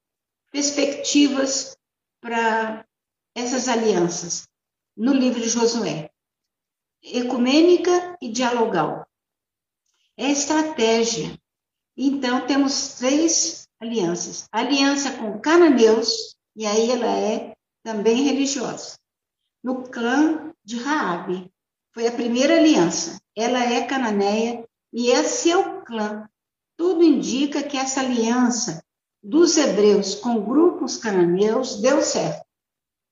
perspectivas 0.51 1.77
para 2.21 2.85
essas 3.35 3.67
alianças 3.67 4.47
no 4.95 5.13
livro 5.13 5.41
de 5.41 5.49
Josué: 5.49 6.09
ecumênica 7.13 8.17
e 8.21 8.29
dialogal. 8.29 9.07
É 10.17 10.31
estratégia. 10.31 11.37
Então, 11.95 12.45
temos 12.45 12.95
três 12.95 13.67
alianças: 13.79 14.47
aliança 14.51 15.11
com 15.11 15.39
cananeus, 15.39 16.35
e 16.55 16.65
aí 16.65 16.91
ela 16.91 17.07
é 17.07 17.55
também 17.83 18.23
religiosa, 18.23 18.97
no 19.63 19.83
clã 19.83 20.53
de 20.63 20.77
Raabe, 20.77 21.51
foi 21.93 22.07
a 22.07 22.11
primeira 22.11 22.57
aliança. 22.57 23.19
Ela 23.35 23.63
é 23.63 23.85
cananeia 23.85 24.67
e 24.93 25.11
é 25.11 25.23
seu 25.23 25.81
clã. 25.81 26.29
Tudo 26.77 27.03
indica 27.03 27.63
que 27.63 27.75
essa 27.75 28.01
aliança 28.01 28.83
dos 29.21 29.57
hebreus 29.57 30.15
com 30.15 30.43
grupos 30.43 30.97
cananeus 30.97 31.81
deu 31.81 32.01
certo. 32.01 32.46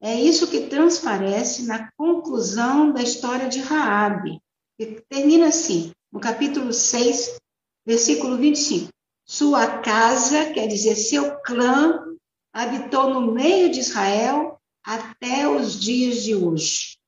É 0.06 0.14
isso 0.14 0.52
que 0.52 0.68
transparece 0.68 1.64
na 1.64 1.92
conclusão 1.94 2.92
da 2.92 3.02
história 3.02 3.50
de 3.50 3.60
Raabe, 3.60 4.40
que 4.78 5.02
termina 5.10 5.48
assim, 5.48 5.92
no 6.12 6.20
capítulo 6.20 6.72
6, 6.72 7.40
versículo 7.84 8.38
25. 8.38 8.92
Sua 9.26 9.80
casa, 9.80 10.54
quer 10.54 10.68
dizer, 10.68 10.96
seu 10.96 11.40
clã, 11.40 12.06
habitou 12.54 13.16
no 13.16 13.34
meio 13.34 13.72
de 13.72 13.80
Israel 13.80 14.62
até 14.84 15.50
os 15.50 15.80
dias 15.80 16.22
de 16.22 16.36
hoje. 16.36 17.00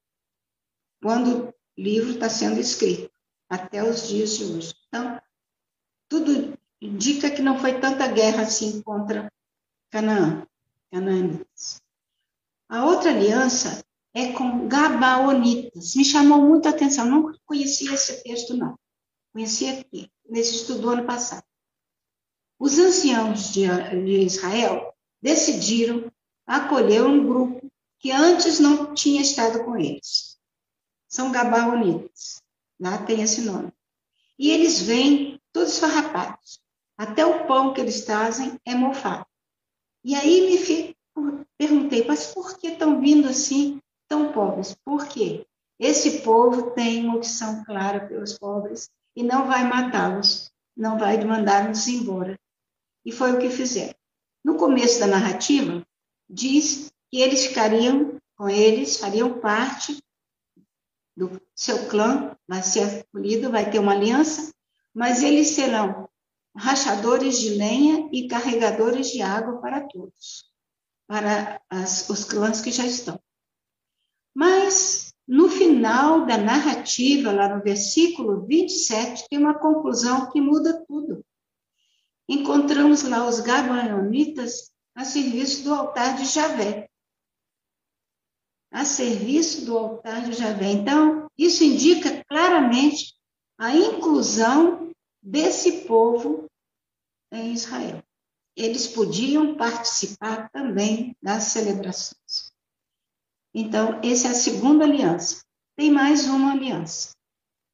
Quando 1.00 1.54
livro 1.78 2.14
está 2.14 2.28
sendo 2.30 2.60
escrito 2.60 3.12
até 3.48 3.84
os 3.84 4.08
dias 4.08 4.38
de 4.38 4.44
hoje. 4.44 4.74
Então, 4.88 5.22
tudo 6.10 6.58
indica 6.82 7.30
que 7.30 7.44
não 7.44 7.60
foi 7.60 7.80
tanta 7.80 8.08
guerra 8.08 8.42
assim 8.42 8.82
contra 8.82 9.32
Canaã. 9.92 10.48
canaanitas. 10.92 11.86
A 12.70 12.86
outra 12.86 13.12
aliança 13.12 13.84
é 14.14 14.34
com 14.34 14.68
Gabaonitas. 14.68 15.96
Me 15.96 16.04
chamou 16.04 16.42
muito 16.42 16.68
a 16.68 16.72
atenção, 16.72 17.06
não 17.06 17.34
conhecia 17.46 17.94
esse 17.94 18.24
texto, 18.24 18.56
não. 18.56 18.78
Conhecia 19.32 19.80
aqui, 19.80 20.12
nesse 20.28 20.56
estudo 20.56 20.82
do 20.82 20.90
ano 20.90 21.06
passado. 21.06 21.44
Os 22.60 22.78
anciãos 22.80 23.54
de, 23.54 23.68
de 24.04 24.26
Israel 24.26 24.94
decidiram 25.22 26.12
acolher 26.46 27.04
um 27.04 27.26
grupo 27.26 27.72
que 28.00 28.12
antes 28.12 28.60
não 28.60 28.94
tinha 28.94 29.22
estado 29.22 29.64
com 29.64 29.78
eles. 29.78 30.38
São 31.08 31.32
Gabaonitas. 31.32 32.42
Lá 32.80 32.98
tem 33.04 33.22
esse 33.22 33.42
nome. 33.42 33.72
E 34.38 34.52
eles 34.52 34.82
vêm 34.82 35.40
todos 35.52 35.80
farrapados. 35.80 36.60
Até 36.98 37.26
o 37.26 37.46
pão 37.48 37.74
que 37.74 37.82
eles 37.82 38.06
trazem 38.06 38.60
é 38.66 38.76
mofado. 38.76 39.26
E 40.04 40.16
aí 40.16 40.50
me 40.50 40.58
perguntei, 41.58 42.06
mas 42.06 42.34
por 42.34 42.58
que 42.58 42.68
estão 42.68 43.00
vindo 43.02 43.28
assim 43.28 43.82
tão 44.08 44.32
pobres? 44.32 44.76
Por 44.86 45.08
quê? 45.08 45.46
Esse 45.80 46.22
povo 46.22 46.72
tem 46.72 47.06
uma 47.06 47.16
opção 47.16 47.64
clara 47.64 48.08
pelos 48.08 48.38
pobres 48.38 48.90
e 49.16 49.24
não 49.24 49.48
vai 49.48 49.68
matá-los, 49.68 50.52
não 50.76 50.98
vai 50.98 51.24
mandá-los 51.24 51.88
embora. 51.88 52.40
E 53.06 53.12
foi 53.12 53.34
o 53.34 53.40
que 53.40 53.50
fizeram. 53.50 53.96
No 54.44 54.56
começo 54.56 55.00
da 55.00 55.08
narrativa, 55.08 55.86
diz 56.30 56.92
que 57.10 57.22
eles 57.22 57.48
ficariam 57.48 58.20
com 58.36 58.50
eles, 58.50 58.98
fariam 58.98 59.40
parte 59.40 60.02
do 61.16 61.42
seu 61.56 61.88
clã, 61.90 62.36
vai 62.48 62.62
ser 62.62 63.02
acolhido, 63.02 63.50
vai 63.50 63.70
ter 63.70 63.80
uma 63.80 63.94
aliança, 63.94 64.54
mas 64.94 65.24
eles 65.24 65.50
serão 65.50 66.08
rachadores 66.56 67.40
de 67.40 67.50
lenha 67.52 68.08
e 68.12 68.28
carregadores 68.28 69.10
de 69.10 69.22
água 69.22 69.60
para 69.60 69.82
todos, 69.82 70.47
para 71.08 71.62
as, 71.70 72.10
os 72.10 72.26
clãs 72.26 72.62
que 72.62 72.72
já 72.72 72.86
estão. 72.86 73.20
Mas, 74.36 75.14
no 75.28 75.50
final 75.50 76.26
da 76.26 76.38
narrativa, 76.38 77.32
lá 77.32 77.56
no 77.56 77.64
versículo 77.64 78.46
27, 78.46 79.28
tem 79.30 79.40
uma 79.40 79.58
conclusão 79.58 80.30
que 80.30 80.40
muda 80.40 80.86
tudo. 80.88 81.26
Encontramos 82.30 83.04
lá 83.04 83.28
os 83.28 83.40
gabaonitas 83.40 84.72
a 84.94 85.06
serviço 85.06 85.64
do 85.64 85.74
altar 85.74 86.18
de 86.18 86.26
Javé. 86.26 86.90
A 88.70 88.84
serviço 88.84 89.66
do 89.66 89.78
altar 89.78 90.26
de 90.26 90.34
Javé. 90.34 90.72
Então, 90.72 91.32
isso 91.38 91.64
indica 91.64 92.24
claramente 92.26 93.16
a 93.58 93.76
inclusão 93.76 94.92
desse 95.22 95.86
povo 95.86 96.48
em 97.32 97.54
Israel. 97.54 98.04
Eles 98.58 98.88
podiam 98.88 99.56
participar 99.56 100.50
também 100.50 101.16
das 101.22 101.44
celebrações. 101.44 102.52
Então, 103.54 104.02
essa 104.04 104.30
é 104.30 104.32
a 104.32 104.34
segunda 104.34 104.84
aliança. 104.84 105.44
Tem 105.76 105.92
mais 105.92 106.26
uma 106.26 106.54
aliança. 106.54 107.12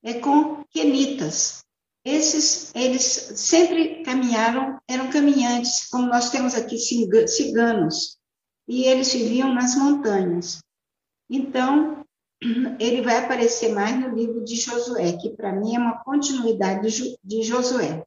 É 0.03 0.15
com 0.15 0.63
quenitas. 0.65 1.63
Esses, 2.05 2.75
eles 2.75 3.01
sempre 3.01 4.03
caminharam, 4.03 4.77
eram 4.85 5.09
caminhantes, 5.09 5.87
como 5.89 6.07
nós 6.07 6.29
temos 6.29 6.53
aqui 6.53 6.77
ciganos, 6.77 8.17
e 8.67 8.83
eles 8.83 9.13
viviam 9.13 9.53
nas 9.53 9.75
montanhas. 9.75 10.59
Então, 11.29 12.03
ele 12.77 13.01
vai 13.01 13.23
aparecer 13.23 13.73
mais 13.73 13.97
no 13.97 14.13
livro 14.13 14.43
de 14.43 14.57
Josué, 14.57 15.13
que 15.13 15.29
para 15.29 15.53
mim 15.53 15.75
é 15.75 15.79
uma 15.79 16.03
continuidade 16.03 17.17
de 17.23 17.41
Josué. 17.41 18.03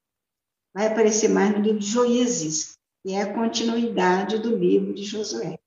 Vai 0.77 0.89
aparecer 0.89 1.29
mais 1.29 1.53
no 1.53 1.63
livro 1.63 1.79
de 1.79 1.87
Joízes, 1.87 2.77
que 3.03 3.15
é 3.15 3.23
a 3.23 3.33
continuidade 3.33 4.39
do 4.39 4.55
livro 4.55 4.93
de 4.93 5.05
Josué. 5.05 5.59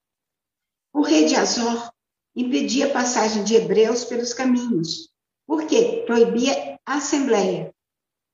O 0.94 1.02
rei 1.02 1.26
de 1.26 1.36
Azor 1.36 1.92
impedia 2.36 2.86
a 2.86 2.94
passagem 2.94 3.44
de 3.44 3.56
hebreus 3.56 4.04
pelos 4.04 4.36
caminhos, 4.36 5.10
porque 5.48 6.04
proibia 6.06 6.80
a 6.86 6.98
assembleia. 6.98 7.74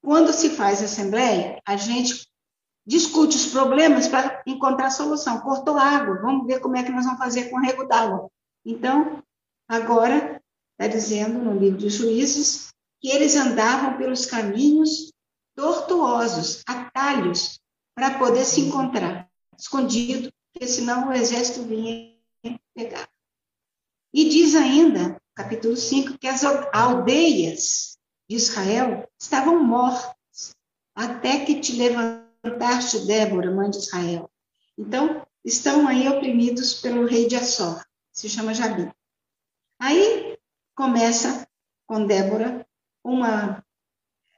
Quando 0.03 0.34
se 0.34 0.49
faz 0.49 0.84
assembleia, 0.84 1.61
a 1.65 1.78
gente 1.78 2.28
discute 2.86 3.38
os 3.38 3.45
problemas 3.45 4.09
para 4.09 4.43
encontrar 4.45 4.89
solução. 4.89 5.39
Cortou 5.39 5.78
água, 5.78 6.19
vamos 6.21 6.45
ver 6.45 6.59
como 6.59 6.76
é 6.76 6.84
que 6.84 6.91
nós 6.91 7.05
vamos 7.05 7.19
fazer 7.19 7.49
com 7.49 7.55
o 7.55 7.61
rego 7.61 7.86
d'água. 7.86 8.30
Então, 8.65 9.23
agora, 9.65 10.43
está 10.73 10.93
dizendo 10.93 11.39
no 11.39 11.57
livro 11.57 11.78
de 11.78 11.89
Juízes 11.89 12.67
que 12.99 13.07
eles 13.07 13.38
andavam 13.38 13.97
pelos 13.97 14.26
caminhos 14.26 15.14
tortuosos, 15.56 16.62
atalhos, 16.68 17.60
para 17.95 18.18
poder 18.18 18.43
se 18.43 18.62
encontrar, 18.62 19.30
escondido, 19.58 20.32
porque 20.51 20.68
senão 20.68 21.10
o 21.10 21.14
exército 21.14 21.64
vinha 21.64 22.14
pegar. 22.74 23.10
E 24.14 24.30
diz 24.30 24.56
ainda, 24.56 25.22
capítulo 25.34 25.76
5, 25.76 26.18
que 26.18 26.28
as 26.28 26.43
aldeias 26.43 27.97
de 28.30 28.36
Israel 28.36 29.10
estavam 29.20 29.64
mortas, 29.64 30.56
até 30.93 31.45
que 31.45 31.60
te 31.60 31.74
levantaste, 31.74 33.06
Débora, 33.06 33.51
mãe 33.51 33.70
de 33.70 33.78
Israel. 33.78 34.30
Então, 34.78 35.26
estão 35.43 35.88
aí 35.88 36.08
oprimidos 36.08 36.74
pelo 36.76 37.06
rei 37.06 37.28
de 37.28 37.36
Assor 37.36 37.82
se 38.16 38.30
chama 38.30 38.53
Jabi. 38.53 38.89
Aí 39.78 40.39
começa 40.74 41.45
com 41.86 42.08
Débora 42.08 42.66
uma. 43.03 43.64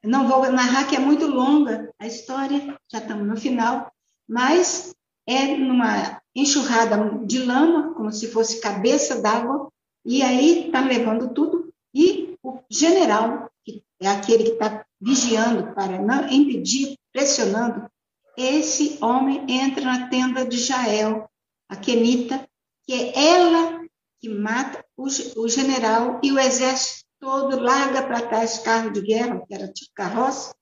Não 0.03 0.27
vou 0.27 0.49
narrar 0.51 0.87
que 0.87 0.95
é 0.95 0.99
muito 0.99 1.27
longa 1.27 1.93
a 1.99 2.07
história, 2.07 2.77
já 2.91 2.99
estamos 2.99 3.27
no 3.27 3.37
final, 3.37 3.91
mas 4.27 4.95
é 5.25 5.55
numa 5.57 6.21
enxurrada 6.35 6.97
de 7.25 7.39
lama, 7.39 7.93
como 7.93 8.11
se 8.11 8.27
fosse 8.27 8.61
cabeça 8.61 9.21
d'água, 9.21 9.71
e 10.05 10.21
aí 10.21 10.67
está 10.67 10.81
levando 10.81 11.33
tudo, 11.33 11.73
e 11.93 12.37
o 12.41 12.59
general, 12.69 13.49
que 13.65 13.83
é 13.99 14.07
aquele 14.07 14.43
que 14.43 14.51
está 14.51 14.85
vigiando 15.01 15.73
para 15.73 15.99
não 15.99 16.29
impedir, 16.29 16.95
pressionando, 17.11 17.89
esse 18.37 18.97
homem 19.01 19.43
entra 19.49 19.83
na 19.83 20.07
tenda 20.09 20.45
de 20.45 20.57
Jael, 20.57 21.29
a 21.67 21.75
Kenita, 21.75 22.47
que 22.85 22.93
é 22.93 23.29
ela 23.31 23.81
que 24.21 24.29
mata 24.29 24.85
o, 24.95 25.05
o 25.05 25.49
general 25.49 26.19
e 26.23 26.31
o 26.31 26.39
exército 26.39 27.06
todo 27.19 27.59
larga 27.59 28.03
para 28.03 28.27
trás 28.27 28.59
carro 28.59 28.91
de 28.91 29.01
guerra, 29.01 29.43
que 29.45 29.53
era 29.53 29.67
tipo 29.67 29.91
carroça, 29.93 30.55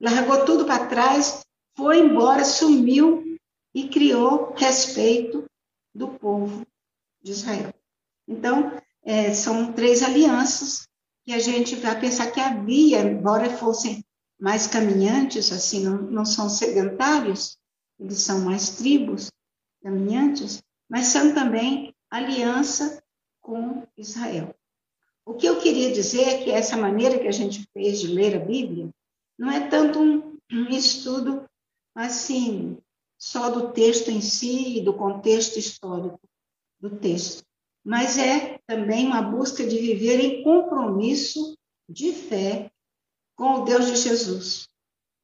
largou 0.00 0.44
tudo 0.44 0.64
para 0.64 0.86
trás, 0.86 1.44
foi 1.76 2.00
embora, 2.00 2.44
sumiu 2.44 3.38
e 3.74 3.88
criou 3.88 4.52
respeito 4.56 5.44
do 5.94 6.08
povo 6.08 6.66
de 7.22 7.32
Israel. 7.32 7.72
Então, 8.28 8.72
é, 9.02 9.32
são 9.34 9.72
três 9.72 10.02
alianças 10.02 10.88
que 11.24 11.32
a 11.32 11.38
gente 11.38 11.74
vai 11.76 11.98
pensar 11.98 12.30
que 12.30 12.40
havia, 12.40 13.00
embora 13.00 13.56
fossem 13.56 14.04
mais 14.38 14.66
caminhantes, 14.66 15.52
assim, 15.52 15.84
não, 15.84 16.02
não 16.02 16.24
são 16.24 16.48
sedentários, 16.48 17.56
eles 17.98 18.20
são 18.20 18.40
mais 18.40 18.70
tribos 18.70 19.30
caminhantes, 19.82 20.62
mas 20.88 21.06
são 21.06 21.34
também 21.34 21.94
aliança 22.10 23.02
com 23.40 23.86
Israel. 23.96 24.54
O 25.26 25.34
que 25.34 25.46
eu 25.46 25.58
queria 25.58 25.92
dizer 25.92 26.22
é 26.22 26.44
que 26.44 26.50
essa 26.50 26.76
maneira 26.76 27.18
que 27.18 27.26
a 27.26 27.32
gente 27.32 27.66
fez 27.72 28.00
de 28.00 28.08
ler 28.08 28.36
a 28.36 28.44
Bíblia 28.44 28.90
não 29.38 29.50
é 29.50 29.68
tanto 29.68 29.98
um, 29.98 30.38
um 30.52 30.68
estudo 30.68 31.44
assim 31.94 32.78
só 33.18 33.50
do 33.50 33.72
texto 33.72 34.10
em 34.10 34.20
si 34.20 34.78
e 34.78 34.80
do 34.82 34.92
contexto 34.92 35.58
histórico 35.58 36.20
do 36.78 36.90
texto, 36.90 37.42
mas 37.82 38.18
é 38.18 38.58
também 38.66 39.06
uma 39.06 39.22
busca 39.22 39.66
de 39.66 39.78
viver 39.78 40.20
em 40.20 40.42
compromisso 40.42 41.56
de 41.88 42.12
fé 42.12 42.70
com 43.36 43.60
o 43.60 43.64
Deus 43.64 43.86
de 43.86 43.96
Jesus. 43.96 44.68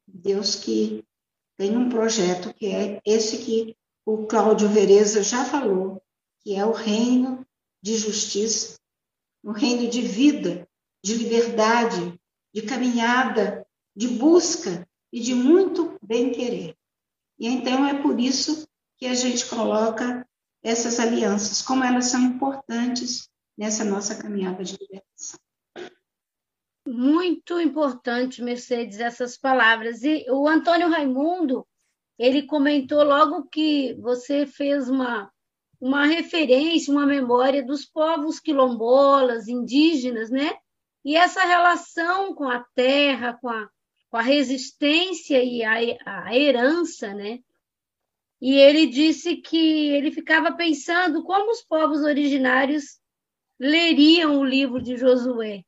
Deus 0.07 0.57
que 0.57 1.05
tem 1.59 1.77
um 1.77 1.91
projeto 1.91 2.55
que 2.55 2.67
é 2.67 3.01
esse 3.05 3.39
que 3.45 3.77
o 4.07 4.27
Cláudio 4.27 4.69
Vereza 4.69 5.23
já 5.23 5.45
falou, 5.45 6.03
que 6.43 6.55
é 6.55 6.65
o 6.65 6.73
reino 6.73 7.47
de 7.83 7.97
justiça, 7.97 8.80
o 9.43 9.53
reino 9.53 9.89
de 9.89 10.03
vida, 10.03 10.69
de 11.03 11.15
liberdade, 11.15 12.21
de 12.53 12.63
caminhada, 12.63 13.67
de 13.97 14.09
busca 14.09 14.87
e 15.13 15.21
de 15.21 15.35
muito 15.35 15.99
bem-querer. 16.03 16.77
E 17.39 17.47
então 17.47 17.87
é 17.87 18.01
por 18.01 18.21
isso 18.21 18.69
que 18.99 19.07
a 19.07 19.15
gente 19.15 19.47
coloca 19.47 20.27
essas 20.63 21.01
alianças, 21.01 21.63
como 21.63 21.83
elas 21.83 22.07
são 22.07 22.21
importantes 22.21 23.29
nessa 23.57 23.85
nossa 23.85 24.15
caminhada 24.15 24.63
de 24.63 24.77
libertação. 24.79 25.41
Muito 26.87 27.61
importante, 27.61 28.43
Mercedes, 28.43 29.01
essas 29.01 29.37
palavras. 29.37 30.03
E 30.03 30.27
o 30.31 30.47
Antônio 30.47 30.89
Raimundo, 30.89 31.67
ele 32.19 32.47
comentou 32.47 33.03
logo 33.03 33.45
que 33.45 33.95
você 33.95 34.47
fez 34.47 34.89
uma 34.89 35.31
uma 35.81 36.07
referência, 36.07 36.93
uma 36.93 37.07
memória 37.07 37.63
dos 37.65 37.85
povos 37.85 38.39
quilombolas, 38.39 39.49
indígenas, 39.49 40.31
né? 40.31 40.57
E 41.05 41.17
essa 41.17 41.43
relação 41.45 42.35
com 42.35 42.49
a 42.49 42.61
terra, 42.75 43.35
com 43.41 43.49
a, 43.49 43.69
com 44.11 44.17
a 44.17 44.23
resistência 44.23 45.43
e 45.43 45.65
a, 45.65 46.27
a 46.27 46.37
herança, 46.37 47.15
né? 47.15 47.41
e 48.41 48.55
ele 48.55 48.87
disse 48.87 49.37
que 49.37 49.89
ele 49.91 50.11
ficava 50.11 50.53
pensando 50.53 51.23
como 51.23 51.51
os 51.51 51.63
povos 51.63 52.01
originários 52.01 52.99
leriam 53.59 54.41
o 54.41 54.45
livro 54.45 54.83
de 54.83 54.97
Josué. 54.97 55.63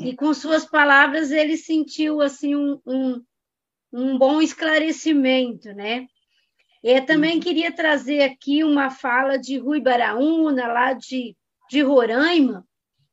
E 0.00 0.14
com 0.14 0.34
suas 0.34 0.66
palavras 0.66 1.30
ele 1.30 1.56
sentiu 1.56 2.20
assim 2.20 2.54
um, 2.56 2.78
um, 2.84 3.24
um 3.92 4.18
bom 4.18 4.42
esclarecimento, 4.42 5.72
né? 5.72 6.06
Eu 6.82 7.04
também 7.04 7.34
uhum. 7.34 7.40
queria 7.40 7.72
trazer 7.72 8.22
aqui 8.22 8.62
uma 8.62 8.90
fala 8.90 9.36
de 9.36 9.58
Rui 9.58 9.80
Baraúna, 9.80 10.68
lá 10.68 10.92
de, 10.92 11.36
de 11.68 11.82
Roraima, 11.82 12.66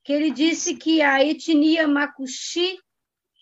que 0.04 0.14
ele 0.14 0.30
disse 0.30 0.76
que 0.76 1.02
a 1.02 1.24
etnia 1.24 1.88
Macuxi 1.88 2.78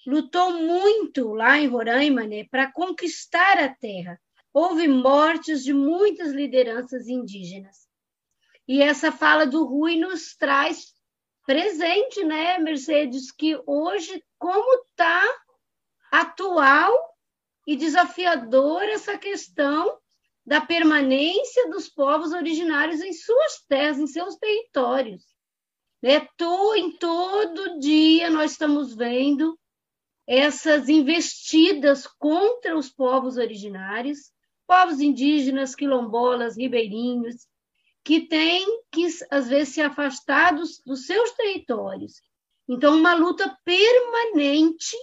lutou 0.07 0.53
muito 0.53 1.33
lá 1.33 1.57
em 1.57 1.67
Roraima 1.67 2.23
né, 2.23 2.45
para 2.49 2.71
conquistar 2.71 3.57
a 3.57 3.69
terra. 3.69 4.19
Houve 4.53 4.87
mortes 4.87 5.63
de 5.63 5.73
muitas 5.73 6.31
lideranças 6.31 7.07
indígenas. 7.07 7.87
E 8.67 8.81
essa 8.81 9.11
fala 9.11 9.45
do 9.45 9.65
Rui 9.65 9.97
nos 9.97 10.35
traz 10.35 10.93
presente, 11.45 12.23
né, 12.23 12.57
Mercedes, 12.59 13.29
que 13.29 13.61
hoje 13.65 14.23
como 14.37 14.85
está 14.85 15.21
atual 16.11 16.93
e 17.67 17.75
desafiador 17.75 18.83
essa 18.83 19.17
questão 19.17 19.97
da 20.45 20.59
permanência 20.59 21.69
dos 21.69 21.87
povos 21.89 22.33
originários 22.33 23.01
em 23.01 23.13
suas 23.13 23.63
terras, 23.67 23.99
em 23.99 24.07
seus 24.07 24.35
territórios. 24.35 25.23
Né? 26.01 26.27
Tô, 26.37 26.75
em 26.75 26.91
todo 26.97 27.79
dia 27.79 28.29
nós 28.29 28.51
estamos 28.51 28.93
vendo 28.93 29.57
essas 30.27 30.89
investidas 30.89 32.07
contra 32.07 32.77
os 32.77 32.89
povos 32.89 33.37
originários, 33.37 34.31
povos 34.67 34.99
indígenas, 34.99 35.75
quilombolas, 35.75 36.57
ribeirinhos, 36.57 37.47
que 38.03 38.21
têm 38.27 38.65
que, 38.91 39.07
às 39.31 39.47
vezes, 39.47 39.73
se 39.73 39.81
afastar 39.81 40.55
dos, 40.55 40.81
dos 40.85 41.05
seus 41.05 41.31
territórios. 41.31 42.21
Então, 42.67 42.97
uma 42.97 43.13
luta 43.13 43.57
permanente 43.63 44.95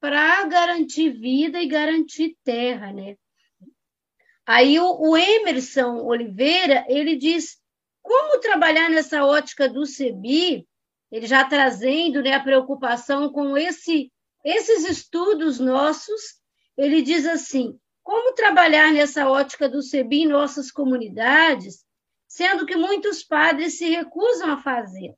para 0.00 0.44
garantir 0.46 1.10
vida 1.10 1.60
e 1.60 1.66
garantir 1.66 2.36
terra, 2.44 2.92
né? 2.92 3.16
Aí 4.46 4.78
o, 4.78 4.86
o, 5.00 5.16
Emerson 5.16 5.96
Oliveira, 6.04 6.84
ele 6.88 7.16
diz 7.16 7.58
como 8.02 8.40
trabalhar 8.40 8.90
nessa 8.90 9.24
ótica 9.24 9.68
do 9.68 9.86
CEBI, 9.86 10.66
ele 11.10 11.26
já 11.26 11.44
trazendo 11.44 12.22
né, 12.22 12.34
a 12.34 12.42
preocupação 12.42 13.32
com 13.32 13.56
esse, 13.56 14.12
esses 14.44 14.84
estudos 14.84 15.58
nossos, 15.58 16.40
ele 16.76 17.00
diz 17.00 17.24
assim, 17.24 17.78
como 18.02 18.34
trabalhar 18.34 18.92
nessa 18.92 19.26
ótica 19.28 19.66
do 19.68 19.80
CEBI 19.80 20.22
em 20.22 20.28
nossas 20.28 20.70
comunidades, 20.70 21.84
sendo 22.28 22.66
que 22.66 22.76
muitos 22.76 23.22
padres 23.22 23.78
se 23.78 23.88
recusam 23.88 24.50
a 24.50 24.60
fazer. 24.60 25.14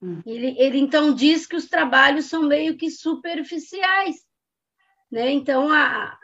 Hum. 0.00 0.22
Ele, 0.24 0.54
ele 0.58 0.78
então 0.78 1.12
diz 1.12 1.46
que 1.46 1.56
os 1.56 1.66
trabalhos 1.66 2.26
são 2.26 2.42
meio 2.44 2.76
que 2.76 2.90
superficiais. 2.90 4.16
Né? 5.10 5.30
Então, 5.30 5.70
a, 5.70 6.18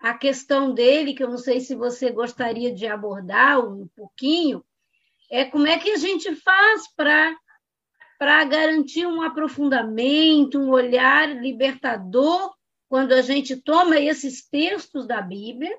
a 0.00 0.14
questão 0.14 0.72
dele, 0.72 1.14
que 1.14 1.22
eu 1.22 1.28
não 1.28 1.38
sei 1.38 1.60
se 1.60 1.74
você 1.74 2.10
gostaria 2.10 2.72
de 2.72 2.86
abordar 2.86 3.60
um 3.60 3.88
pouquinho, 3.96 4.64
é 5.30 5.44
como 5.44 5.66
é 5.66 5.78
que 5.78 5.90
a 5.90 5.96
gente 5.96 6.34
faz 6.36 6.88
para 6.94 7.36
para 8.18 8.44
garantir 8.44 9.06
um 9.06 9.22
aprofundamento, 9.22 10.58
um 10.58 10.70
olhar 10.70 11.28
libertador 11.40 12.52
quando 12.88 13.12
a 13.12 13.22
gente 13.22 13.54
toma 13.54 13.96
esses 13.96 14.44
textos 14.48 15.06
da 15.06 15.22
Bíblia 15.22 15.78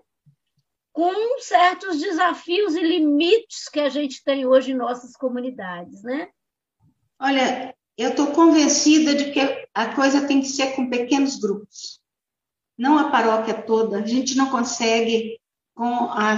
com 0.93 1.39
certos 1.39 1.99
desafios 1.99 2.75
e 2.75 2.81
limites 2.81 3.67
que 3.67 3.79
a 3.79 3.89
gente 3.89 4.23
tem 4.23 4.45
hoje 4.45 4.71
em 4.71 4.75
nossas 4.75 5.17
comunidades, 5.17 6.01
né? 6.01 6.29
Olha, 7.19 7.75
eu 7.97 8.11
estou 8.11 8.27
convencida 8.27 9.13
de 9.13 9.31
que 9.31 9.39
a 9.73 9.93
coisa 9.93 10.25
tem 10.25 10.39
que 10.39 10.47
ser 10.47 10.75
com 10.75 10.89
pequenos 10.89 11.37
grupos, 11.37 12.01
não 12.79 12.97
a 12.97 13.11
paróquia 13.11 13.53
toda. 13.53 13.97
A 13.97 14.07
gente 14.07 14.37
não 14.37 14.49
consegue, 14.49 15.37
com 15.75 15.85
a, 15.85 16.35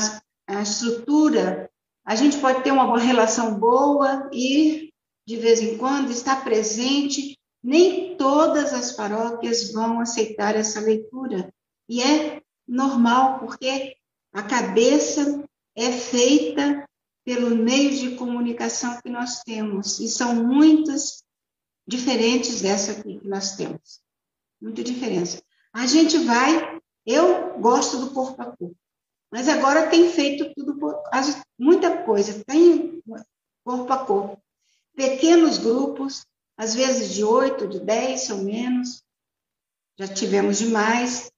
a 0.47 0.61
estrutura, 0.63 1.69
a 2.03 2.15
gente 2.15 2.39
pode 2.39 2.63
ter 2.63 2.71
uma 2.71 2.97
relação 2.97 3.59
boa 3.59 4.27
e, 4.33 4.91
de 5.25 5.37
vez 5.37 5.61
em 5.61 5.77
quando, 5.77 6.09
estar 6.09 6.43
presente. 6.43 7.37
Nem 7.63 8.17
todas 8.17 8.73
as 8.73 8.91
paróquias 8.91 9.71
vão 9.71 9.99
aceitar 9.99 10.55
essa 10.55 10.79
leitura. 10.79 11.53
E 11.87 12.01
é 12.01 12.41
normal, 12.67 13.37
porque 13.37 13.95
a 14.33 14.41
cabeça 14.41 15.43
é 15.75 15.91
feita 15.91 16.89
pelo 17.23 17.55
meio 17.55 17.91
de 17.91 18.15
comunicação 18.15 18.99
que 18.99 19.09
nós 19.09 19.43
temos, 19.43 19.99
e 19.99 20.09
são 20.09 20.33
muitas 20.43 21.23
diferentes 21.87 22.61
dessa 22.61 23.03
que 23.03 23.21
nós 23.23 23.55
temos. 23.55 24.01
Muita 24.59 24.83
diferença. 24.83 25.39
A 25.73 25.85
gente 25.85 26.17
vai, 26.19 26.79
eu 27.05 27.59
gosto 27.59 27.97
do 27.97 28.11
corpo 28.11 28.41
a 28.41 28.45
corpo, 28.45 28.75
mas 29.31 29.47
agora 29.47 29.89
tem 29.89 30.09
feito 30.09 30.53
tudo, 30.53 30.77
muita 31.57 32.03
coisa, 32.03 32.43
tem 32.45 33.01
corpo 33.63 33.93
a 33.93 34.05
corpo. 34.05 34.41
Pequenos 34.95 35.57
grupos, 35.57 36.25
às 36.57 36.75
vezes 36.75 37.13
de 37.13 37.23
oito, 37.23 37.67
de 37.67 37.79
dez 37.79 38.29
ou 38.29 38.39
menos, 38.39 39.01
já 39.97 40.07
tivemos 40.07 40.59
demais, 40.59 41.31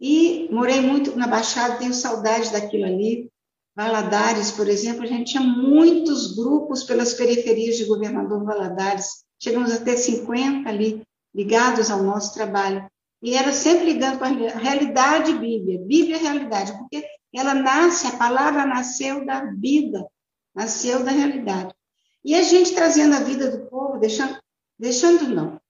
e 0.00 0.48
morei 0.50 0.80
muito 0.80 1.16
na 1.16 1.26
Baixada, 1.26 1.78
tenho 1.78 1.94
saudade 1.94 2.52
daquilo 2.52 2.84
ali. 2.84 3.30
Valadares, 3.76 4.50
por 4.50 4.68
exemplo, 4.68 5.02
a 5.02 5.06
gente 5.06 5.32
tinha 5.32 5.42
muitos 5.42 6.34
grupos 6.36 6.84
pelas 6.84 7.14
periferias 7.14 7.76
de 7.76 7.84
Governador 7.84 8.44
Valadares. 8.44 9.24
Chegamos 9.38 9.72
a 9.72 9.82
ter 9.82 9.96
50 9.96 10.68
ali, 10.68 11.02
ligados 11.34 11.90
ao 11.90 12.02
nosso 12.02 12.34
trabalho. 12.34 12.88
E 13.24 13.34
era 13.34 13.52
sempre 13.52 13.86
ligando 13.86 14.18
com 14.18 14.24
a 14.24 14.28
realidade 14.28 15.32
Bíblia. 15.32 15.80
Bíblia 15.80 16.16
é 16.16 16.20
realidade, 16.20 16.72
porque 16.78 17.04
ela 17.34 17.54
nasce, 17.54 18.06
a 18.06 18.16
palavra 18.16 18.66
nasceu 18.66 19.24
da 19.24 19.46
vida, 19.52 20.06
nasceu 20.54 21.02
da 21.02 21.10
realidade. 21.10 21.74
E 22.22 22.34
a 22.34 22.42
gente 22.42 22.74
trazendo 22.74 23.16
a 23.16 23.20
vida 23.20 23.50
do 23.50 23.66
povo, 23.68 23.98
deixando, 23.98 24.38
deixando 24.78 25.28
não, 25.28 25.60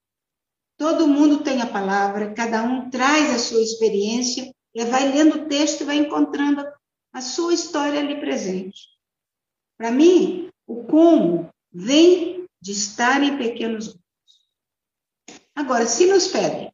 Todo 0.77 1.07
mundo 1.07 1.41
tem 1.41 1.61
a 1.61 1.67
palavra, 1.67 2.33
cada 2.33 2.63
um 2.63 2.89
traz 2.89 3.33
a 3.33 3.39
sua 3.39 3.61
experiência 3.61 4.53
e 4.73 4.83
vai 4.83 5.09
lendo 5.09 5.37
o 5.37 5.47
texto 5.47 5.81
e 5.81 5.85
vai 5.85 5.95
encontrando 5.95 6.65
a 7.13 7.21
sua 7.21 7.53
história 7.53 7.99
ali 7.99 8.19
presente. 8.19 8.89
Para 9.77 9.89
mim, 9.89 10.49
o 10.67 10.83
como 10.83 11.49
vem 11.71 12.45
de 12.61 12.71
estar 12.71 13.23
em 13.23 13.37
pequenos 13.37 13.87
grupos. 13.87 14.03
Agora, 15.55 15.85
se 15.85 16.07
nos 16.07 16.27
pedem, 16.27 16.73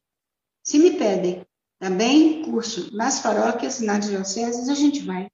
se 0.62 0.78
me 0.78 0.96
pedem 0.96 1.46
também 1.78 2.42
curso 2.42 2.94
nas 2.94 3.20
paróquias, 3.20 3.80
nas 3.80 4.08
dioceses, 4.08 4.68
a 4.68 4.74
gente 4.74 5.00
vai. 5.00 5.30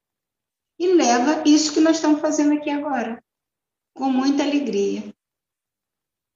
E 0.79 0.95
leva 0.95 1.43
isso 1.47 1.75
que 1.75 1.81
nós 1.81 1.97
estamos 1.97 2.21
fazendo 2.21 2.55
aqui 2.55 2.71
agora, 2.71 3.23
com 3.95 4.11
muita 4.11 4.45
alegria. 4.45 5.13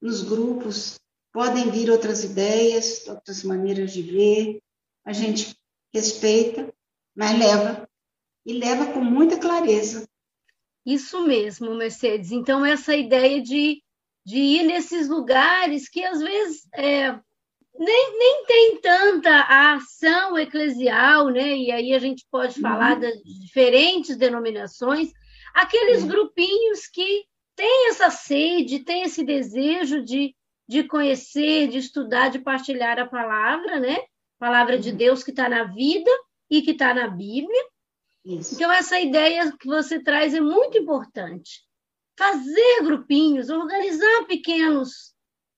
Nos 0.00 0.22
grupos, 0.22 1.00
Podem 1.32 1.70
vir 1.70 1.90
outras 1.90 2.22
ideias, 2.24 3.08
outras 3.08 3.42
maneiras 3.42 3.90
de 3.92 4.02
ver, 4.02 4.62
a 5.02 5.14
gente 5.14 5.56
respeita, 5.92 6.72
mas 7.16 7.38
leva, 7.38 7.88
e 8.44 8.52
leva 8.52 8.92
com 8.92 9.00
muita 9.00 9.38
clareza. 9.38 10.06
Isso 10.84 11.26
mesmo, 11.26 11.74
Mercedes. 11.74 12.32
Então, 12.32 12.66
essa 12.66 12.94
ideia 12.94 13.40
de, 13.40 13.82
de 14.26 14.36
ir 14.36 14.64
nesses 14.64 15.08
lugares 15.08 15.88
que 15.88 16.04
às 16.04 16.20
vezes 16.20 16.68
é, 16.74 17.18
nem, 17.78 18.18
nem 18.18 18.44
tem 18.44 18.80
tanta 18.80 19.74
ação 19.74 20.38
eclesial, 20.38 21.28
né? 21.28 21.56
E 21.56 21.72
aí 21.72 21.94
a 21.94 21.98
gente 21.98 22.26
pode 22.30 22.60
falar 22.60 22.94
uhum. 22.94 23.00
das 23.00 23.22
diferentes 23.22 24.16
denominações, 24.16 25.10
aqueles 25.54 26.02
uhum. 26.02 26.08
grupinhos 26.08 26.86
que 26.86 27.24
têm 27.56 27.88
essa 27.88 28.10
sede, 28.10 28.84
têm 28.84 29.02
esse 29.02 29.24
desejo 29.24 30.02
de, 30.02 30.34
de 30.68 30.84
conhecer, 30.84 31.68
de 31.68 31.78
estudar, 31.78 32.28
de 32.28 32.38
partilhar 32.38 32.98
a 32.98 33.06
palavra, 33.06 33.80
né? 33.80 33.98
Palavra 34.38 34.78
de 34.78 34.90
uhum. 34.90 34.96
Deus 34.96 35.22
que 35.22 35.30
está 35.30 35.48
na 35.48 35.64
vida 35.64 36.10
e 36.50 36.62
que 36.62 36.72
está 36.72 36.92
na 36.92 37.08
Bíblia. 37.08 37.64
Isso. 38.24 38.54
Então, 38.54 38.70
essa 38.70 39.00
ideia 39.00 39.50
que 39.58 39.66
você 39.66 40.00
traz 40.00 40.34
é 40.34 40.40
muito 40.40 40.78
importante. 40.78 41.62
Fazer 42.16 42.82
grupinhos, 42.82 43.48
organizar 43.48 44.26
pequenos, 44.26 45.12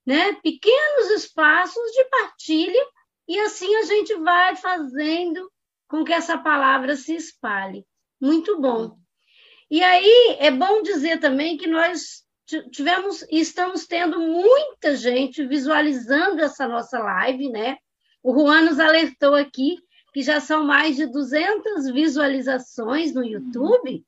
né? 0.06 0.34
Pequenos 0.42 1.10
espaços 1.10 1.90
de 1.92 2.04
partilha, 2.04 2.86
e 3.26 3.38
assim 3.40 3.74
a 3.76 3.82
gente 3.82 4.14
vai 4.16 4.56
fazendo 4.56 5.50
com 5.88 6.04
que 6.04 6.12
essa 6.12 6.36
palavra 6.36 6.96
se 6.96 7.14
espalhe. 7.14 7.86
Muito 8.20 8.60
bom. 8.60 8.96
E 9.70 9.82
aí 9.82 10.36
é 10.38 10.50
bom 10.50 10.82
dizer 10.82 11.20
também 11.20 11.56
que 11.56 11.66
nós 11.66 12.24
tivemos 12.70 13.22
e 13.30 13.40
estamos 13.40 13.86
tendo 13.86 14.20
muita 14.20 14.94
gente 14.96 15.46
visualizando 15.46 16.42
essa 16.42 16.68
nossa 16.68 16.98
live, 16.98 17.48
né? 17.48 17.78
O 18.22 18.32
Juan 18.32 18.62
nos 18.62 18.78
alertou 18.78 19.34
aqui 19.34 19.78
que 20.12 20.22
já 20.22 20.40
são 20.40 20.64
mais 20.64 20.96
de 20.96 21.06
200 21.06 21.90
visualizações 21.90 23.12
no 23.12 23.24
YouTube. 23.24 24.04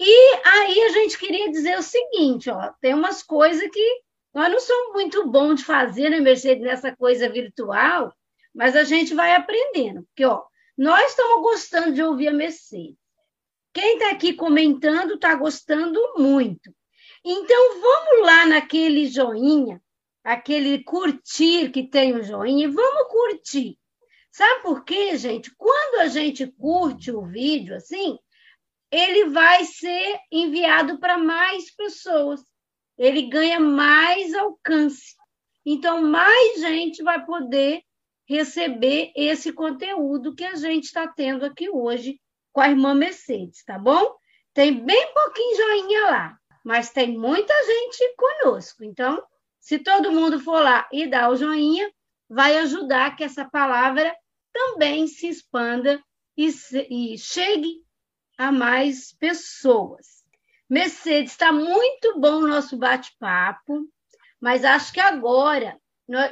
E 0.00 0.34
aí 0.46 0.82
a 0.84 0.88
gente 0.90 1.18
queria 1.18 1.50
dizer 1.50 1.76
o 1.76 1.82
seguinte, 1.82 2.48
ó, 2.48 2.72
tem 2.80 2.94
umas 2.94 3.22
coisas 3.22 3.68
que 3.70 4.00
nós 4.38 4.52
não 4.52 4.60
somos 4.60 4.92
muito 4.92 5.28
bons 5.28 5.56
de 5.56 5.64
fazer, 5.64 6.10
né, 6.10 6.20
Mercedes, 6.20 6.62
nessa 6.62 6.94
coisa 6.94 7.28
virtual, 7.28 8.14
mas 8.54 8.76
a 8.76 8.84
gente 8.84 9.12
vai 9.12 9.34
aprendendo. 9.34 10.04
Porque, 10.04 10.24
ó, 10.24 10.44
nós 10.76 11.10
estamos 11.10 11.42
gostando 11.42 11.92
de 11.92 12.04
ouvir 12.04 12.28
a 12.28 12.32
Mercedes. 12.32 12.96
Quem 13.74 13.94
está 13.94 14.10
aqui 14.12 14.32
comentando 14.32 15.14
está 15.14 15.34
gostando 15.34 16.00
muito. 16.16 16.72
Então, 17.24 17.80
vamos 17.80 18.26
lá 18.26 18.46
naquele 18.46 19.06
joinha, 19.08 19.82
aquele 20.22 20.84
curtir 20.84 21.72
que 21.72 21.88
tem 21.88 22.14
o 22.14 22.22
joinha, 22.22 22.66
e 22.66 22.70
vamos 22.70 23.08
curtir. 23.08 23.76
Sabe 24.30 24.62
por 24.62 24.84
quê, 24.84 25.16
gente? 25.16 25.52
Quando 25.56 26.00
a 26.00 26.06
gente 26.06 26.46
curte 26.46 27.10
o 27.10 27.26
vídeo 27.26 27.74
assim, 27.74 28.16
ele 28.88 29.30
vai 29.30 29.64
ser 29.64 30.20
enviado 30.30 31.00
para 31.00 31.18
mais 31.18 31.74
pessoas. 31.74 32.40
Ele 32.98 33.22
ganha 33.22 33.60
mais 33.60 34.34
alcance. 34.34 35.14
Então, 35.64 36.02
mais 36.02 36.60
gente 36.60 37.02
vai 37.02 37.24
poder 37.24 37.82
receber 38.28 39.12
esse 39.16 39.52
conteúdo 39.52 40.34
que 40.34 40.44
a 40.44 40.54
gente 40.54 40.84
está 40.84 41.06
tendo 41.08 41.44
aqui 41.44 41.70
hoje 41.70 42.20
com 42.52 42.60
a 42.60 42.68
irmã 42.68 42.94
Mercedes, 42.94 43.64
tá 43.64 43.78
bom? 43.78 44.16
Tem 44.52 44.84
bem 44.84 45.14
pouquinho 45.14 45.56
joinha 45.56 46.00
lá, 46.06 46.38
mas 46.64 46.90
tem 46.90 47.16
muita 47.16 47.54
gente 47.64 48.14
conosco. 48.16 48.84
Então, 48.84 49.22
se 49.60 49.78
todo 49.78 50.12
mundo 50.12 50.40
for 50.40 50.62
lá 50.62 50.88
e 50.92 51.06
dar 51.06 51.30
o 51.30 51.36
joinha, 51.36 51.90
vai 52.28 52.58
ajudar 52.58 53.16
que 53.16 53.24
essa 53.24 53.44
palavra 53.44 54.14
também 54.52 55.06
se 55.06 55.28
expanda 55.28 56.02
e, 56.36 56.50
se, 56.52 56.86
e 56.90 57.16
chegue 57.16 57.82
a 58.36 58.52
mais 58.52 59.12
pessoas. 59.12 60.17
Mercedes, 60.68 61.32
está 61.32 61.50
muito 61.50 62.20
bom 62.20 62.42
o 62.42 62.46
nosso 62.46 62.76
bate-papo, 62.76 63.88
mas 64.38 64.64
acho 64.64 64.92
que 64.92 65.00
agora 65.00 65.80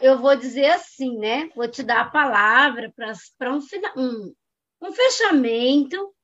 eu 0.03 0.19
vou 0.19 0.37
dizer 0.37 0.67
assim, 0.67 1.17
né? 1.19 1.49
Vou 1.55 1.69
te 1.69 1.83
dar 1.83 2.01
a 2.01 2.11
palavra 2.11 2.93
para 3.39 3.55
um, 3.55 3.61
um, 3.97 4.35
um 4.83 4.93
fechamento 4.93 6.15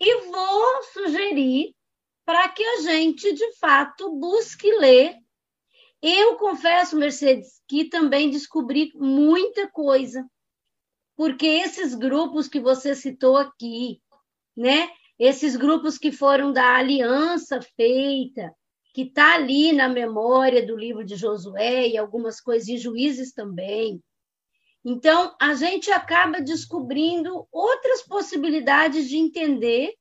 e 0.00 0.26
vou 0.26 0.82
sugerir 0.92 1.74
para 2.24 2.48
que 2.48 2.62
a 2.62 2.80
gente, 2.82 3.32
de 3.32 3.52
fato, 3.56 4.14
busque 4.16 4.70
ler. 4.78 5.16
Eu 6.00 6.36
confesso, 6.36 6.96
Mercedes, 6.96 7.60
que 7.66 7.86
também 7.86 8.30
descobri 8.30 8.92
muita 8.94 9.68
coisa, 9.68 10.28
porque 11.16 11.46
esses 11.46 11.94
grupos 11.94 12.46
que 12.46 12.60
você 12.60 12.94
citou 12.94 13.36
aqui, 13.36 14.00
né? 14.56 14.88
Esses 15.18 15.56
grupos 15.56 15.98
que 15.98 16.12
foram 16.12 16.52
da 16.52 16.76
aliança 16.76 17.60
feita, 17.76 18.54
que 18.94 19.02
está 19.02 19.34
ali 19.34 19.72
na 19.72 19.88
memória 19.88 20.64
do 20.64 20.76
livro 20.76 21.04
de 21.04 21.16
Josué 21.16 21.88
e 21.88 21.96
algumas 21.96 22.40
coisas, 22.40 22.68
e 22.68 22.78
juízes 22.78 23.32
também. 23.32 24.02
Então, 24.84 25.34
a 25.40 25.54
gente 25.54 25.90
acaba 25.90 26.40
descobrindo 26.40 27.46
outras 27.50 28.02
possibilidades 28.02 29.08
de 29.08 29.18
entender 29.18 29.92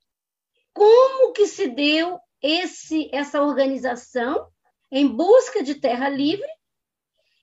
como 0.74 1.34
que 1.34 1.48
se 1.48 1.68
deu 1.68 2.20
esse, 2.42 3.10
essa 3.12 3.42
organização 3.42 4.48
em 4.92 5.08
busca 5.08 5.64
de 5.64 5.76
terra 5.76 6.08
livre, 6.08 6.48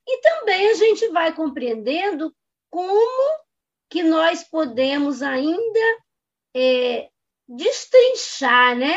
e 0.07 0.21
também 0.21 0.69
a 0.71 0.75
gente 0.75 1.09
vai 1.09 1.35
compreendendo 1.35 2.35
como 2.71 3.39
que 3.91 4.03
nós 4.03 4.45
podemos 4.45 5.23
ainda 5.23 5.81
é, 6.55 7.11
destrinchar, 7.49 8.77
né? 8.77 8.97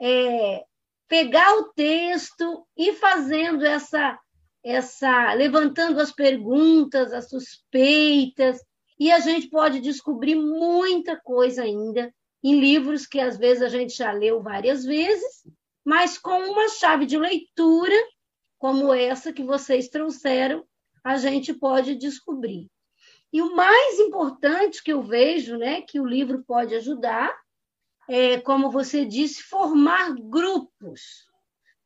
É, 0.00 0.64
pegar 1.08 1.56
o 1.58 1.72
texto 1.74 2.66
e 2.76 2.94
fazendo 2.94 3.64
essa, 3.64 4.18
essa, 4.64 5.32
levantando 5.34 6.00
as 6.00 6.10
perguntas, 6.10 7.12
as 7.12 7.28
suspeitas, 7.28 8.58
e 8.98 9.10
a 9.10 9.20
gente 9.20 9.48
pode 9.48 9.80
descobrir 9.80 10.34
muita 10.34 11.20
coisa 11.20 11.62
ainda 11.62 12.12
em 12.42 12.58
livros 12.58 13.06
que 13.06 13.20
às 13.20 13.36
vezes 13.36 13.62
a 13.62 13.68
gente 13.68 13.96
já 13.96 14.12
leu 14.12 14.42
várias 14.42 14.84
vezes, 14.84 15.46
mas 15.84 16.18
com 16.18 16.38
uma 16.38 16.68
chave 16.68 17.06
de 17.06 17.18
leitura 17.18 17.94
como 18.58 18.94
essa 18.94 19.32
que 19.32 19.42
vocês 19.42 19.88
trouxeram, 19.88 20.64
a 21.02 21.16
gente 21.16 21.52
pode 21.52 21.96
descobrir. 21.96 22.70
E 23.32 23.42
o 23.42 23.56
mais 23.56 23.98
importante 23.98 24.82
que 24.82 24.92
eu 24.92 25.02
vejo, 25.02 25.56
né, 25.56 25.82
que 25.82 25.98
o 25.98 26.06
livro 26.06 26.44
pode 26.46 26.74
ajudar, 26.76 27.36
é, 28.12 28.38
como 28.38 28.70
você 28.70 29.06
disse, 29.06 29.42
formar 29.42 30.14
grupos. 30.14 31.26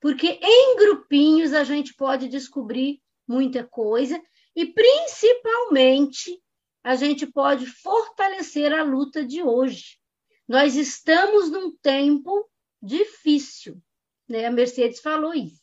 Porque 0.00 0.40
em 0.42 0.76
grupinhos 0.76 1.52
a 1.52 1.62
gente 1.62 1.94
pode 1.94 2.26
descobrir 2.26 3.00
muita 3.28 3.62
coisa 3.62 4.20
e, 4.54 4.66
principalmente, 4.66 6.42
a 6.82 6.96
gente 6.96 7.26
pode 7.28 7.66
fortalecer 7.66 8.72
a 8.72 8.82
luta 8.82 9.24
de 9.24 9.40
hoje. 9.40 10.00
Nós 10.48 10.74
estamos 10.74 11.48
num 11.48 11.76
tempo 11.76 12.50
difícil, 12.82 13.80
né? 14.28 14.46
A 14.46 14.50
Mercedes 14.50 14.98
falou 14.98 15.32
isso. 15.32 15.62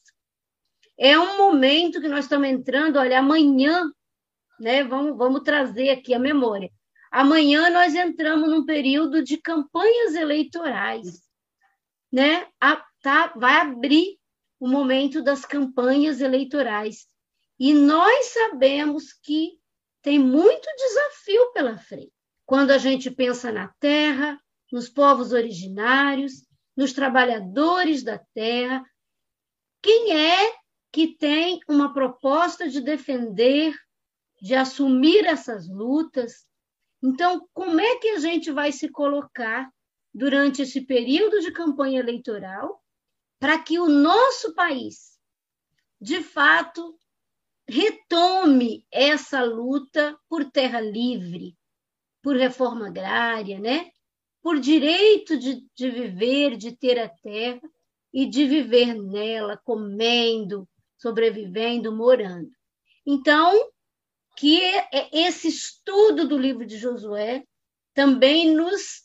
É 0.98 1.20
um 1.20 1.36
momento 1.36 2.00
que 2.00 2.08
nós 2.08 2.24
estamos 2.24 2.48
entrando, 2.48 3.00
olha, 3.00 3.20
amanhã, 3.20 3.92
né? 4.58 4.82
Vamos, 4.86 5.18
vamos 5.18 5.42
trazer 5.42 5.90
aqui 5.90 6.14
a 6.14 6.20
memória. 6.20 6.72
Amanhã 7.14 7.70
nós 7.70 7.94
entramos 7.94 8.50
num 8.50 8.66
período 8.66 9.24
de 9.24 9.38
campanhas 9.38 10.16
eleitorais, 10.16 11.22
né? 12.12 12.48
A, 12.60 12.84
tá, 13.04 13.32
vai 13.36 13.58
abrir 13.58 14.18
o 14.60 14.68
momento 14.68 15.22
das 15.22 15.46
campanhas 15.46 16.22
eleitorais. 16.22 17.06
E 17.60 17.72
nós 17.72 18.26
sabemos 18.34 19.14
que 19.14 19.52
tem 20.02 20.18
muito 20.18 20.68
desafio 20.76 21.54
pela 21.54 21.78
frente. 21.78 22.12
Quando 22.48 22.72
a 22.72 22.80
gente 22.80 23.12
pensa 23.12 23.52
na 23.52 23.68
terra, 23.80 24.42
nos 24.72 24.90
povos 24.90 25.34
originários, 25.34 26.48
nos 26.76 26.94
trabalhadores 26.94 28.02
da 28.02 28.18
terra, 28.34 28.84
quem 29.84 30.20
é 30.20 30.52
que 30.92 31.16
tem 31.16 31.60
uma 31.70 31.94
proposta 31.94 32.68
de 32.68 32.82
defender, 32.82 33.76
de 34.42 34.56
assumir 34.56 35.28
essas 35.28 35.70
lutas, 35.70 36.52
então, 37.04 37.48
como 37.54 37.80
é 37.80 37.98
que 37.98 38.10
a 38.10 38.20
gente 38.20 38.52
vai 38.52 38.72
se 38.72 38.90
colocar 38.90 39.70
durante 40.14 40.62
esse 40.62 40.82
período 40.82 41.42
de 41.42 41.52
campanha 41.52 42.00
eleitoral 42.00 42.82
para 43.40 43.60
que 43.60 43.78
o 43.78 43.90
nosso 43.90 44.56
país, 44.56 45.20
de 46.00 46.24
fato, 46.24 46.98
retome 47.68 48.88
essa 48.92 49.44
luta 49.44 50.18
por 50.30 50.50
terra 50.50 50.80
livre, 50.80 51.58
por 52.22 52.38
reforma 52.38 52.88
agrária, 52.88 53.60
né? 53.60 53.92
por 54.44 54.60
direito 54.60 55.40
de, 55.40 55.66
de 55.74 55.90
viver, 55.90 56.58
de 56.58 56.76
ter 56.76 57.00
a 57.00 57.08
terra 57.08 57.62
e 58.12 58.26
de 58.26 58.46
viver 58.46 58.94
nela, 58.94 59.58
comendo, 59.64 60.68
sobrevivendo, 60.98 61.96
morando. 61.96 62.52
Então, 63.06 63.72
que 64.36 64.62
esse 65.12 65.48
estudo 65.48 66.28
do 66.28 66.38
livro 66.38 66.66
de 66.66 66.78
Josué 66.78 67.44
também 67.94 68.56
nos, 68.56 69.04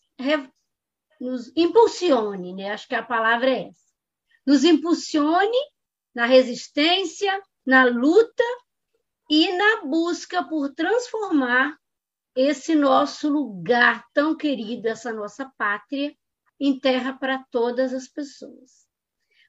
nos 1.20 1.52
impulsione, 1.56 2.54
né? 2.54 2.70
acho 2.72 2.88
que 2.88 2.94
a 2.94 3.02
palavra 3.02 3.50
é 3.50 3.68
essa, 3.68 3.92
nos 4.46 4.64
impulsione 4.64 5.58
na 6.14 6.24
resistência, 6.24 7.42
na 7.66 7.84
luta 7.84 8.44
e 9.30 9.52
na 9.52 9.84
busca 9.84 10.42
por 10.42 10.72
transformar 10.74 11.76
esse 12.34 12.74
nosso 12.74 13.28
lugar 13.28 14.06
tão 14.14 14.34
querido, 14.36 14.88
essa 14.88 15.12
nossa 15.12 15.50
pátria, 15.58 16.14
em 16.58 16.78
terra 16.78 17.12
para 17.12 17.44
todas 17.50 17.92
as 17.92 18.08
pessoas. 18.08 18.86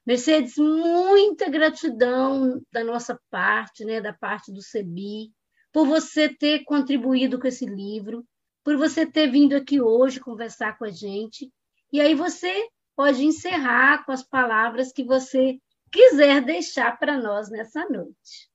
Mercedes, 0.06 0.58
muita 0.58 1.50
gratidão 1.50 2.62
da 2.72 2.84
nossa 2.84 3.20
parte, 3.30 3.86
né, 3.86 4.02
da 4.02 4.14
parte 4.14 4.52
do 4.52 4.62
CEBI, 4.62 5.32
por 5.80 5.88
você 5.88 6.28
ter 6.28 6.66
contribuído 6.66 7.40
com 7.40 7.48
esse 7.48 7.66
livro, 7.66 8.28
por 8.66 8.76
você 8.76 9.06
ter 9.06 9.32
vindo 9.32 9.56
aqui 9.56 9.80
hoje 9.80 10.20
conversar 10.20 10.78
com 10.78 10.84
a 10.84 10.92
gente. 10.92 11.50
E 11.90 12.02
aí 12.02 12.14
você 12.14 12.68
pode 12.98 13.24
encerrar 13.24 14.06
com 14.06 14.12
as 14.12 14.22
palavras 14.22 14.92
que 14.92 15.06
você 15.06 15.58
quiser 15.90 16.44
deixar 16.44 17.00
para 17.00 17.18
nós 17.18 17.50
nessa 17.50 17.88
noite. 17.88 18.52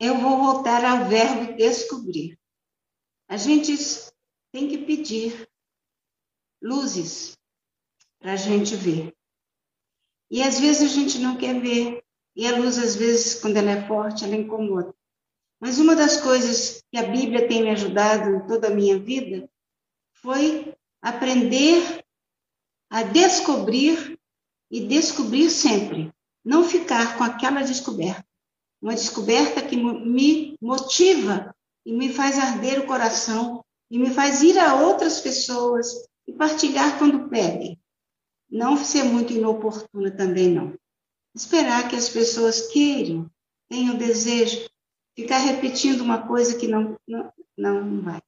Eu 0.00 0.16
vou 0.16 0.38
voltar 0.38 0.82
ao 0.82 1.06
verbo 1.10 1.54
descobrir. 1.58 2.38
A 3.28 3.36
gente 3.36 3.76
tem 4.50 4.66
que 4.66 4.78
pedir 4.78 5.46
luzes 6.62 7.36
para 8.18 8.32
a 8.32 8.36
gente 8.36 8.74
ver. 8.76 9.14
E 10.30 10.42
às 10.42 10.58
vezes 10.58 10.90
a 10.90 10.94
gente 10.94 11.18
não 11.18 11.36
quer 11.36 11.60
ver. 11.60 12.02
E 12.34 12.46
a 12.46 12.56
luz, 12.56 12.78
às 12.78 12.96
vezes, 12.96 13.40
quando 13.40 13.58
ela 13.58 13.72
é 13.72 13.86
forte, 13.86 14.24
ela 14.24 14.36
incomoda. 14.36 14.94
Mas 15.60 15.78
uma 15.78 15.96
das 15.96 16.18
coisas 16.18 16.82
que 16.90 16.98
a 16.98 17.04
Bíblia 17.04 17.48
tem 17.48 17.62
me 17.62 17.70
ajudado 17.70 18.30
em 18.30 18.46
toda 18.46 18.68
a 18.68 18.74
minha 18.74 18.98
vida 18.98 19.48
foi 20.12 20.74
aprender 21.00 22.04
a 22.90 23.02
descobrir 23.02 24.18
e 24.70 24.86
descobrir 24.86 25.50
sempre, 25.50 26.12
não 26.44 26.64
ficar 26.64 27.16
com 27.16 27.24
aquela 27.24 27.62
descoberta. 27.62 28.24
Uma 28.80 28.94
descoberta 28.94 29.62
que 29.62 29.76
me 29.76 30.56
motiva 30.60 31.54
e 31.84 31.92
me 31.92 32.12
faz 32.12 32.38
arder 32.38 32.80
o 32.80 32.86
coração 32.86 33.64
e 33.90 33.98
me 33.98 34.10
faz 34.10 34.42
ir 34.42 34.58
a 34.58 34.74
outras 34.74 35.20
pessoas 35.20 36.06
e 36.26 36.32
partilhar 36.32 36.98
quando 36.98 37.28
pedem. 37.28 37.78
Não 38.50 38.76
ser 38.76 39.04
muito 39.04 39.32
inoportuna 39.32 40.10
também 40.10 40.50
não. 40.50 40.74
Esperar 41.34 41.88
que 41.88 41.96
as 41.96 42.08
pessoas 42.08 42.68
queiram, 42.68 43.30
tenham 43.68 43.96
desejo, 43.96 44.68
ficar 45.16 45.38
repetindo 45.38 46.02
uma 46.02 46.26
coisa 46.26 46.58
que 46.58 46.68
não, 46.68 46.96
não, 47.08 47.32
não 47.56 48.02
vai. 48.02 48.20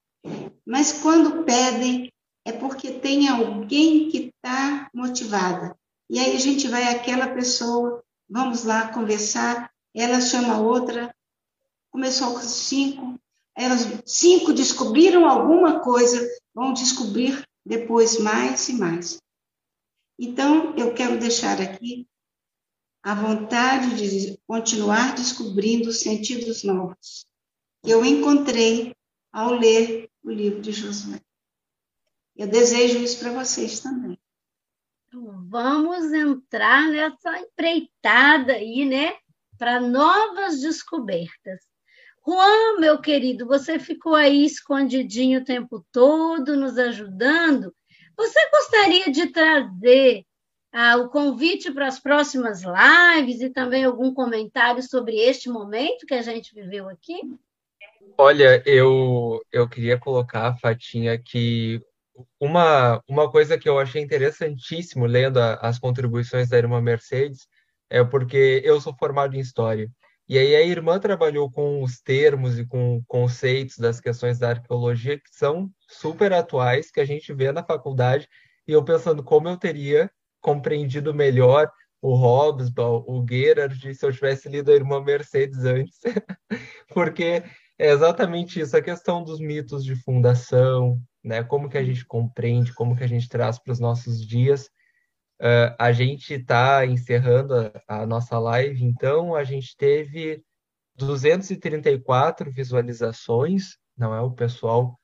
Mas 0.67 0.93
quando 0.93 1.45
pedem, 1.45 2.11
é 2.45 2.53
porque 2.53 2.93
tem 2.93 3.29
alguém 3.29 4.09
que 4.09 4.33
está 4.35 4.89
motivada. 4.95 5.77
E 6.09 6.19
aí 6.19 6.35
a 6.35 6.41
gente 6.41 6.67
vai 6.67 6.89
àquela 6.89 7.29
pessoa, 7.29 8.03
vamos 8.29 8.65
lá 8.65 8.89
conversar, 8.89 9.71
ela 9.95 10.21
chama 10.21 10.59
outra, 10.59 11.15
começou 11.91 12.33
com 12.33 12.41
cinco, 12.41 13.21
elas 13.55 13.87
cinco 14.07 14.55
descobriram 14.55 15.29
alguma 15.29 15.81
coisa, 15.81 16.27
vão 16.55 16.73
descobrir 16.73 17.43
depois 17.65 18.19
mais 18.19 18.69
e 18.71 18.75
mais. 18.75 19.19
Então, 20.19 20.75
eu 20.77 20.95
quero 20.95 21.19
deixar 21.19 21.61
aqui 21.61 22.08
a 23.03 23.15
vontade 23.15 23.97
de 23.97 24.39
continuar 24.47 25.15
descobrindo 25.15 25.93
sentidos 25.93 26.65
novos 26.65 27.27
que 27.83 27.91
eu 27.91 28.05
encontrei 28.05 28.95
ao 29.33 29.53
ler 29.53 30.11
o 30.23 30.31
livro 30.31 30.61
de 30.61 30.73
Josué. 30.73 31.21
Eu 32.37 32.47
desejo 32.47 32.99
isso 32.99 33.19
para 33.19 33.33
vocês 33.33 33.81
também. 33.81 34.19
Então, 35.07 35.47
vamos 35.49 36.13
entrar 36.13 36.89
nessa 36.89 37.39
empreitada 37.39 38.53
aí, 38.53 38.85
né? 38.85 39.17
Para 39.57 39.81
novas 39.81 40.61
descobertas. 40.61 41.61
Juan, 42.27 42.79
meu 42.79 43.01
querido, 43.01 43.47
você 43.47 43.79
ficou 43.79 44.15
aí 44.15 44.45
escondidinho 44.45 45.41
o 45.41 45.45
tempo 45.45 45.85
todo, 45.91 46.57
nos 46.57 46.77
ajudando. 46.77 47.75
Você 48.17 48.51
gostaria 48.51 49.11
de 49.11 49.29
trazer 49.29 50.27
ah, 50.73 50.97
o 50.97 51.09
convite 51.09 51.73
para 51.73 51.87
as 51.87 51.99
próximas 51.99 52.63
lives 52.63 53.41
e 53.41 53.51
também 53.51 53.85
algum 53.85 54.13
comentário 54.13 54.83
sobre 54.83 55.17
este 55.17 55.49
momento 55.49 56.07
que 56.07 56.15
a 56.15 56.23
gente 56.23 56.55
viveu 56.55 56.89
aqui? 56.89 57.21
Olha, 58.17 58.63
eu, 58.67 59.41
eu 59.53 59.69
queria 59.69 59.99
colocar, 59.99 60.57
Fatinha, 60.59 61.19
que 61.19 61.81
uma, 62.41 63.03
uma 63.09 63.31
coisa 63.31 63.57
que 63.57 63.69
eu 63.69 63.79
achei 63.79 64.03
interessantíssimo 64.03 65.07
lendo 65.07 65.39
a, 65.39 65.55
as 65.55 65.79
contribuições 65.79 66.49
da 66.49 66.59
irmã 66.59 66.81
Mercedes 66.81 67.47
é 67.91 68.03
porque 68.05 68.61
eu 68.65 68.81
sou 68.81 68.95
formado 68.97 69.37
em 69.37 69.41
História. 69.41 69.91
E 70.29 70.37
aí 70.39 70.55
a 70.55 70.63
irmã 70.63 70.99
trabalhou 70.99 71.51
com 71.51 71.83
os 71.83 72.01
termos 72.01 72.59
e 72.59 72.67
com 72.67 73.03
conceitos 73.07 73.79
das 73.79 73.99
questões 73.99 74.39
da 74.39 74.51
arqueologia 74.51 75.19
que 75.19 75.31
são 75.33 75.71
super 75.89 76.35
atuais, 76.35 76.91
que 76.91 77.01
a 77.01 77.05
gente 77.05 77.33
vê 77.33 77.51
na 77.51 77.65
faculdade, 77.65 78.29
e 78.67 78.73
eu 78.73 78.85
pensando 78.85 79.25
como 79.25 79.49
eu 79.49 79.57
teria 79.57 80.11
compreendido 80.49 81.13
melhor 81.13 81.71
o 82.01 82.15
Hobsbawm, 82.15 83.05
o 83.07 83.23
Gerard, 83.29 83.95
se 83.95 84.07
eu 84.07 84.11
tivesse 84.11 84.49
lido 84.49 84.71
a 84.71 84.75
irmã 84.75 84.99
Mercedes 84.99 85.63
antes, 85.65 85.99
porque 86.95 87.43
é 87.79 87.91
exatamente 87.91 88.59
isso, 88.59 88.75
a 88.75 88.81
questão 88.81 89.23
dos 89.23 89.41
mitos 89.41 89.85
de 89.85 89.95
fundação, 89.95 90.99
né? 91.23 91.45
Como 91.45 91.69
que 91.69 91.77
a 91.77 91.85
gente 91.85 92.03
compreende, 92.07 92.73
como 92.73 92.97
que 92.97 93.05
a 93.05 93.07
gente 93.07 93.29
traz 93.29 93.59
para 93.59 93.73
os 93.73 93.79
nossos 93.79 94.27
dias. 94.27 94.71
Uh, 95.39 95.77
a 95.79 95.93
gente 95.93 96.33
está 96.33 96.87
encerrando 96.87 97.55
a, 97.55 98.03
a, 98.03 98.07
nossa 98.07 98.39
live, 98.39 98.83
então 98.83 99.35
a 99.35 99.45
gente 99.45 99.77
teve 99.77 100.43
234 100.97 102.51
visualizações, 102.51 103.77
não 103.97 104.15
é 104.15 104.21
o 104.23 104.33
pessoal 104.33 104.99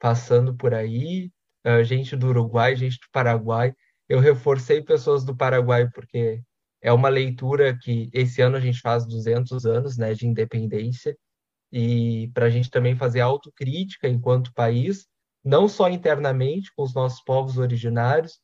passando 0.00 0.54
por 0.56 0.74
aí, 0.74 1.30
uh, 1.64 1.84
gente 1.84 2.16
do 2.16 2.28
Uruguai, 2.28 2.74
gente 2.74 2.98
do 2.98 3.06
Paraguai. 3.12 3.72
Eu 4.10 4.18
reforcei 4.18 4.82
pessoas 4.82 5.24
do 5.24 5.36
Paraguai 5.36 5.88
porque 5.88 6.42
é 6.82 6.92
uma 6.92 7.08
leitura 7.08 7.78
que 7.78 8.10
esse 8.12 8.42
ano 8.42 8.56
a 8.56 8.60
gente 8.60 8.80
faz 8.80 9.06
200 9.06 9.64
anos 9.64 9.96
né, 9.96 10.12
de 10.14 10.26
independência. 10.26 11.16
E 11.70 12.28
para 12.34 12.46
a 12.46 12.50
gente 12.50 12.68
também 12.70 12.96
fazer 12.96 13.20
autocrítica 13.20 14.08
enquanto 14.08 14.52
país, 14.52 15.06
não 15.44 15.68
só 15.68 15.88
internamente 15.88 16.72
com 16.74 16.82
os 16.82 16.92
nossos 16.92 17.22
povos 17.22 17.56
originários, 17.56 18.40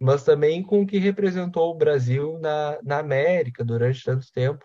mas 0.00 0.24
também 0.24 0.62
com 0.62 0.80
o 0.80 0.86
que 0.86 0.96
representou 0.96 1.70
o 1.70 1.76
Brasil 1.76 2.38
na, 2.38 2.78
na 2.82 2.98
América 3.00 3.62
durante 3.62 4.02
tanto 4.02 4.26
tempo. 4.32 4.64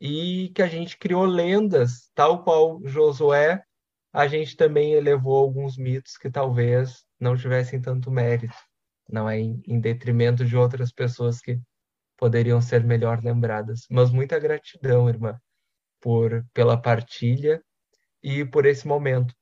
E 0.00 0.50
que 0.54 0.62
a 0.62 0.66
gente 0.66 0.96
criou 0.96 1.26
lendas, 1.26 2.10
tal 2.14 2.42
qual 2.42 2.80
Josué, 2.86 3.62
a 4.14 4.26
gente 4.26 4.56
também 4.56 4.94
elevou 4.94 5.36
alguns 5.36 5.76
mitos 5.76 6.16
que 6.16 6.30
talvez 6.30 7.04
não 7.20 7.36
tivessem 7.36 7.82
tanto 7.82 8.10
mérito, 8.10 8.56
não 9.12 9.28
é 9.28 9.38
em, 9.38 9.62
em 9.66 9.80
detrimento 9.80 10.44
de 10.44 10.56
outras 10.56 10.92
pessoas 10.92 11.40
que 11.40 11.60
poderiam 12.16 12.60
ser 12.60 12.84
melhor 12.84 13.22
lembradas. 13.22 13.86
Mas 13.90 14.10
muita 14.10 14.38
gratidão, 14.38 15.08
irmã 15.08 15.38
por 16.00 16.44
pela 16.52 16.80
partilha 16.80 17.62
e 18.22 18.44
por 18.44 18.66
esse 18.66 18.86
momento. 18.88 19.34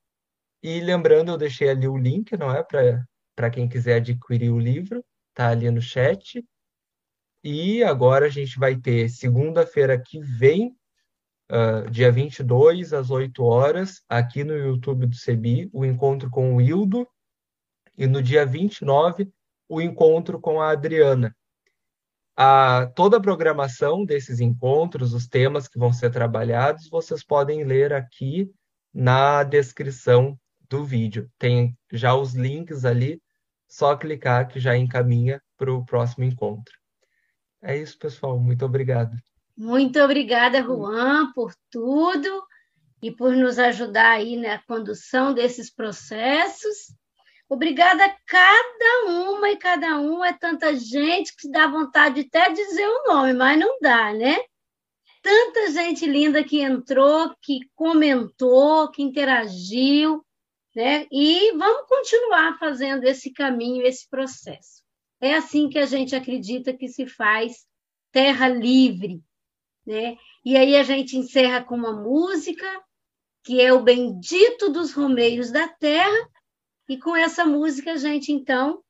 E 0.62 0.80
lembrando, 0.80 1.30
eu 1.30 1.38
deixei 1.38 1.70
ali 1.70 1.86
o 1.86 1.96
link, 1.96 2.36
não 2.36 2.50
é, 2.50 2.64
para 3.34 3.50
quem 3.50 3.68
quiser 3.68 3.96
adquirir 3.96 4.50
o 4.50 4.58
livro, 4.58 5.04
tá 5.32 5.48
ali 5.48 5.70
no 5.70 5.80
chat. 5.80 6.44
E 7.44 7.82
agora 7.84 8.26
a 8.26 8.28
gente 8.28 8.58
vai 8.58 8.76
ter 8.76 9.08
segunda-feira 9.08 9.96
que 10.00 10.20
vem, 10.20 10.76
uh, 11.51 11.88
dia 11.88 12.10
22, 12.10 12.93
às 12.93 13.10
8 13.10 13.43
horas, 13.44 14.02
aqui 14.09 14.43
no 14.43 14.56
YouTube 14.56 15.06
do 15.06 15.14
CEBI, 15.14 15.70
o 15.72 15.84
encontro 15.84 16.28
com 16.28 16.56
o 16.56 16.60
Hildo. 16.60 17.09
E 17.97 18.06
no 18.06 18.22
dia 18.22 18.44
29, 18.44 19.32
o 19.69 19.81
encontro 19.81 20.40
com 20.40 20.61
a 20.61 20.70
Adriana 20.70 21.35
a, 22.40 22.86
toda 22.95 23.16
a 23.16 23.20
programação 23.20 24.05
desses 24.05 24.39
encontros, 24.39 25.12
os 25.12 25.27
temas 25.27 25.66
que 25.66 25.77
vão 25.77 25.93
ser 25.93 26.12
trabalhados, 26.12 26.89
vocês 26.89 27.24
podem 27.24 27.65
ler 27.65 27.93
aqui 27.93 28.49
na 28.95 29.43
descrição 29.43 30.39
do 30.70 30.85
vídeo. 30.85 31.28
Tem 31.36 31.77
já 31.90 32.15
os 32.15 32.35
links 32.35 32.85
ali, 32.85 33.20
só 33.66 33.97
clicar 33.97 34.47
que 34.47 34.61
já 34.61 34.77
encaminha 34.77 35.43
para 35.57 35.73
o 35.73 35.85
próximo 35.85 36.23
encontro. 36.23 36.73
É 37.61 37.77
isso, 37.77 37.99
pessoal. 37.99 38.39
Muito 38.39 38.65
obrigado. 38.65 39.16
Muito 39.57 39.99
obrigada, 39.99 40.62
Juan, 40.62 41.32
por 41.32 41.53
tudo 41.73 42.45
e 43.03 43.11
por 43.11 43.32
nos 43.32 43.59
ajudar 43.59 44.12
aí 44.12 44.36
na 44.36 44.62
condução 44.62 45.35
desses 45.35 45.74
processos. 45.74 46.95
Obrigada 47.48 48.04
a 48.04 48.16
cada 48.26 49.04
uma 49.06 49.50
e 49.50 49.56
cada 49.56 49.98
um. 49.98 50.24
É 50.24 50.32
tanta 50.32 50.74
gente 50.76 51.34
que 51.34 51.50
dá 51.50 51.66
vontade 51.66 52.22
de 52.22 52.28
até 52.28 52.52
dizer 52.52 52.86
o 52.86 53.04
nome, 53.04 53.32
mas 53.32 53.58
não 53.58 53.78
dá, 53.80 54.12
né? 54.12 54.38
Tanta 55.22 55.70
gente 55.70 56.06
linda 56.06 56.44
que 56.44 56.60
entrou, 56.60 57.34
que 57.42 57.60
comentou, 57.74 58.90
que 58.90 59.02
interagiu, 59.02 60.24
né? 60.76 61.06
E 61.10 61.52
vamos 61.52 61.88
continuar 61.88 62.58
fazendo 62.58 63.04
esse 63.04 63.32
caminho, 63.32 63.84
esse 63.84 64.08
processo. 64.08 64.82
É 65.20 65.34
assim 65.34 65.68
que 65.68 65.78
a 65.78 65.86
gente 65.86 66.14
acredita 66.14 66.72
que 66.72 66.86
se 66.88 67.06
faz 67.06 67.66
terra 68.12 68.46
livre, 68.46 69.22
né? 69.86 70.16
E 70.44 70.56
aí 70.56 70.76
a 70.76 70.82
gente 70.82 71.16
encerra 71.16 71.64
com 71.64 71.74
uma 71.74 71.92
música 71.92 72.66
que 73.42 73.60
é 73.60 73.72
o 73.72 73.82
Bendito 73.82 74.70
dos 74.70 74.92
Romeiros 74.92 75.50
da 75.50 75.66
Terra, 75.66 76.28
e 76.89 76.97
com 76.97 77.15
essa 77.15 77.44
música, 77.44 77.93
a 77.93 77.97
gente 77.97 78.32
então 78.32 78.81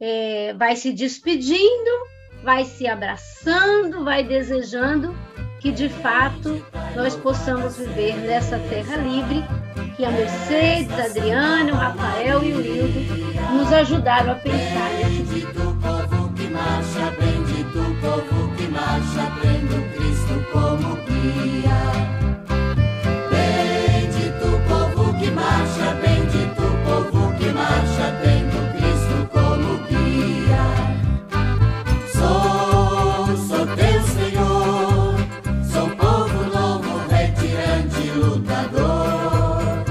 é, 0.00 0.52
vai 0.54 0.76
se 0.76 0.92
despedindo, 0.92 1.90
vai 2.42 2.64
se 2.64 2.86
abraçando, 2.86 4.04
vai 4.04 4.22
desejando 4.22 5.14
que 5.60 5.72
de 5.72 5.88
fato 5.88 6.62
nós 6.94 7.16
possamos 7.16 7.78
viver 7.78 8.14
nessa 8.18 8.58
terra 8.58 8.96
livre 8.96 9.42
que 9.96 10.04
a 10.04 10.10
Mercedes, 10.10 10.92
a 10.92 11.04
Adriana, 11.04 11.72
o 11.72 11.76
Rafael 11.76 12.44
e 12.44 12.52
o 12.52 12.60
Hildo 12.60 13.00
nos 13.54 13.72
ajudaram 13.72 14.32
a 14.32 14.34
pensar 14.34 14.90
Bendito 15.00 15.58
povo 15.80 16.34
que 16.34 16.48
marcha, 16.48 17.10
bendito 17.18 18.00
povo 18.00 18.56
que 18.56 18.68
marcha, 18.68 19.36
povo 27.10 27.32
que 27.38 27.46
marcha 27.52 28.18
tendo 28.22 28.72
Cristo 28.72 29.28
como 29.32 29.78
guia. 29.88 30.66
Sou, 32.12 33.36
sou 33.36 33.66
teu 33.74 34.02
Senhor, 34.02 35.14
sou 35.72 35.88
povo 35.96 36.44
novo, 36.54 36.98
retirante, 37.08 38.10
lutador. 38.14 39.84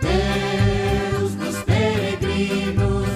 Deus 0.00 1.34
dos 1.34 1.62
peregrinos, 1.62 3.08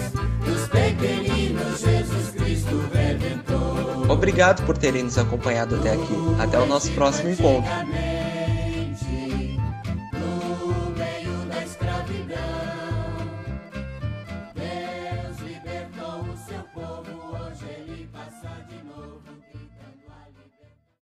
dos 0.45 0.69
pequeninos, 0.69 1.81
Jesus 1.81 2.31
Cristo 2.37 2.89
Redentor. 2.93 4.11
Obrigado 4.11 4.65
por 4.65 4.77
terem 4.77 5.05
nos 5.05 5.19
acompanhado 5.19 5.77
até 5.77 5.93
aqui. 5.93 6.15
Até 6.39 6.59
o 6.59 6.67
nosso 6.67 6.91
próximo 6.93 7.31
encontro. 7.31 7.71